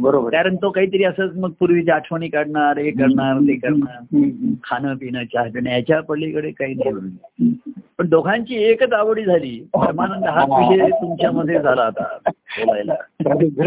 बरोबर. 0.00 0.30
कारण 0.30 0.56
तो 0.56 0.70
काहीतरी 0.70 1.04
असंच 1.04 1.36
मग 1.36 1.50
पूर्वीच्या 1.50 1.94
आठवणी 1.94 2.28
काढणार 2.28 2.78
हे 2.78 2.90
करणार 2.90 3.38
ते 3.38 3.54
करणार. 3.54 4.28
खाणं 4.64 4.94
पिणं 4.94 5.24
चहा 5.24 5.42
पिणं 5.42 5.70
याच्या 5.70 6.00
पलीकडे 6.00 6.50
काही 6.50 6.74
नाही. 6.74 7.52
पण 7.98 8.08
दोघांची 8.08 8.54
एकच 8.54 8.92
आवडी 8.92 9.24
झाली. 9.24 9.66
परमानंद 9.74 10.24
हाच 10.24 10.48
विषय 10.50 10.88
तुमच्यामध्ये 10.90 11.60
झाला 11.60 11.82
आता 11.82 12.18
बोलायला. 12.28 12.94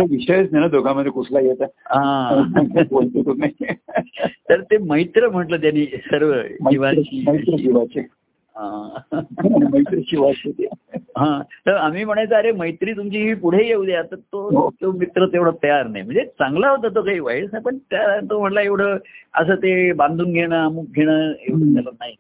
विषयच 0.10 0.52
नाही 0.52 0.64
ना 0.64 0.68
दोघांमध्ये 0.68 1.12
कुठला 1.12 1.40
येत. 1.40 1.64
हा. 1.64 2.44
तर 4.50 4.62
ते 4.62 4.78
मैत्र 4.78 5.30
म्हटलं 5.30 5.58
त्यांनी 5.58 5.86
सर्व. 5.86 6.34
मैत्री 6.62 7.04
जीवाचे. 7.58 8.00
हा. 8.58 9.00
मैत्री 9.74 10.52
ते 10.52 10.68
हा. 11.18 11.42
तर 11.66 11.72
आम्ही 11.72 12.06
म्हणायचं 12.06 12.36
अरे 12.36 12.52
मैत्री 12.52 12.94
तुमची 12.94 13.18
ही 13.18 13.34
पुढे 13.34 13.66
येऊ 13.66 13.86
द्या. 13.86 14.02
तर 14.02 14.16
तो 14.16 14.70
तो 14.82 14.92
मित्र 14.92 15.26
तेवढा 15.26 15.52
तयार 15.64 15.88
नाही. 15.88 16.04
म्हणजे 16.04 16.26
चांगला 16.26 16.70
होता 16.70 16.88
तो 16.88 17.02
काही 17.02 17.20
वाईट 17.20 17.44
नाही 17.44 17.64
पण 17.64 17.78
त्या 17.78 18.20
तो 18.30 18.40
म्हणला 18.40 18.62
एवढं 18.62 18.98
असं 19.34 19.56
ते 19.56 19.92
बांधून 19.92 20.34
घेणं 20.34 20.66
अमुक 20.66 20.86
घेणं 20.96 21.34
एवढं 21.50 21.74
त्याला 21.74 21.90
नाही. 22.00 22.16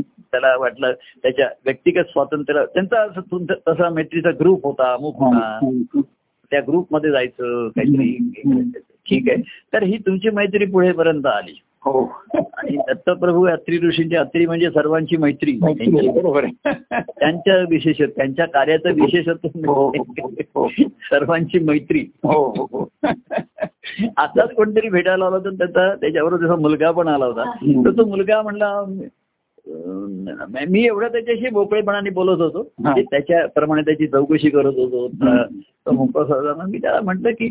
त्याला 0.00 0.56
वाटलं 0.56 0.92
त्याच्या 0.92 1.48
व्यक्तिगत 1.64 2.04
स्वातंत्र्य 2.08 2.64
त्यांचा 2.64 3.02
असं 3.02 3.20
तुमचा 3.20 3.54
तसा 3.68 3.90
मैत्रीचा 3.90 4.30
ग्रुप 4.30 4.64
होता 4.64 4.92
अमुक 4.92 5.16
होता. 5.16 5.58
त्या 6.50 6.60
ग्रुपमध्ये 6.60 7.10
जायचं 7.10 7.68
काहीतरी 7.68 8.18
ठीक 9.08 9.24
आहे. 9.28 9.42
तर 9.72 9.82
ही 9.82 9.96
तुमची 9.96 10.30
मैत्री 10.30 10.66
पुढेपर्यंत 10.66 11.26
आली. 11.26 11.60
हो. 11.84 12.04
आणि 12.34 12.76
दत्तप्रभू 12.76 13.44
अत्री 13.46 13.78
ऋषींची 13.78 14.16
अत्री 14.16 14.46
म्हणजे 14.46 14.70
सर्वांची 14.70 15.16
मैत्री. 15.16 15.52
बरोबर 16.10 16.44
त्यांच्या 16.98 17.56
विशेषत्व 17.70 18.04
त्यांच्या 18.16 18.46
कार्याचं 18.46 18.92
विशेषत्व 18.92 19.48
हो, 19.72 19.88
हो, 19.88 20.28
हो. 20.54 20.68
सर्वांची 20.88 21.58
मैत्री. 21.58 22.06
हो 22.24 22.44
हो 22.56 22.66
हो. 22.72 22.88
आताच 24.16 24.50
कोणतरी 24.50 24.88
भेटायला 24.88 25.26
आला 25.26 25.36
होता 25.36 25.50
त्याचा 25.50 25.94
त्याच्याबरोबर 25.94 26.40
त्याचा 26.40 26.60
मुलगा 26.60 26.90
पण 26.90 27.08
आला 27.08 27.24
होता. 27.26 27.50
तर 27.84 27.90
तो 27.90 28.04
मुलगा 28.04 28.42
म्हणला 28.42 28.84
मी 30.68 30.84
एवढं 30.86 31.08
त्याच्याशी 31.08 31.50
मोकळेपणाने 31.52 32.10
बोलत 32.10 32.40
होतो. 32.40 32.72
म्हणजे 32.78 33.02
त्याच्याप्रमाणे 33.02 33.82
त्याची 33.82 34.06
चौकशी 34.06 34.50
करत 34.50 34.72
होतो. 34.76 35.08
मी 36.68 36.78
त्याला 36.78 37.00
म्हटलं 37.00 37.30
की 37.30 37.50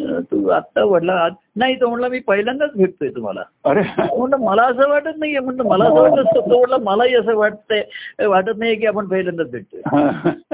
तू 0.00 0.48
आत्ता 0.48 0.84
वडला 0.84 1.12
आज 1.12 1.32
नाही 1.56 1.74
तो 1.80 1.88
म्हणला 1.88 2.08
मी 2.08 2.18
पहिल्यांदाच 2.20 2.70
भेटतोय 2.76 3.08
तुम्हाला. 3.08 3.42
अरे. 3.64 3.80
म्हणलं 4.18 4.36
मला 4.36 4.62
असं 4.62 4.88
वाटत 4.88 5.16
नाहीये 5.16 5.40
म्हणलं 5.40 5.62
मला 5.62 5.84
असं 5.84 5.94
वाटत. 5.94 6.36
तो 6.36 6.58
म्हणला 6.58 6.76
मलाही 6.90 7.14
असं 7.14 7.36
वाटतंय 7.36 8.26
वाटत 8.26 8.58
नाहीये 8.58 8.76
की 8.76 8.86
आपण 8.86 9.06
पहिल्यांदाच 9.06 9.50
भेटतोय. 9.50 9.80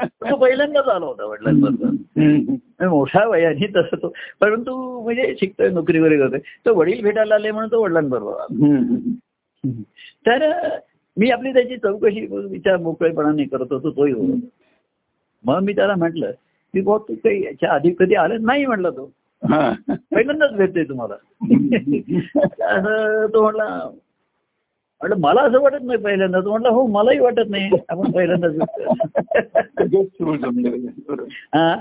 तो 0.05 0.37
पहिल्यांदाच 0.37 0.89
आला 0.89 1.07
होता 1.07 1.25
वडिलांबरोबर 1.25 2.87
मोठ्या 2.87 3.29
वयाने 3.29 3.67
तसं 3.67 3.97
तो. 3.97 4.15
परंतु 4.41 5.01
म्हणजे 5.01 5.35
शिकतोय 5.41 5.69
नोकरी 5.69 5.99
वगैरे 5.99 6.19
करतोय. 6.19 6.39
तो 6.39 6.75
वडील 6.75 7.03
भेटायला 7.03 7.35
आले 7.35 7.51
म्हणून 7.51 7.71
तो 7.71 7.83
वडिलांबरोबर. 7.83 8.47
तर 10.27 10.69
मी 11.17 11.31
आपली 11.31 11.53
त्याची 11.53 11.77
चौकशी 11.77 12.27
विचार 12.31 12.77
मोकळेपणाने 12.77 13.45
करत 13.45 13.73
होतो 13.73 13.91
तोही 13.91 14.13
होतो. 14.13 14.47
मग 15.45 15.61
मी 15.63 15.73
त्याला 15.73 15.95
म्हटलं 15.95 16.31
की 16.75 16.81
बुवा 16.81 16.99
तू 16.99 17.15
काही 17.15 17.45
याच्या 17.45 17.73
आधी 17.73 17.95
कधी 17.99 18.15
आलं 18.15 18.37
नाही? 18.41 18.67
म्हटलं 18.67 18.91
तो. 18.91 19.13
पहिल्यांदाच 19.47 20.53
भेटतोय 20.53 20.85
तुम्हाला. 20.85 21.15
असं 22.67 23.27
तो 23.35 23.43
म्हटला 23.43 23.91
म्हटलं 25.01 25.17
मला 25.21 25.41
असं 25.43 25.61
वाटत 25.61 25.83
नाही 25.83 25.99
पहिल्यांदा. 25.99 26.41
तो 26.41 26.51
म्हटलं 26.51 26.69
हो 26.69 26.87
मलाही 26.87 27.19
वाटत 27.19 27.51
नाही. 27.51 27.71
आपण 27.89 28.11
पहिल्यांदाच 28.11 28.53
भेटतोय. 28.53 28.87
लगेच 29.81 30.09
सूर 30.09 30.37
जमले. 30.37 30.89
हा. 31.55 31.77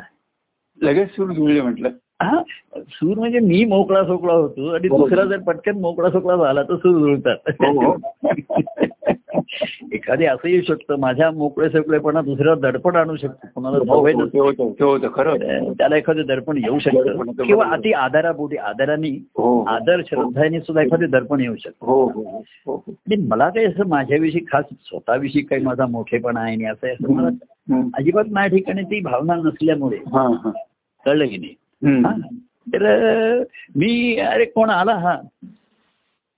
लगेच 0.82 1.10
सूर 1.16 1.32
जुळले 1.32 1.62
म्हटलं. 1.62 1.90
हा 2.22 2.42
सूर 2.76 3.18
म्हणजे 3.18 3.40
मी 3.40 3.66
मोकळा 3.66 4.04
सोकळा 4.04 4.34
होतो 4.34 4.70
आणि 4.74 4.88
बरोबर. 4.88 5.10
दुसरा 5.10 5.26
जर 5.26 5.40
पटकन 5.40 5.80
मोकळा 5.80 6.10
सोकळा 6.10 6.36
झाला 6.36 6.64
तर 6.64 6.76
सूर 6.76 7.00
जुळतात 7.00 7.52
हो, 7.62 7.82
हो. 7.82 7.96
एखादे 9.94 10.26
असं 10.26 10.48
येऊ 10.50 10.62
शकतं 10.62 11.00
माझ्या 11.00 11.32
मोकळे 11.32 11.70
सोकळेपणा 11.70 12.22
दुसऱ्याला 12.22 12.56
दडपण 12.56 12.96
आणू 12.96 13.16
शकतो 13.16 13.48
कोणाला 13.56 13.78
हो, 13.78 14.00
हो, 14.00 15.74
त्याला 15.74 15.98
एखादं 15.98 16.26
दडपण 16.26 16.58
येऊ 16.58 16.80
शकतं 16.80 17.32
किंवा. 17.44 17.66
अति 17.66 17.92
आदरापोटी 17.92 18.58
आदराने 18.58 19.10
हो 19.10 19.44
हो. 19.44 19.64
आदर 19.64 20.02
श्रद्धाने 20.10 20.60
सुद्धा 20.60 20.82
एखादे 20.82 21.06
दडपण 21.06 21.40
येऊ 21.42 21.56
शकतं 21.56 21.86
हो 21.86 22.06
हो 22.06 22.42
हो, 22.68 22.76
हो 22.76 22.96
मला 23.28 23.50
काही 23.50 23.66
असं 23.66 23.88
माझ्याविषयी 23.88 24.42
खास 24.52 24.66
स्वतःविषयी 24.82 25.42
काही 25.42 25.64
माझा 25.64 25.86
मोठेपणा 25.86 26.40
आहे 26.40 26.54
आणि 26.54 26.66
असं 26.66 26.88
असं 26.88 27.14
मला. 27.14 27.30
अजिबात 27.98 28.26
माझ्या 28.32 28.58
ठिकाणी 28.58 28.84
ती 28.84 29.00
भावना 29.00 29.36
नसल्यामुळे 29.36 29.98
हा 29.98 30.28
हा 30.44 30.52
कळलं 31.06 31.26
की 31.26 31.38
नाही. 31.38 31.52
हा. 31.52 31.63
तर 31.84 33.44
मी 33.76 34.16
अरे 34.18 34.46
कोण 34.46 34.70
आला 34.70 34.94
हा 34.96 35.16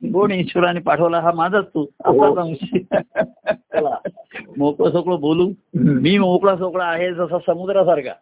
कोण 0.02 0.32
ईश्वराने 0.32 0.80
पाठवला 0.80 1.20
हा 1.20 1.32
माझाच 1.32 1.66
तू 1.66 1.86
मोकळं 4.58 4.92
सोकळं 4.92 5.20
बोलू 5.20 5.50
मी 5.74 6.18
मोकळा 6.18 6.56
सोकळा 6.56 6.86
आहे 6.86 7.12
जसा 7.14 7.38
समुद्रासारखा 7.46 8.14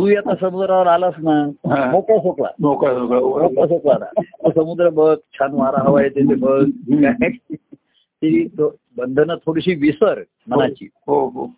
तू 0.00 0.16
आता 0.16 0.34
समुद्रावर 0.40 0.86
आलास 0.86 1.14
ना. 1.18 1.44
मोकळा 1.90 2.18
सोकळा 2.18 2.48
मोकळा 2.60 2.92
मोकळा 2.92 3.20
मोकळा 3.20 3.66
सोकळा 3.66 4.50
समुद्र 4.50 4.88
बघ 4.88 5.14
छान 5.38 5.52
वारा 5.52 5.82
हवा 5.82 6.02
येते 6.02 6.28
ते 6.30 6.34
बघ? 6.34 6.62
ती 8.22 8.46
बंधनं 8.96 9.34
थोडीशी 9.46 9.74
विसर 9.74 10.22
मनाची 10.48 10.88
हो 11.06 11.26
हो 11.28 11.50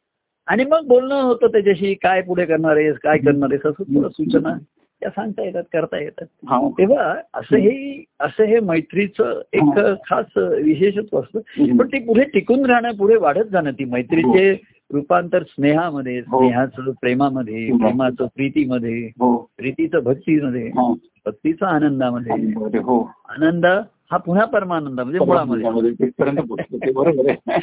आणि 0.48 0.64
मग 0.64 0.86
बोलणं 0.86 1.22
होतं 1.22 1.46
त्याच्याशी 1.46 1.94
काय 1.94 2.20
पुढे 2.22 2.44
करणार 2.44 2.76
आहेस 2.76 2.96
काय 2.98 3.18
करणार 3.18 3.48
आहेस 3.52 3.66
असं 3.66 4.08
सूचना 4.08 4.56
त्या 5.00 5.10
सांगता 5.10 5.42
येतात 5.44 5.62
करता 5.72 5.98
येतात. 6.02 6.26
हा. 6.48 6.68
तेव्हा 6.78 7.14
असं 7.34 7.56
हे 7.56 8.04
असं 8.20 8.44
हे 8.44 8.60
मैत्रीचं 8.60 9.40
एक 9.52 9.78
खास 10.08 10.36
विशेषत्व 10.36 11.20
असतं 11.20 11.76
पण 11.76 11.86
ती 11.86 11.98
पुढे 11.98 12.24
टिकून 12.24 12.66
राहणं 12.66 12.96
पुढे 12.96 13.16
वाढत 13.16 13.44
जाणं 13.52 13.70
ती 13.70 13.84
मैत्रीचे 13.84 14.52
रूपांतर 14.90 15.42
स्नेहामध्ये 15.42 16.18
हो. 16.18 16.38
स्नेहाचं 16.38 16.90
प्रेमामध्ये 16.90 17.66
प्रेमाचं 17.72 18.26
प्रीतीमध्ये 18.26 18.98
हो. 19.06 19.36
प्रीतीचं 19.56 19.98
भक्तीमध्ये 19.98 20.66
हा. 20.68 20.92
भक्तीचा 21.26 21.66
आनंदामध्ये 21.66 22.78
हो. 22.78 23.02
आनंद 23.28 23.66
हा 24.10 24.16
पुन्हा 24.16 24.44
परमानंद 24.44 25.00
म्हणजे 25.00 25.18
मुळामध्ये. 25.18 25.92
ते 25.92 26.06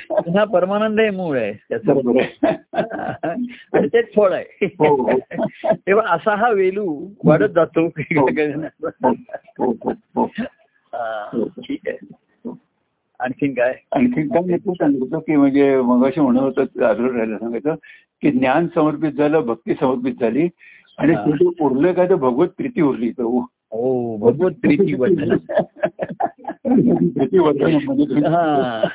पुन्हा 0.10 0.44
परमानंद 0.44 1.00
हे 1.00 1.10
मूळ 1.10 1.38
आहे 1.38 1.54
त्याचं. 1.54 2.18
आणि 3.74 3.88
तेच 3.88 4.16
फळ 4.16 4.34
आहे. 4.34 4.66
हो, 4.66 4.96
हो. 4.96 5.20
तेव्हा 5.74 6.14
असा 6.14 6.36
हा 6.36 6.50
वेलू 6.50 7.08
वाढत 7.26 7.50
जातो. 7.56 7.86
हो 7.86 8.28
ठीक 11.46 11.80
आहे. 11.88 11.98
आणखीन 13.20 13.54
काय? 13.54 13.74
आणखी 13.92 14.28
काय 14.28 14.42
मी 14.42 14.58
सांगितलं 14.58 15.20
की 15.20 15.36
म्हणजे 15.36 15.82
मगाशी 15.82 16.22
म्हणत 16.22 16.40
होतं 16.40 16.86
आढळून 16.86 17.16
राहिलं 17.16 17.38
सांगायचं 17.38 17.76
की 18.22 18.32
ज्ञान 18.32 18.68
समर्पित 18.76 19.12
झालं 19.12 19.40
भक्ती 19.40 19.74
समर्पित 19.74 20.14
झाली 20.20 20.48
आणि. 20.98 21.14
शेवटी 21.14 21.64
उरलं 21.64 21.94
काय 21.94 22.10
तर 22.10 22.16
भगवत 22.16 22.48
प्रीती 22.48 22.82
उरली 22.82 23.12
प्रभू 23.12 23.42
हो 23.72 24.18
भगवत 24.18 24.52
प्रीती 24.62 24.94
हा. 26.68 28.88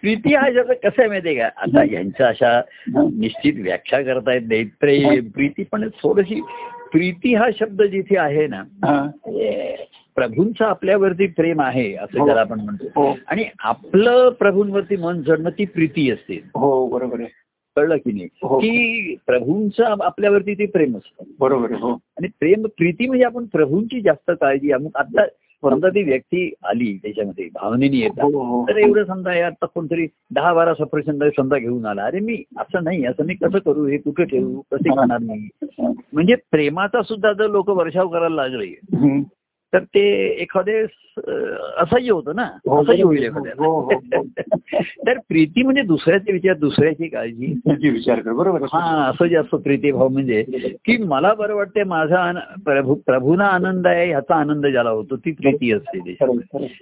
प्रीती 0.00 0.34
हा 0.34 0.50
शब्द 0.50 0.72
कसं 0.72 0.94
आहे 0.98 1.08
माहितीये 1.08 1.34
का? 1.34 1.48
आता 1.56 1.92
यांच्या 1.92 2.28
अशा 2.28 2.60
निश्चित 2.96 3.52
व्याख्या 3.56 4.02
करतायत 4.02 4.42
देत 4.42 4.66
प्रेम 4.80 5.28
प्रीती 5.28 5.64
पण 5.72 5.88
थोडीशी 5.88 6.40
प्रीती 6.92 7.34
हा 7.34 7.46
शब्द 7.60 7.82
जिथे 7.82 8.16
आहे 8.16 8.46
ना 8.46 8.62
हा. 8.84 9.06
प्रभूंचं 10.14 10.64
आपल्यावरती 10.64 11.26
प्रेम 11.26 11.60
आहे 11.60 11.94
असं 11.94 12.24
ज्याला 12.24 12.40
आपण 12.40 12.60
म्हणतो. 12.60 12.84
हो. 12.96 13.14
आणि 13.26 13.44
आपलं 13.58 14.28
प्रभूंवरती 14.28 14.96
मन 14.96 15.22
जडणं 15.22 15.50
ती 15.50 15.64
प्रीती 15.64 16.10
असते. 16.10 16.40
हो 16.54 16.86
बरोबर 16.86 17.20
आहे. 17.20 17.28
कळलं 17.76 17.96
की 17.96 18.12
नाही? 18.12 18.28
हो. 18.42 18.58
की 18.58 19.16
प्रभूंचं 19.26 19.94
आपल्यावरती 20.02 20.54
ते 20.54 20.66
प्रेम 20.66 20.96
असतं. 20.96 21.24
बरोबर 21.40 21.72
हो. 21.72 21.92
आणि 21.92 22.28
प्रेम 22.40 22.62
प्रीती 22.62 23.06
म्हणजे 23.06 23.24
आपण 23.24 23.44
प्रभूंची 23.44 24.00
जास्त 24.00 24.30
काळजी 24.40 24.72
आता 24.72 25.24
समजा 25.62 25.88
ती 25.88 26.02
व्यक्ती 26.02 26.52
आली 26.64 26.98
त्याच्यामध्ये 27.02 27.48
भावनेने 27.54 27.96
येतात. 27.96 28.24
हो 28.24 28.42
हो 28.42 28.66
तर 28.68 28.76
एवढं 28.76 29.04
समजा 29.04 29.32
हे 29.32 29.40
आता 29.40 29.66
कोणतरी 29.66 30.06
दहा 30.34 30.54
बारा 30.54 30.74
सफरचंद 30.74 31.24
समजा 31.24 31.58
घेऊन 31.58 31.86
आला. 31.86 32.04
अरे 32.04 32.20
मी 32.20 32.42
असं 32.58 32.84
नाही 32.84 33.04
असं 33.04 33.24
मी 33.24 33.34
कसं 33.34 33.58
करू? 33.58 33.86
हे 33.86 33.98
कुठे 33.98 34.24
ठेवू? 34.24 34.60
कसे 34.60 34.90
खाणार 34.90 35.18
मी 35.18 35.48
म्हणजे 36.12 36.34
प्रेमाचा 36.50 37.02
सुद्धा 37.02 37.32
जर 37.32 37.50
लोक 37.50 37.70
वर्षाव 37.70 38.08
करायला 38.08 38.34
लागले. 38.34 39.20
तर 39.72 39.78
ते 39.84 40.02
एखादे 40.42 40.82
असह्य 41.78 42.10
होतं 42.10 42.34
ना 42.36 42.42
हो, 42.68 42.80
असह्य 42.82 43.02
होईल 43.02 43.28
हो, 43.28 43.40
हो, 43.70 43.90
एखाद्याला 43.90 44.78
तर 45.06 45.18
प्रीती 45.18 45.62
म्हणजे 45.62 45.82
दुसऱ्याचे 45.82 46.32
विचार 46.32 46.54
दुसऱ्याची 46.56 47.08
काळजी 47.08 47.90
विचार 47.90 48.20
कर 48.20 48.32
बरोबर. 48.32 48.62
हा 48.72 48.82
असं 49.04 49.26
जे 49.26 49.36
असतो 49.36 49.56
प्रीतीभाव 49.56 50.08
म्हणजे 50.08 50.42
की 50.84 50.96
मला 51.04 51.32
बरं 51.34 51.54
वाटते 51.54 51.84
माझा 51.84 52.30
प्रभू 52.64 52.94
प्रभूना 53.06 53.46
आनंद 53.46 53.86
आहे 53.86 54.06
ह्याचा 54.06 54.34
आनंद 54.34 54.66
ज्याला 54.66 54.90
होतो 54.90 55.16
ती 55.16 55.32
प्रीती 55.32 55.72
असते. 55.72 56.14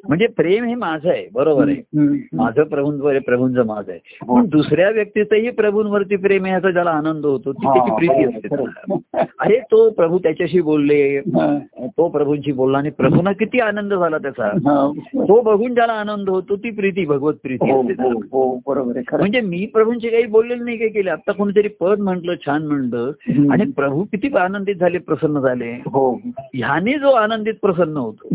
म्हणजे 0.08 0.26
प्रेम 0.26 0.64
हे 0.64 0.74
माझं 0.74 1.08
आहे 1.08 1.26
बरोबर 1.32 1.68
आहे. 1.68 2.06
माझं 2.32 2.62
प्रभूंवर 2.62 3.18
प्रभूंचं 3.18 3.66
माझं 3.66 3.90
आहे 3.92 4.16
हो. 4.20 4.34
पण 4.36 4.48
दुसऱ्या 4.48 4.90
व्यक्तीचंही 4.90 5.50
प्रभूंवरती 5.52 6.16
प्रेम 6.16 6.44
आहे 6.44 6.52
ह्याचा 6.52 6.70
ज्याला 6.70 6.90
आनंद 6.90 7.26
होतो 7.26 7.52
ती 7.52 7.66
त्याची 7.66 7.90
हा, 7.90 7.96
प्रीती 7.96 8.24
असते. 8.26 9.24
अरे 9.40 9.58
तो 9.70 9.88
प्रभू 9.90 10.18
त्याच्याशी 10.18 10.60
बोलले 10.60 11.00
हा, 11.18 11.56
तो 11.88 12.08
प्रभूंशी 12.08 12.52
बोलला 12.52 12.75
आणि 12.76 12.90
प्रभूंना 12.90 13.32
किती 13.32 13.60
आनंद 13.60 13.94
झाला 13.94 14.18
त्याचा 14.18 14.46
हा. 14.46 14.90
तो 15.18 15.40
बघून 15.40 15.74
ज्याला 15.74 15.92
आनंद 15.92 16.28
होतो 16.28 16.56
ती 16.56 16.70
प्रीती 16.70 17.04
भगवत 17.06 17.34
प्रीती 17.34 17.70
हो 17.70 17.80
असते 17.82 18.02
हो. 18.02 18.60
हो 18.66 18.74
म्हणजे 19.18 19.40
मी 19.40 19.66
प्रभूंशी 19.66 20.08
काही 20.08 20.26
बोललेलं 20.26 20.64
नाही 20.64 20.76
काही 20.76 20.90
केलं 20.90 21.10
आता 21.10 21.32
कोणीतरी 21.32 21.68
पद 21.68 22.00
म्हटलं 22.00 22.34
छान 22.46 22.66
म्हणलं. 22.66 23.10
आणि 23.52 23.70
प्रभू 23.70 24.04
किती 24.04 24.36
आनंदित 24.36 24.74
झाले 24.74 24.98
प्रसन्न 24.98 25.40
झाले 25.40 25.72
हो 25.86 26.10
ह्याने 26.54 26.98
जो 26.98 27.10
आनंदित 27.10 27.54
प्रसन्न 27.62 27.96
होतो. 27.96 28.28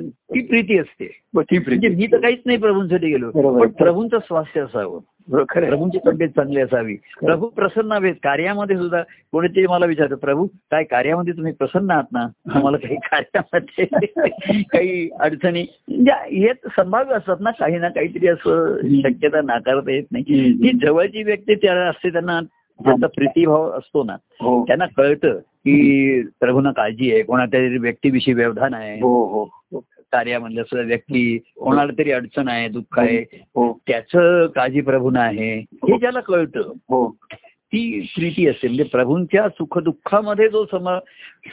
ती 0.00 0.40
प्रीती 0.40 0.78
असते 0.78 1.10
म्हणजे 1.34 1.58
प्रीती 1.58 1.88
मी 1.88 2.06
तर 2.06 2.20
काहीच 2.20 2.40
नाही 2.46 2.58
प्रभूंसाठी 2.58 3.06
गेलो. 3.06 3.30
पण 3.60 3.68
प्रभूंचं 3.68 4.18
स्वास्थ्य 4.18 4.60
असावं. 4.60 5.00
प्रभूंची 5.32 5.98
तब्येत 6.06 6.28
चांगली 6.28 6.60
असावी. 6.60 6.94
प्रभू 6.94 7.46
प्रसन्न 7.48 7.92
हवेत 7.92 8.14
कार्यामध्ये 8.22 8.76
सुद्धा 8.76 9.02
कोणीतरी 9.32 9.66
मला 9.66 9.86
विचारतं 9.86 10.16
प्रभू 10.16 10.46
काय 10.46 10.84
कार्यामध्ये 10.84 11.32
तुम्ही 11.32 11.52
प्रसन्न 11.52 11.90
आहात 11.90 12.04
ना? 12.12 12.26
तुम्हाला 12.26 12.76
काही 12.76 12.96
कार्यामध्ये 12.96 13.84
काही 14.62 15.10
अडचणी 15.20 15.66
म्हणजे 15.88 16.38
हे 16.40 16.52
संभाव्य 16.54 17.14
असतात 17.14 17.36
ना 17.40 17.50
काही 17.50 17.78
ना 17.78 17.88
काहीतरी 17.88 18.28
असं 18.28 18.78
शक्यता 18.82 19.40
नाकारता 19.42 19.92
येत 19.92 20.04
नाही. 20.12 20.52
ती 20.52 20.78
जवळची 20.82 21.22
व्यक्ती 21.22 21.54
त्याला 21.54 21.80
असते 21.80 22.10
त्यांना 22.10 22.40
त्यांचा 22.84 23.06
प्रीतिभाव 23.06 23.70
असतो 23.70 24.04
ना 24.04 24.16
हो. 24.40 24.64
त्यांना 24.66 24.86
कळतं 24.86 25.38
की 25.38 26.22
प्रभूंना 26.40 26.72
काळजी 26.72 27.12
आहे. 27.12 27.22
कोणाच्या 27.22 27.60
व्यक्तीविषयी 27.60 28.34
व्यवधान 28.34 28.74
आहे. 28.74 29.00
हो 30.14 30.18
हो 30.18 30.24
हो 30.24 30.24
कार्यामधल्या 30.24 30.64
सुद्धा 30.64 30.86
व्यक्ती 30.86 31.38
कोणाला 31.38 31.92
तरी 31.98 32.10
अडचण 32.10 32.48
आहे 32.48 32.68
दुःख 32.68 32.98
आहे 32.98 33.18
हो 33.32 33.80
त्याचं 33.86 34.46
काळजी 34.46 34.80
प्रभूना 34.80 35.20
आहे 35.20 35.58
हे 35.58 35.98
ज्याला 35.98 36.20
कळतं 36.20 36.60
हो 36.60 37.16
ती 37.44 38.00
प्रीती 38.00 38.48
असते 38.48 38.66
म्हणजे 38.68 38.84
प्रभूंच्या 38.84 39.48
सुखदुःखामध्ये 39.48 40.48
जो 40.48 40.64
सम 40.64 40.98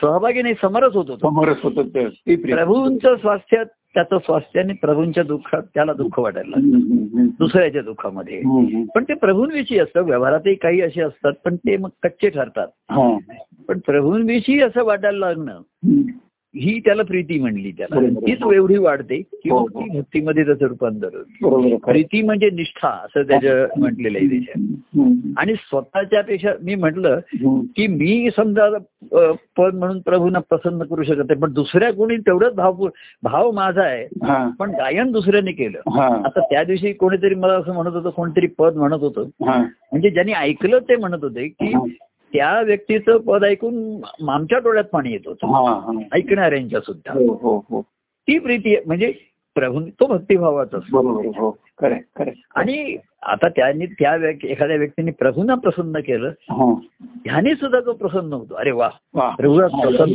सहभागी 0.02 0.42
नाही 0.42 0.54
समरस 0.62 0.94
होतो 0.94 1.16
तो. 1.16 1.30
समोरच 1.30 1.58
होत 1.64 1.72
प्रभूंचं 2.36 3.16
स्वास्थ्य 3.16 3.64
त्याचं 3.94 4.18
स्वास्थ्य 4.18 4.60
आणि 4.60 4.74
प्रभूंच्या 4.74 5.24
दुःखात 5.24 5.62
त्याला 5.74 5.94
दुःख 5.94 6.20
वाटायला 6.20 6.50
लागतं. 6.50 7.26
दुसऱ्याच्या 7.26 7.82
दुःखामध्ये. 7.82 8.42
पण 8.96 9.04
ते 9.04 9.14
प्रभूंविषयी 9.14 9.80
असतं 9.80 10.02
व्यवहारातही 10.02 10.56
काही 10.56 10.82
असे 10.82 11.02
असतात 11.02 11.34
पण 11.46 11.56
ते 11.56 11.78
मग 11.78 11.90
कच्चे 12.04 12.30
ठरतात 12.30 12.68
हा. 12.90 13.18
पण 13.68 13.80
प्रभूंविषयी 13.80 14.60
असं 14.62 14.84
वाटायला 14.84 15.18
लागणं. 15.18 15.62
ही 16.56 16.80
त्याला 16.80 17.04
प्रीती 17.04 17.40
म्हणली 17.40 17.72
त्याला. 17.72 18.00
तीच 18.28 18.42
एवढी 18.54 18.78
वाढते 18.78 19.22
की 19.22 19.50
हो, 19.50 19.60
मग 19.60 19.70
ती 19.70 19.98
भक्तीमध्ये 20.00 20.46
त्याचं 20.46 20.66
रूपांतर. 20.66 21.10
प्रीती 21.76 22.22
म्हणजे 22.22 22.50
निष्ठा 22.50 22.90
असं 22.90 23.22
त्याचं 23.22 23.80
म्हटलेलं 23.80 24.18
आहे 24.18 24.28
त्याच्यात 24.28 24.98
हम्म, 24.98 25.34
आणि 25.38 25.54
स्वतःच्या 25.54 26.22
पेक्षा 26.22 26.52
मी 26.62 26.76
म्हटलं. 26.76 27.20
की 27.78 27.88
मी 27.88 28.30
समजा 28.38 28.70
पद 29.58 29.76
म्हणून 29.76 30.00
प्रभूंना 30.00 30.40
प्रसन्न 30.40 30.84
करू 30.84 31.04
शकत 31.04 31.24
नाही 31.28 31.40
पण 31.40 31.54
दुसऱ्या 31.54 31.94
कोणी 31.94 32.18
तेवढंच 32.18 32.54
भाव 32.54 32.88
भाव 33.24 33.52
माझा 33.52 33.84
आहे 33.84 34.04
हा, 34.04 34.50
पण 34.60 34.72
गायन 34.72 35.12
दुसऱ्याने 35.12 35.52
केलं. 35.52 35.80
हा, 35.92 36.08
आता 36.26 36.40
त्या 36.40 36.64
दिवशी 36.64 36.94
कोणीतरी 36.94 37.36
मला 37.36 37.54
असं 37.54 37.74
म्हणत 37.74 37.96
होतं 37.96 38.10
कोणतरी 38.10 38.48
पद 38.48 38.76
म्हणत 38.76 39.02
होतं. 39.02 39.24
हा. 39.46 39.58
म्हणजे 39.92 40.10
ज्यांनी 40.10 40.34
ऐकलं 40.34 40.80
ते 40.80 40.96
म्हणत 40.96 41.24
होते 41.24 41.48
की 41.48 41.74
त्या 42.34 42.62
व्यक्तीचं 42.62 43.18
पद 43.18 43.44
ऐकून 43.44 44.02
आमच्या 44.30 44.60
डोळ्यात 44.60 44.86
पाणी 44.86 45.12
येत 45.12 45.20
होतं. 45.26 45.48
ऐकणाऱ्यांच्या 46.14 46.80
सुद्धा 46.80 47.14
हो 47.14 47.34
हो 47.34 47.66
हो 47.70 47.82
ती 48.28 48.40
प्रीती. 48.40 48.76
म्हणजे 48.86 49.14
प्रभू 49.56 49.82
तो 49.82 50.08
भक्तिभावाचा 50.08 50.78
असतो 50.78 51.22
हो. 51.32 51.58
आणि 52.56 52.98
आता 53.26 53.48
त्यांनी 53.48 53.86
त्या 53.86 54.16
व्यक्ती 54.16 54.48
एखाद्या 54.48 54.78
व्यक्तीने 54.78 55.12
प्रभूंना 55.12 55.56
प्रसन्न 55.56 56.00
केलं 56.00 56.28
हा. 56.28 56.74
ह्याने 57.26 57.56
सुद्धा 57.56 57.80
तो 57.80 57.94
प्रसन्न 57.94 58.34
होतो. 58.34 58.56
अरे 58.56 58.72
वा. 58.72 58.88
प्रभूला 59.16 59.66
हा, 59.66 59.82
प्रसन्न. 59.82 60.14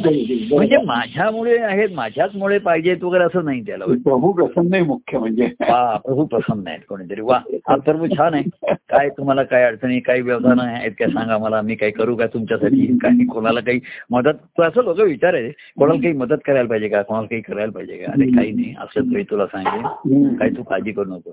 म्हणजे 0.55 0.77
माझ्यामुळे 0.77 1.59
आहेत 1.59 1.89
माझ्याचमुळे 1.95 2.59
पाहिजेत 2.59 3.05
वगैरे 3.05 3.25
असं 3.25 3.45
नाही 3.45 3.67
त्याला. 3.67 3.85
प्रभू 3.85 4.33
प्रसन्न 4.33 4.75
आहे 4.75 4.83
मुख्य 4.83 5.19
म्हणजे. 5.19 5.45
वा 5.61 5.97
प्रभू 5.97 6.25
प्रसन्न 6.25 6.69
आहेत 6.69 6.81
कोणीतरी. 6.89 7.21
वा 7.21 7.39
हा 7.69 7.77
प्रभू 7.77 8.07
छान 8.07 8.35
आहे. 8.35 8.75
काय 8.89 9.09
तुम्हाला 9.09 9.43
काय 9.43 9.65
अडचणी 9.65 10.01
काही 10.01 10.21
व्यवधान 10.21 10.61
आहेत 10.61 10.91
काय 10.91 11.09
सांगा 11.09 11.39
मला 11.39 11.63
मी 11.63 11.75
काही 11.75 11.93
करू 11.93 12.17
का 12.17 12.27
तुमच्यासाठी? 12.27 12.87
काही 12.87 13.27
कोणाला 13.27 13.61
काही 13.61 13.81
मदत 14.11 14.35
तू 14.59 14.63
असं 14.63 14.83
लोक 14.83 15.01
विचारायचे 15.01 15.49
कोणाला 15.49 16.01
काही 16.01 16.15
मदत 16.15 16.37
करायला 16.47 16.69
पाहिजे 16.69 16.89
का? 16.89 17.03
कोणाला 17.03 17.27
काही 17.27 17.43
करायला 17.43 17.73
पाहिजे 17.73 17.97
का? 17.97 18.13
अरे 18.13 18.27
काही 18.27 18.53
नाही. 18.53 18.75
असं 18.79 19.01
तुला 19.31 19.45
हम्म. 19.55 20.35
काही 20.35 20.57
तू 20.57 20.63
काळजी 20.63 20.93
करू 20.93 21.11
नको. 21.11 21.31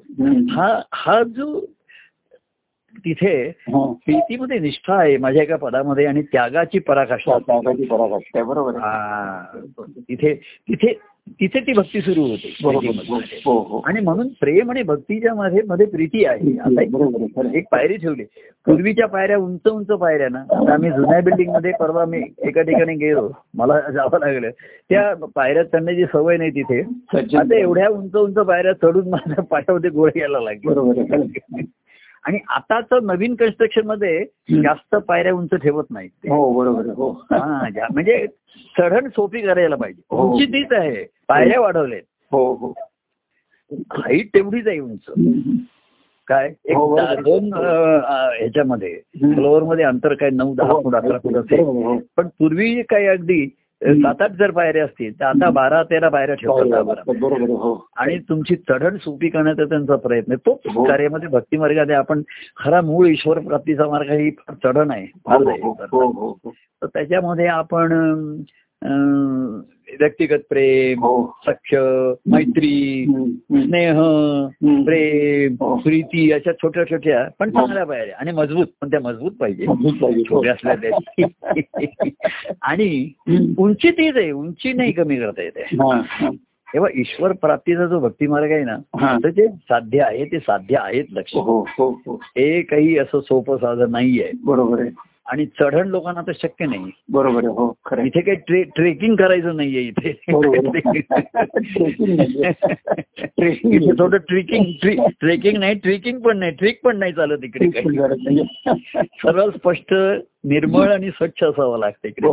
हा 0.50 0.82
हा 0.94 1.24
जो 1.24 1.65
तिथे 3.06 3.54
हा. 3.60 3.94
प्रीतीमध्ये 4.06 4.60
निष्ठा 4.60 4.96
आहे 4.96 5.18
माझ्या 5.18 5.44
एका 5.44 5.56
पदामध्ये 5.56 6.06
आणि 6.06 6.22
त्यागाची 6.22 6.80
पराकाष्ठा 6.80 7.38
त्यागाची 7.38 7.86
पराकाष्ठा 7.86 8.40
आहे, 8.40 8.50
बरोबर. 8.50 8.72
तिथे 10.10 10.34
तिथे 10.70 11.00
तिथे 11.30 11.60
ती 11.60 11.74
भक्ती 11.74 12.02
सुरू 12.02 12.22
होते 12.22 12.56
हो. 13.46 13.60
हो 13.70 13.82
आणि 13.86 14.00
म्हणून 14.02 14.28
प्रेम 14.28 14.72
आणि 14.72 14.84
भक्तीच्या 14.84 15.34
मध्ये 15.34 15.62
मध्ये 15.68 15.86
प्रीती 15.86 16.26
आहे. 16.26 16.60
आता 16.60 16.82
एक- 16.82 17.62
पायरी 17.72 17.98
ठेवली. 17.98 18.24
पूर्वीच्या 18.66 19.08
पायऱ्या 19.08 19.38
उंच 19.38 19.68
उंच 19.68 19.88
पायऱ्या 19.88 20.28
ना 20.32 20.74
आम्ही 20.74 20.92
जुन्या 20.92 21.22
बिल्डिंगमध्ये 21.22 21.72
परवा 21.80 22.06
मी 22.06 22.22
एका 22.44 22.62
ठिकाणी 22.62 22.94
गेलो. 22.94 23.30
मला 23.54 23.80
जावं 23.80 24.20
लागलं. 24.20 24.50
त्या 24.90 25.26
पायऱ्या 25.36 25.64
चढण्याची 25.64 26.06
सवय 26.06 26.38
नाही 26.38 26.50
तिथे. 26.50 26.82
आता 27.38 27.56
एवढ्या 27.56 27.90
उंच 27.90 28.16
उंच 28.16 28.36
पायऱ्या 28.36 28.74
चढून 28.74 29.10
माझ्या 29.10 29.44
पाठामध्ये 29.44 29.90
गोळे 29.90 30.20
यायला 30.20 30.40
लागले 30.40 30.74
आणि 32.26 32.40
आताच 32.50 32.86
नवीन 33.04 33.36
कन्स्ट्रक्शनमध्ये 33.36 34.26
जास्त 34.64 34.96
पायऱ्या 34.96 35.34
उंच 35.34 35.56
ठेवत 35.62 35.84
नाहीत. 35.90 36.10
हो 36.30 36.52
बरोबर 36.54 36.86
हो. 36.86 37.12
म्हणजे 37.94 38.26
चढण 38.78 39.08
सोपी 39.08 39.42
करायला 39.42 39.76
पाहिजे. 39.76 40.02
हो. 40.12 40.32
उंची 40.32 40.46
तीच 40.46 40.72
आहे. 40.72 41.06
पायऱ्या 41.28 41.60
वाढवल्यात 41.62 42.02
हो 42.32 42.54
हो. 42.54 42.74
हाईट 43.92 44.28
तेवढीच 44.34 44.68
आहे 44.68 44.80
उंच. 44.80 45.06
काय? 46.28 46.48
एक 46.66 46.78
दोन 47.24 47.54
ह्याच्यामध्ये. 47.54 49.02
फ्लोअरमध्ये 49.16 49.86
अंतर 49.86 50.14
काय? 50.14 50.30
नऊ 50.30 50.56
दहा 50.56 50.82
फूट 50.84 50.96
अकरा 50.96 51.18
फूट 51.18 51.36
असेल. 51.38 51.64
पण 52.18 52.28
पूर्वी 52.40 52.82
काही 52.82 53.08
अगदी 53.08 53.56
सात 53.94 54.22
आठ 54.22 54.32
जर 54.32 54.52
पायऱ्या 54.52 54.86
असतील 54.86 55.20
तर 55.20 55.26
आता 55.26 55.50
बारा 55.50 55.84
तेरा 55.84 56.10
पायऱ्या 56.10 56.36
ठेवतात. 56.36 56.84
बरोबर 57.08 57.32
आहे, 57.32 57.46
हो 57.46 57.88
आणि 57.96 58.20
तुमची 58.20 58.56
चढण 58.56 58.98
सोपी 58.98 59.30
करण्याचा 59.30 59.64
त्यांचा 59.64 59.96
प्रयत्न 59.96 60.32
आहे. 60.32 60.52
हो. 60.70 60.84
कार्यामध्ये 60.84 61.28
भक्ती 61.28 61.58
मार्गाने 61.58 61.94
आपण 61.94 62.22
खरा 62.64 62.82
मूळ 62.82 63.08
ईश्वर 63.08 63.40
प्राप्तीचा 63.40 63.88
मार्ग 63.88 64.12
ही 64.12 64.32
फार 64.32 64.56
चढण 64.64 64.92
आहे 64.92 65.06
फार 65.06 65.42
हो, 65.42 65.50
आहे. 65.50 65.60
हो, 65.62 65.72
हो, 65.72 66.12
हो, 66.12 66.40
हो. 66.44 66.52
तर 66.82 66.88
त्याच्यामध्ये 66.88 67.48
आपण 67.48 67.94
व्यक्तिगत 69.92 70.40
प्रेम 70.50 71.00
हो. 71.00 71.34
सख्य 71.48 71.80
मैत्री. 72.28 73.06
स्नेह. 73.52 74.00
प्रेम 74.86 75.56
हो. 75.60 75.76
प्रीती 75.76 76.32
अशा 76.32 76.52
छोट्या 76.52 76.84
छोट्या 76.84 77.24
पण 77.40 77.50
चांगल्या 77.50 77.84
पाहिजे 77.86 78.12
आणि 78.12 78.32
मजबूत 78.32 78.68
पण 78.82 78.90
त्या 78.92 79.00
मजबूत 79.00 79.32
पाहिजे. 79.32 79.66
हो. 79.66 80.12
छोट्या 80.30 80.54
असल्या 80.54 80.76
आणि. 82.62 83.10
उंची 83.58 83.92
तीच 83.92 84.18
आहे 84.18 84.32
उंची 84.32 84.74
नाही 84.74 84.92
कमी 84.92 85.16
करता 85.16 85.42
येते 85.44 85.62
हा, 85.62 86.02
हा. 86.06 86.30
तेव्हा 86.74 86.90
ईश्वर 86.96 87.32
प्राप्तीचा 87.32 87.86
जो 87.86 88.00
भक्ती 88.00 88.28
मार्ग 88.28 88.52
आहे 88.52 88.64
ना 88.64 88.76
हा. 89.00 89.18
तर 89.24 89.30
जे 89.30 89.48
साध्य 89.48 90.00
आहे 90.02 90.26
ते 90.26 90.40
साध्य 90.40 90.78
आहेत 90.78 91.04
लक्ष 91.12 91.36
हो 91.36 91.66
हो 91.80 91.90
हो 92.08 92.16
हे 92.16 92.62
काही 92.62 92.98
असं 92.98 93.20
सोपं 93.20 93.58
साधं 93.58 93.92
नाहीये 93.92 94.32
बरोबर 94.46 94.82
आहे 94.82 94.90
आणि 95.26 95.46
चढण 95.46 95.88
लोकांना 95.88 96.22
तर 96.22 96.32
शक्य 96.36 96.66
नाही. 96.66 96.92
बरोबर 97.10 97.46
हो 97.46 97.78
खरं. 97.86 98.04
इथे 98.04 98.22
काही 98.22 98.38
ट्रे 98.38 98.64
ट्रेकिंग 98.64 99.16
करायचं 99.16 99.56
नाहीये 99.56 99.82
इथे. 99.82 100.10
इथे 103.48 103.92
थोडं 104.00 104.18
ट्रेकिंग 104.18 104.64
ट्रेकिंग 105.20 105.58
नाही 105.58 105.76
ट्रेकिंग 105.76 106.20
पण 106.20 106.38
नाही 106.38 106.52
ट्रेक 106.52 106.80
पण 106.84 106.98
नाही 106.98 107.14
चालत 107.14 107.44
इकडे 107.44 107.70
काही. 107.70 108.44
सरळ 109.04 109.50
स्पष्ट 109.50 109.94
निर्मळ 110.50 110.92
आणि 110.92 111.10
स्वच्छ 111.10 111.44
असावं 111.44 111.80
लागतं 111.80 112.08
इकडे. 112.08 112.28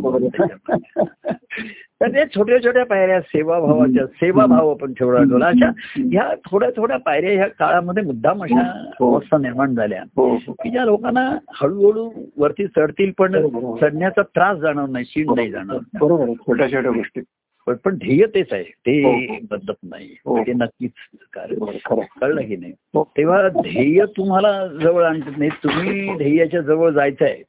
तर 2.01 2.09
ते 2.09 2.25
छोट्या 2.27 2.65
छोट्या 2.65 2.85
पायऱ्या 2.85 3.21
सेवाभावाच्या 3.21 4.07
सेवाभाव 4.07 4.71
आपण 4.71 4.93
ठेवला 4.93 5.19
ठेवला 5.19 5.47
अशा 5.47 5.71
ह्या 5.97 6.35
थोड्या 6.51 6.71
थोड्या 6.77 6.97
पायऱ्या 6.97 7.33
ह्या 7.33 7.49
काळामध्ये 7.49 8.03
मुद्दाम 8.03 8.43
अशा 8.45 8.93
हो. 9.01 9.13
अवस्था 9.13 9.39
निर्माण 9.39 9.75
झाल्या. 9.75 10.03
हो. 10.03 10.37
की 10.37 10.71
ज्या 10.71 10.85
लोकांना 10.85 11.39
हळूहळू 11.55 12.11
वरती 12.37 12.67
चढतील 12.67 13.13
पण. 13.19 13.33
चढण्याचा 13.81 14.23
त्रास 14.23 14.59
जाणवत 14.59 14.89
नाही 14.91 15.05
शीण 15.09 15.35
नाही 15.35 15.51
जाणवत 15.51 15.81
बरोबर 16.01 16.27
छोट्या 16.27 16.73
छोट्या 16.73 16.91
गोष्टी. 16.91 17.21
पण 17.67 17.75
पण 17.85 17.95
ध्येय 17.95 18.27
तेच 18.27 18.53
आहे. 18.53 18.63
ते 18.63 19.03
हो. 19.03 19.37
बदलत 19.51 19.75
नाही. 19.83 20.15
ते 20.47 20.53
नक्कीच 20.53 20.91
बरोबर, 21.37 21.73
खरं. 21.85 22.01
कळलं 22.21 22.43
की 22.43 22.57
नाही. 22.57 22.73
तेव्हा 22.97 23.49
ध्येय 23.49 24.05
तुम्हाला 24.17 24.67
जवळ 24.67 25.05
आणत 25.05 25.39
नाही 25.39 25.51
तुम्ही 25.51 26.17
ध्येयाच्या 26.17 26.61
जवळ 26.61 26.91
जायचं 26.91 27.25
आहे 27.25 27.43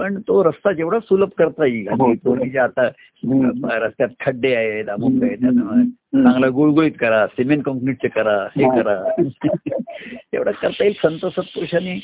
पण 0.00 0.20
तो 0.20 0.42
रस्ता 0.44 0.72
जेवढा 0.72 0.98
सुलभ 0.98 1.28
करता 1.38 1.66
येईल 1.66 1.88
हो. 1.88 2.36
जे 2.36 2.58
आता. 2.58 2.88
रस्त्यात 3.78 4.08
खड्डे 4.20 4.54
आहेत 4.54 4.88
अमुक 4.88 5.22
आहेत 5.22 5.38
चांगलं 5.38 6.52
गुळगुळीत 6.54 6.92
करा 7.00 7.26
सिमेंट 7.26 7.64
कॉन्क्रीटचे 7.64 8.08
करा 8.08 8.36
हे 8.56 8.64
हा. 8.64 8.80
करा 8.80 8.94
एवढं 10.32 10.50
करता 10.50 10.84
येईल 10.84 10.92
संत 11.02 11.26
सत्पुरुषांनी 11.26 12.00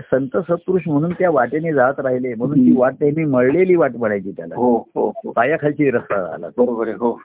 संत 0.00 0.36
सत्पुरुष 0.36 0.82
म्हणून 0.86 1.12
त्या 1.12 1.30
वाटेने 1.30 1.72
जात 1.72 1.94
राहिले. 1.98 2.34
म्हणून 2.34 2.60
ती. 2.60 2.74
वाट 2.76 2.94
त्यांनी 2.94 3.24
मळलेली 3.24 3.76
वाट 3.76 3.90
म्हणायची 3.96 4.30
त्याला. 4.30 4.54
हो 4.56 4.76
हो 4.94 5.12
हो. 5.24 5.30
पायाखालची 5.30 5.90
रस्ता 5.90 6.30
झाला. 6.30 6.46
हो. 6.46 7.20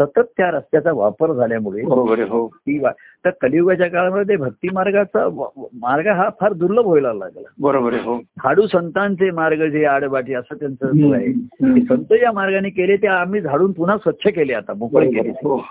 सतत 0.00 0.32
त्या 0.36 0.50
रस्त्याचा 0.50 0.92
वापर 0.92 1.32
झाल्यामुळे 1.32 1.82
हो. 2.24 2.48
ती 2.54 2.78
वा- 2.78 2.92
तर 3.24 3.30
कलियुगाच्या 3.40 3.86
काळामध्ये 3.86 4.36
भक्ती 4.36 4.68
मार्गाचा 4.72 5.28
मार्ग 5.74 6.06
हा 6.06 6.28
फार 6.40 6.52
दुर्लभ 6.52 6.86
व्हायला 6.86 7.12
लागला. 7.12 7.48
बरोबर 7.60 7.92
खाडू 8.40 8.66
संतांचे 8.66 9.30
मार्ग 9.30 9.66
जे 9.66 9.84
आडबाटी 9.84 10.34
असं 10.34 10.54
त्यांचं 10.54 11.14
आहे. 11.14 11.32
संत 11.84 12.12
या 12.22 12.32
मार्गाने 12.32 12.68
केले 12.68 12.96
ते 12.96 13.06
आम्ही 13.06 13.40
झाडून 13.40 13.72
पुन्हा 13.72 13.96
स्वच्छ 13.96 14.26
केले 14.26 14.52
आता 14.52 14.74
मोकळे 14.74 15.10
केले. 15.10 15.28
हो. 15.28 15.64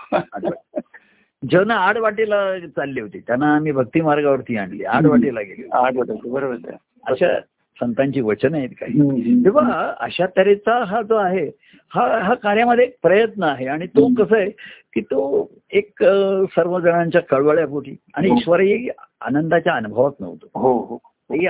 जन 1.42 1.70
आडवाटेला 1.70 2.58
चालले 2.58 3.00
होते 3.00 3.18
त्यांना 3.18 3.54
आम्ही 3.54 3.72
भक्ती 3.72 4.00
मार्गावरती 4.00 4.56
आणले 4.56 4.84
आडवाटेला 4.84 5.40
गेले. 5.40 5.68
आठ 5.72 5.96
वाटायचं 5.96 6.32
बरोबर 6.32 6.70
अशा 7.06 7.38
संतांची 7.80 8.20
वचन 8.20 8.54
आहेत 8.54 8.68
काही. 8.80 9.44
तेव्हा 9.44 9.94
अशा 10.00 10.26
तऱ्हेचा 10.36 10.84
हा 10.84 11.02
जो 11.02 11.16
आहे 11.16 11.46
हा 11.94 12.18
हा 12.22 12.34
कार्यामध्ये 12.34 12.84
एक 12.84 12.94
प्रयत्न 13.02 13.42
आहे 13.42 13.66
आणि 13.66 13.86
तो 13.86 14.08
कसं 14.14 14.36
आहे 14.36 14.50
की 14.94 15.00
तो 15.00 15.50
एक 15.70 16.02
अ, 16.02 16.44
सर्वजणांच्या 16.44 17.20
कळवळ्यापोटी 17.20 17.96
आणि 18.14 18.28
हो. 18.28 18.36
ईश्वरही 18.36 18.88
आनंदाच्या 19.20 19.72
अनुभवात 19.72 20.12
नव्हतो. 20.20 20.46
हो 20.54 20.72
हो. 20.78 20.98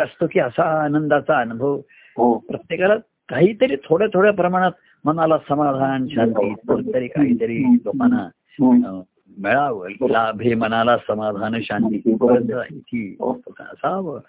असतो 0.03 0.27
की 0.27 0.41
असा 0.41 0.63
आनंदाचा 0.83 1.41
अनुभव 1.41 1.81
हो. 2.17 2.39
प्रत्येकाला 2.39 2.97
काहीतरी 3.29 3.77
थोड्या 3.77 4.09
थोड्या 4.15 4.33
प्रमाणात 4.33 4.73
मनाला 5.05 5.39
समाधान 5.49 6.07
शांती 6.07 6.55
कोणतरी 6.69 7.09
काहीतरी 7.09 7.63
लोकांना 7.63 8.29
मिळावं. 9.39 9.89
लाभ 9.89 10.41
हे 10.41 10.55
मनाला 10.55 10.97
समाधान 10.97 11.63
शांती 11.63 11.99
असावं. 13.61 14.21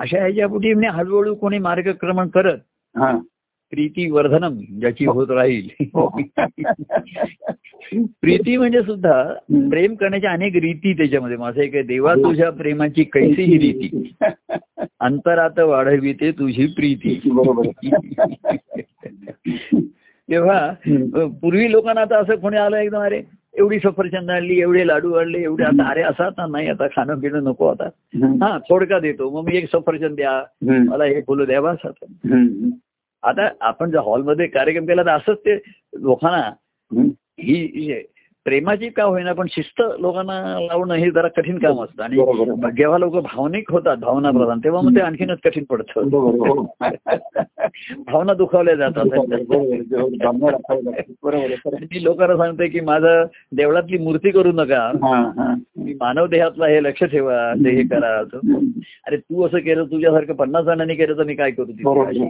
अशा 0.00 0.18
ह्याच्यापोटी 0.18 0.72
म्हणजे 0.72 0.88
हळूहळू 0.88 1.34
कोणी 1.34 1.58
मार्गक्रमण 1.58 2.28
करत 2.28 2.58
हा. 2.96 3.18
प्रीती 3.70 4.10
वर्धनम 4.10 4.60
ज्याची 4.80 5.06
होत 5.06 5.30
राहील. 5.30 5.68
हो. 5.84 6.20
प्रीती 7.96 8.56
म्हणजे 8.56 8.82
सुद्धा 8.82 9.34
प्रेम 9.70 9.94
करण्याच्या 9.94 10.30
अनेक 10.30 10.56
रीती 10.56 10.92
त्याच्यामध्ये. 10.92 11.36
माझं 11.36 11.60
एक 11.60 11.86
देवा 11.86 12.14
तुझ्या 12.14 12.50
प्रेमाची 12.50 13.04
कैसी 13.04 13.42
ही 13.42 13.58
रीती. 13.58 14.14
अंतरात 15.00 15.58
वाढवी 15.58 16.12
ते 16.12 16.32
तुझी 16.32 16.66
प्रीती. 16.66 17.20
तेव्हा 20.30 20.72
पूर्वी 21.42 21.72
लोकांना 21.72 22.00
आता 22.00 22.18
असं 22.18 22.34
कोणी 22.34 22.56
आलं 22.56 22.76
एकदम 22.76 22.98
अरे 22.98 23.22
एवढी 23.58 23.78
सफरचंद 23.78 24.30
आणली 24.30 24.60
एवढे 24.60 24.86
लाडू 24.86 25.12
आणले 25.12 25.42
एवढे 25.42 25.64
आता 25.64 25.88
अरे 25.90 26.02
असं 26.02 26.24
आता 26.24 26.46
नाही 26.46 26.68
आता 26.68 26.86
खाणं 26.86 27.18
पिणं 27.20 27.44
नको 27.44 27.66
आता. 27.66 27.88
हा 28.44 28.58
थोडका 28.58 28.98
देतो 28.98 29.30
मग 29.30 29.48
मी 29.48 29.56
एक 29.56 29.68
सफरचंद 29.72 30.16
द्या. 30.16 30.42
मला 30.88 31.04
हे 31.04 31.20
फुलं 31.20 31.44
द्या 31.44 31.60
बस 31.60 31.76
आता. 31.84 32.06
आता 33.22 33.48
आपण 33.60 33.90
जर 33.90 33.98
हॉलमध्ये 33.98 34.46
कार्यक्रम 34.46 34.86
केला 34.86 35.02
तर 35.02 35.08
असंच 35.08 35.38
ते 35.38 35.54
लोकांना. 35.94 36.50
ही 37.40 37.54
ही 37.74 37.92
प्रेमाची 38.44 38.88
का 38.88 39.04
होईना 39.04 39.32
पण 39.32 39.46
शिस्त 39.50 39.82
लोकांना 39.98 40.58
लावणं 40.60 40.94
हे 40.94 41.10
जरा 41.10 41.28
कठीण 41.28 41.58
काम 41.58 41.82
असतं 41.82 42.02
आणि. 42.02 42.16
जेव्हा 42.76 42.98
लोक 42.98 43.16
भावनिक 43.16 43.70
होतात 43.72 43.96
भावना 43.96 44.30
प्रधान 44.30 44.58
तेव्हा 44.58 44.82
मग 44.82 44.96
ते 44.96 45.00
आणखीनच 45.00 45.38
कठीण 45.44 45.64
पडतं. 45.64 46.00
भावना 48.06 48.34
दुखावल्या 48.34 48.74
जातात. 48.74 49.04
मी 51.72 52.04
लोकांना 52.04 52.36
सांगते 52.36 52.66
की 52.66 52.80
माझं 52.80 53.24
देवळातली 53.52 53.98
मूर्ती 53.98 54.30
करू 54.30 54.52
नका. 54.52 54.90
मी 55.76 55.94
मानव 55.94 56.26
देहातला 56.26 56.66
हे 56.66 56.82
लक्ष 56.82 57.04
ठेवा 57.04 57.52
ते 57.54 57.70
हे 57.70 57.82
करा. 57.82 58.38
अरे 59.06 59.16
तू 59.16 59.46
असं 59.46 59.58
केलं 59.58 59.84
तुझ्यासारखं 59.84 60.34
पन्नास 60.34 60.64
जणांनी 60.64 60.94
केलं 60.94 61.18
तर 61.18 61.24
मी 61.24 61.34
काय 61.34 61.50
करू. 61.50 62.28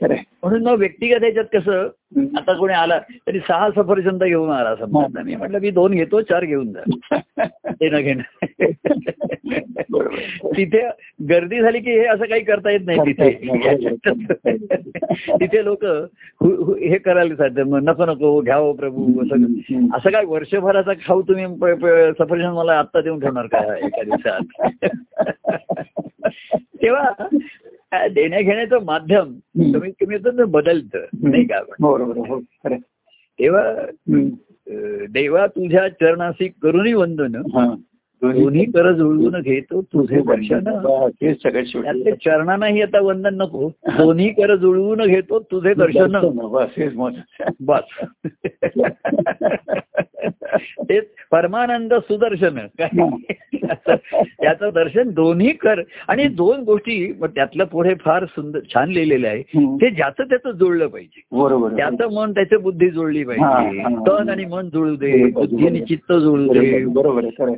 खरं 0.00 0.14
आहे. 0.14 0.22
म्हणून 0.42 0.62
मग 0.62 0.78
व्यक्तिगत 0.78 1.24
याच्यात 1.24 1.44
कसं. 1.52 1.88
आता 2.36 2.52
कोणी 2.52 2.72
आला 2.74 2.98
तरी 2.98 3.38
सहा 3.38 3.70
सफरचंद 3.70 4.24
घेऊन 4.24 4.50
आला 4.50 4.76
समजा. 4.76 5.04
आता 5.04 5.22
मी 5.22 5.36
म्हटलं 5.36 5.58
मी 5.60 5.70
दोन 5.70 5.92
घेतो 5.92 6.20
चार 6.20 6.44
घेऊन 6.44 6.72
जा. 6.72 6.82
ते 7.70 7.90
न 7.90 8.00
घेणं. 8.00 8.22
तिथे 10.46 10.88
गर्दी 11.30 11.60
झाली 11.60 11.78
की 11.80 11.90
हे 11.90 12.06
असं 12.06 12.24
काही 12.24 12.40
करता 12.40 12.70
येत 12.70 12.80
नाही 12.86 12.98
तिथे. 13.00 13.30
तिथे 15.40 15.64
लोक 15.64 15.84
हे 16.80 16.98
करायला 16.98 17.36
सांगतात 17.36 17.64
मग 17.64 17.88
नको 17.88 18.06
नको 18.06 18.40
घ्यावं 18.40 18.76
प्रभू. 18.76 19.22
असं. 19.22 19.44
असं 19.96 20.10
काय 20.10 20.24
वर्षभराचा 20.24 20.92
खाऊ 21.06 21.22
तुम्ही 21.22 21.46
सफरचंद 22.12 22.56
मला 22.56 22.78
आत्ता 22.78 23.00
देऊन 23.00 23.20
ठेवणार 23.20 23.46
का 23.46 23.76
एका 23.76 24.02
दिवसात? 24.02 24.70
तेव्हा 26.82 27.10
अ, 27.92 28.06
देण्या 28.08 28.40
घेण्याचं 28.40 28.84
माध्यम. 28.84 29.32
कमीत 29.72 29.92
कमी 30.00 30.18
ते 30.18 30.44
बदलतं 30.44 30.98
नाही 31.22 31.44
का 31.44 31.60
बरोबर. 31.80 32.16
हो. 32.16 32.38
खरं. 32.38 32.72
आहे. 32.72 32.80
तेव्हा 33.38 33.74
देवा 35.10 35.46
तुझ्या 35.46 35.88
चरणाशी 35.88 36.48
करुणी 36.48 36.92
वंदन. 36.92 37.34
हा. 37.36 37.74
दोन्ही 38.22 38.64
कर 38.64 38.92
जुळवून 38.92 39.40
घेतो 39.40 39.82
तुझे 39.82 40.20
दर्शन 40.20 40.64
त्यातले 41.82 42.12
चरणांनाही 42.12 42.82
आता 42.82 43.00
वंदन 43.00 43.34
नको. 43.34 43.68
दोन्ही 43.86 44.28
कर 44.28 44.56
जुळवून 44.56 45.02
घेतो 45.06 45.38
तुझे 45.38 45.74
दर्शन 45.74 46.16
बस 47.60 47.84
तेच 50.78 51.04
परमानंद 51.30 51.94
सुदर्शन. 51.94 52.58
त्याचं 53.88 54.70
दर्शन 54.74 55.10
दोन्ही 55.10 55.52
कर 55.52 55.80
आणि 56.08 56.24
दोन 56.24 56.60
गोष्टी 56.60 57.12
त्यातलं 57.12 57.64
पुढे 57.64 57.94
फार 57.94 58.24
सुंदर 58.24 58.58
छान 58.74 58.90
लिहिलेलं 58.90 59.28
आहे. 59.28 59.42
ते 59.76 59.90
ज्याचं 59.90 60.24
त्याचं 60.24 60.50
जुळलं 60.50 60.86
पाहिजे 60.86 61.22
बरोबर 61.32 61.68
आहे. 61.68 61.76
त्याचं 61.76 62.14
मन 62.14 62.32
त्याचं 62.32 62.62
बुद्धी 62.62 62.90
जुळली 62.90 63.22
हा, 63.22 63.26
पाहिजे 63.26 63.80
हा. 63.80 63.88
तन 63.88 64.28
आणि 64.28 64.44
मन 64.44 64.68
जुळू 64.68 64.96
दे 64.96 65.30
बुद्धी 65.30 65.66
आणि 65.66 65.80
चित्त 65.80 66.12
जुळू 66.12 66.52
दे 66.52 66.84
बरोबर 66.84 67.24
आहे 67.24 67.44
आहे. 67.44 67.56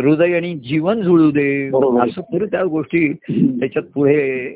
हृदय 0.00 0.32
आणि 0.34 0.54
जीवन 0.54 1.00
जुळू 1.00 1.30
दे. 1.30 1.66
असं 2.02 2.20
पुढे 2.20 2.46
त्या 2.46 2.64
गोष्टी 2.64 3.12
त्याच्यात 3.30 3.84
पुढे 3.94 4.50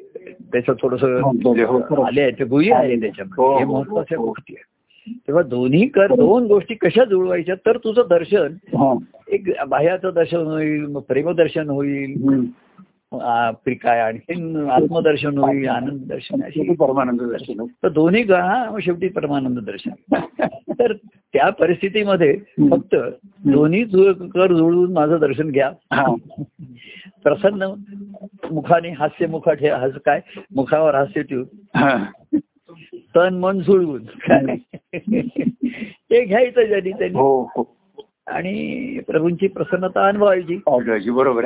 त्याचं 0.52 0.72
थोडस 0.82 1.02
हो, 1.02 1.76
हो. 1.80 2.02
आले 2.02 2.20
आहेत 2.20 2.42
गुही 2.46 2.70
आहे 2.70 2.94
हो, 2.94 3.00
त्याच्यामध्ये 3.00 3.58
हे 3.58 3.64
हो, 3.64 3.72
महत्त्वाच्या 3.72 4.18
हो. 4.18 4.26
गोष्टी 4.26 4.54
आहेत 4.54 4.73
तेव्हा 5.08 5.42
दोन्ही 5.42 5.88
कर 5.88 6.06
दोन 6.06 6.46
गोष्टी 6.46 6.74
कशा 6.74 7.04
जुळवायच्या? 7.04 7.54
तर 7.54 7.76
तुझं 7.76 8.02
दर्शन. 8.10 8.46
हा. 8.64 8.98
एक 9.28 9.52
बाह्याचं 9.68 10.10
दर्शन 10.14 10.36
होईल 10.36 10.96
प्रेमदर्शन 10.98 11.70
होईल. 11.70 12.44
काय 13.66 14.00
आणखीन 14.00 14.68
आत्मदर्शन 14.70 15.38
होईल 15.38 15.68
आनंद 15.68 16.00
दर्शन 16.08 16.42
अशी. 16.42 16.74
परमानंद 16.74 17.20
दर्शन. 17.20 17.64
तर 17.64 17.88
दोन्ही 17.88 18.22
हा 18.22 18.76
शेवटी 18.82 19.08
परमानंद 19.08 19.58
दर्शन. 19.58 20.14
तर 20.78 20.92
त्या 21.32 21.50
परिस्थितीमध्ये 21.50 22.38
फक्त 22.70 22.96
दोन्ही 23.44 23.84
कर 24.28 24.52
जुळवून 24.52 24.92
माझं 24.92 25.18
दर्शन 25.20 25.50
घ्या. 25.50 25.72
हा. 25.92 26.14
प्रसन्न 27.22 27.62
मुखाने 28.50 28.88
हास्य 28.88 29.26
मुखा 29.26 29.52
ठे 29.52 29.68
हस 29.68 29.92
काय? 30.06 30.20
मुखावर 30.56 30.94
हास्य 30.94 31.22
ठेवून. 31.22 31.44
हा. 31.74 32.04
तन 33.16 33.34
मन 33.34 33.58
काय 33.58 34.56
ते 36.10 36.24
घ्यायचं 36.24 36.64
ज्यांनी 36.64 36.92
त्यांनी 36.92 37.18
हो 37.18 37.42
हो 37.42 37.76
आणि 38.26 38.98
प्रभूंची 39.06 39.46
प्रसन्नता 39.46 40.08
अनुभवायची 40.08 41.10
बरोबर 41.10 41.44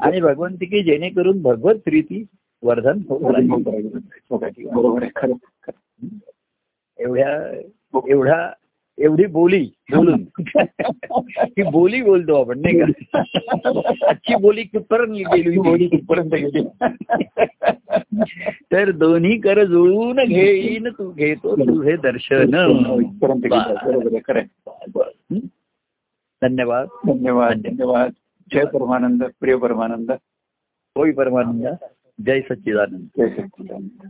आणि 0.00 0.20
भगवंतिकी 0.20 0.82
जेणेकरून 0.82 1.42
भगवत 1.42 1.74
प्रीती 1.74 2.26
वर्धन. 2.62 2.98
बरोबर. 4.74 5.32
एवढ्या 6.98 7.60
एवढा 8.06 8.52
एवढी 8.98 9.26
बोली 9.26 9.70
बोलून. 9.96 10.24
ही 11.38 11.62
बोली 11.62 12.02
बोलतो 12.02 12.40
आपण 12.40 12.60
नाही 12.60 12.80
का? 12.80 13.18
आजची 14.08 14.34
बोली 14.34 14.62
कुठपर्यंत 14.62 15.10
गेली 15.10 15.58
बोली? 15.58 15.88
कुठपर्यंत 15.88 16.30
गेली? 16.30 16.68
तर 18.72 18.90
दोन्ही 18.90 19.40
कर 19.40 19.64
जुळवून 19.64 20.16
घेईन 20.16 20.88
तू 20.88 21.12
घेतो 21.12 21.56
तुझे 21.56 21.96
दर्शन. 21.96 22.54
आहे. 24.36 24.74
हं? 25.34 25.38
धन्यवाद 26.42 26.88
धन्यवाद. 27.06 27.56
धन्यवाद. 27.56 28.10
जय 28.52 28.64
परमानंद 28.64 29.24
प्रिय 29.40 29.56
परमानंद. 29.56 30.10
होय 30.96 31.12
परमानंद. 31.12 31.66
जय 32.26 32.40
सच्चिदानंद. 32.40 33.06
जय 33.18 33.28
सच्चिदानंद. 33.28 34.08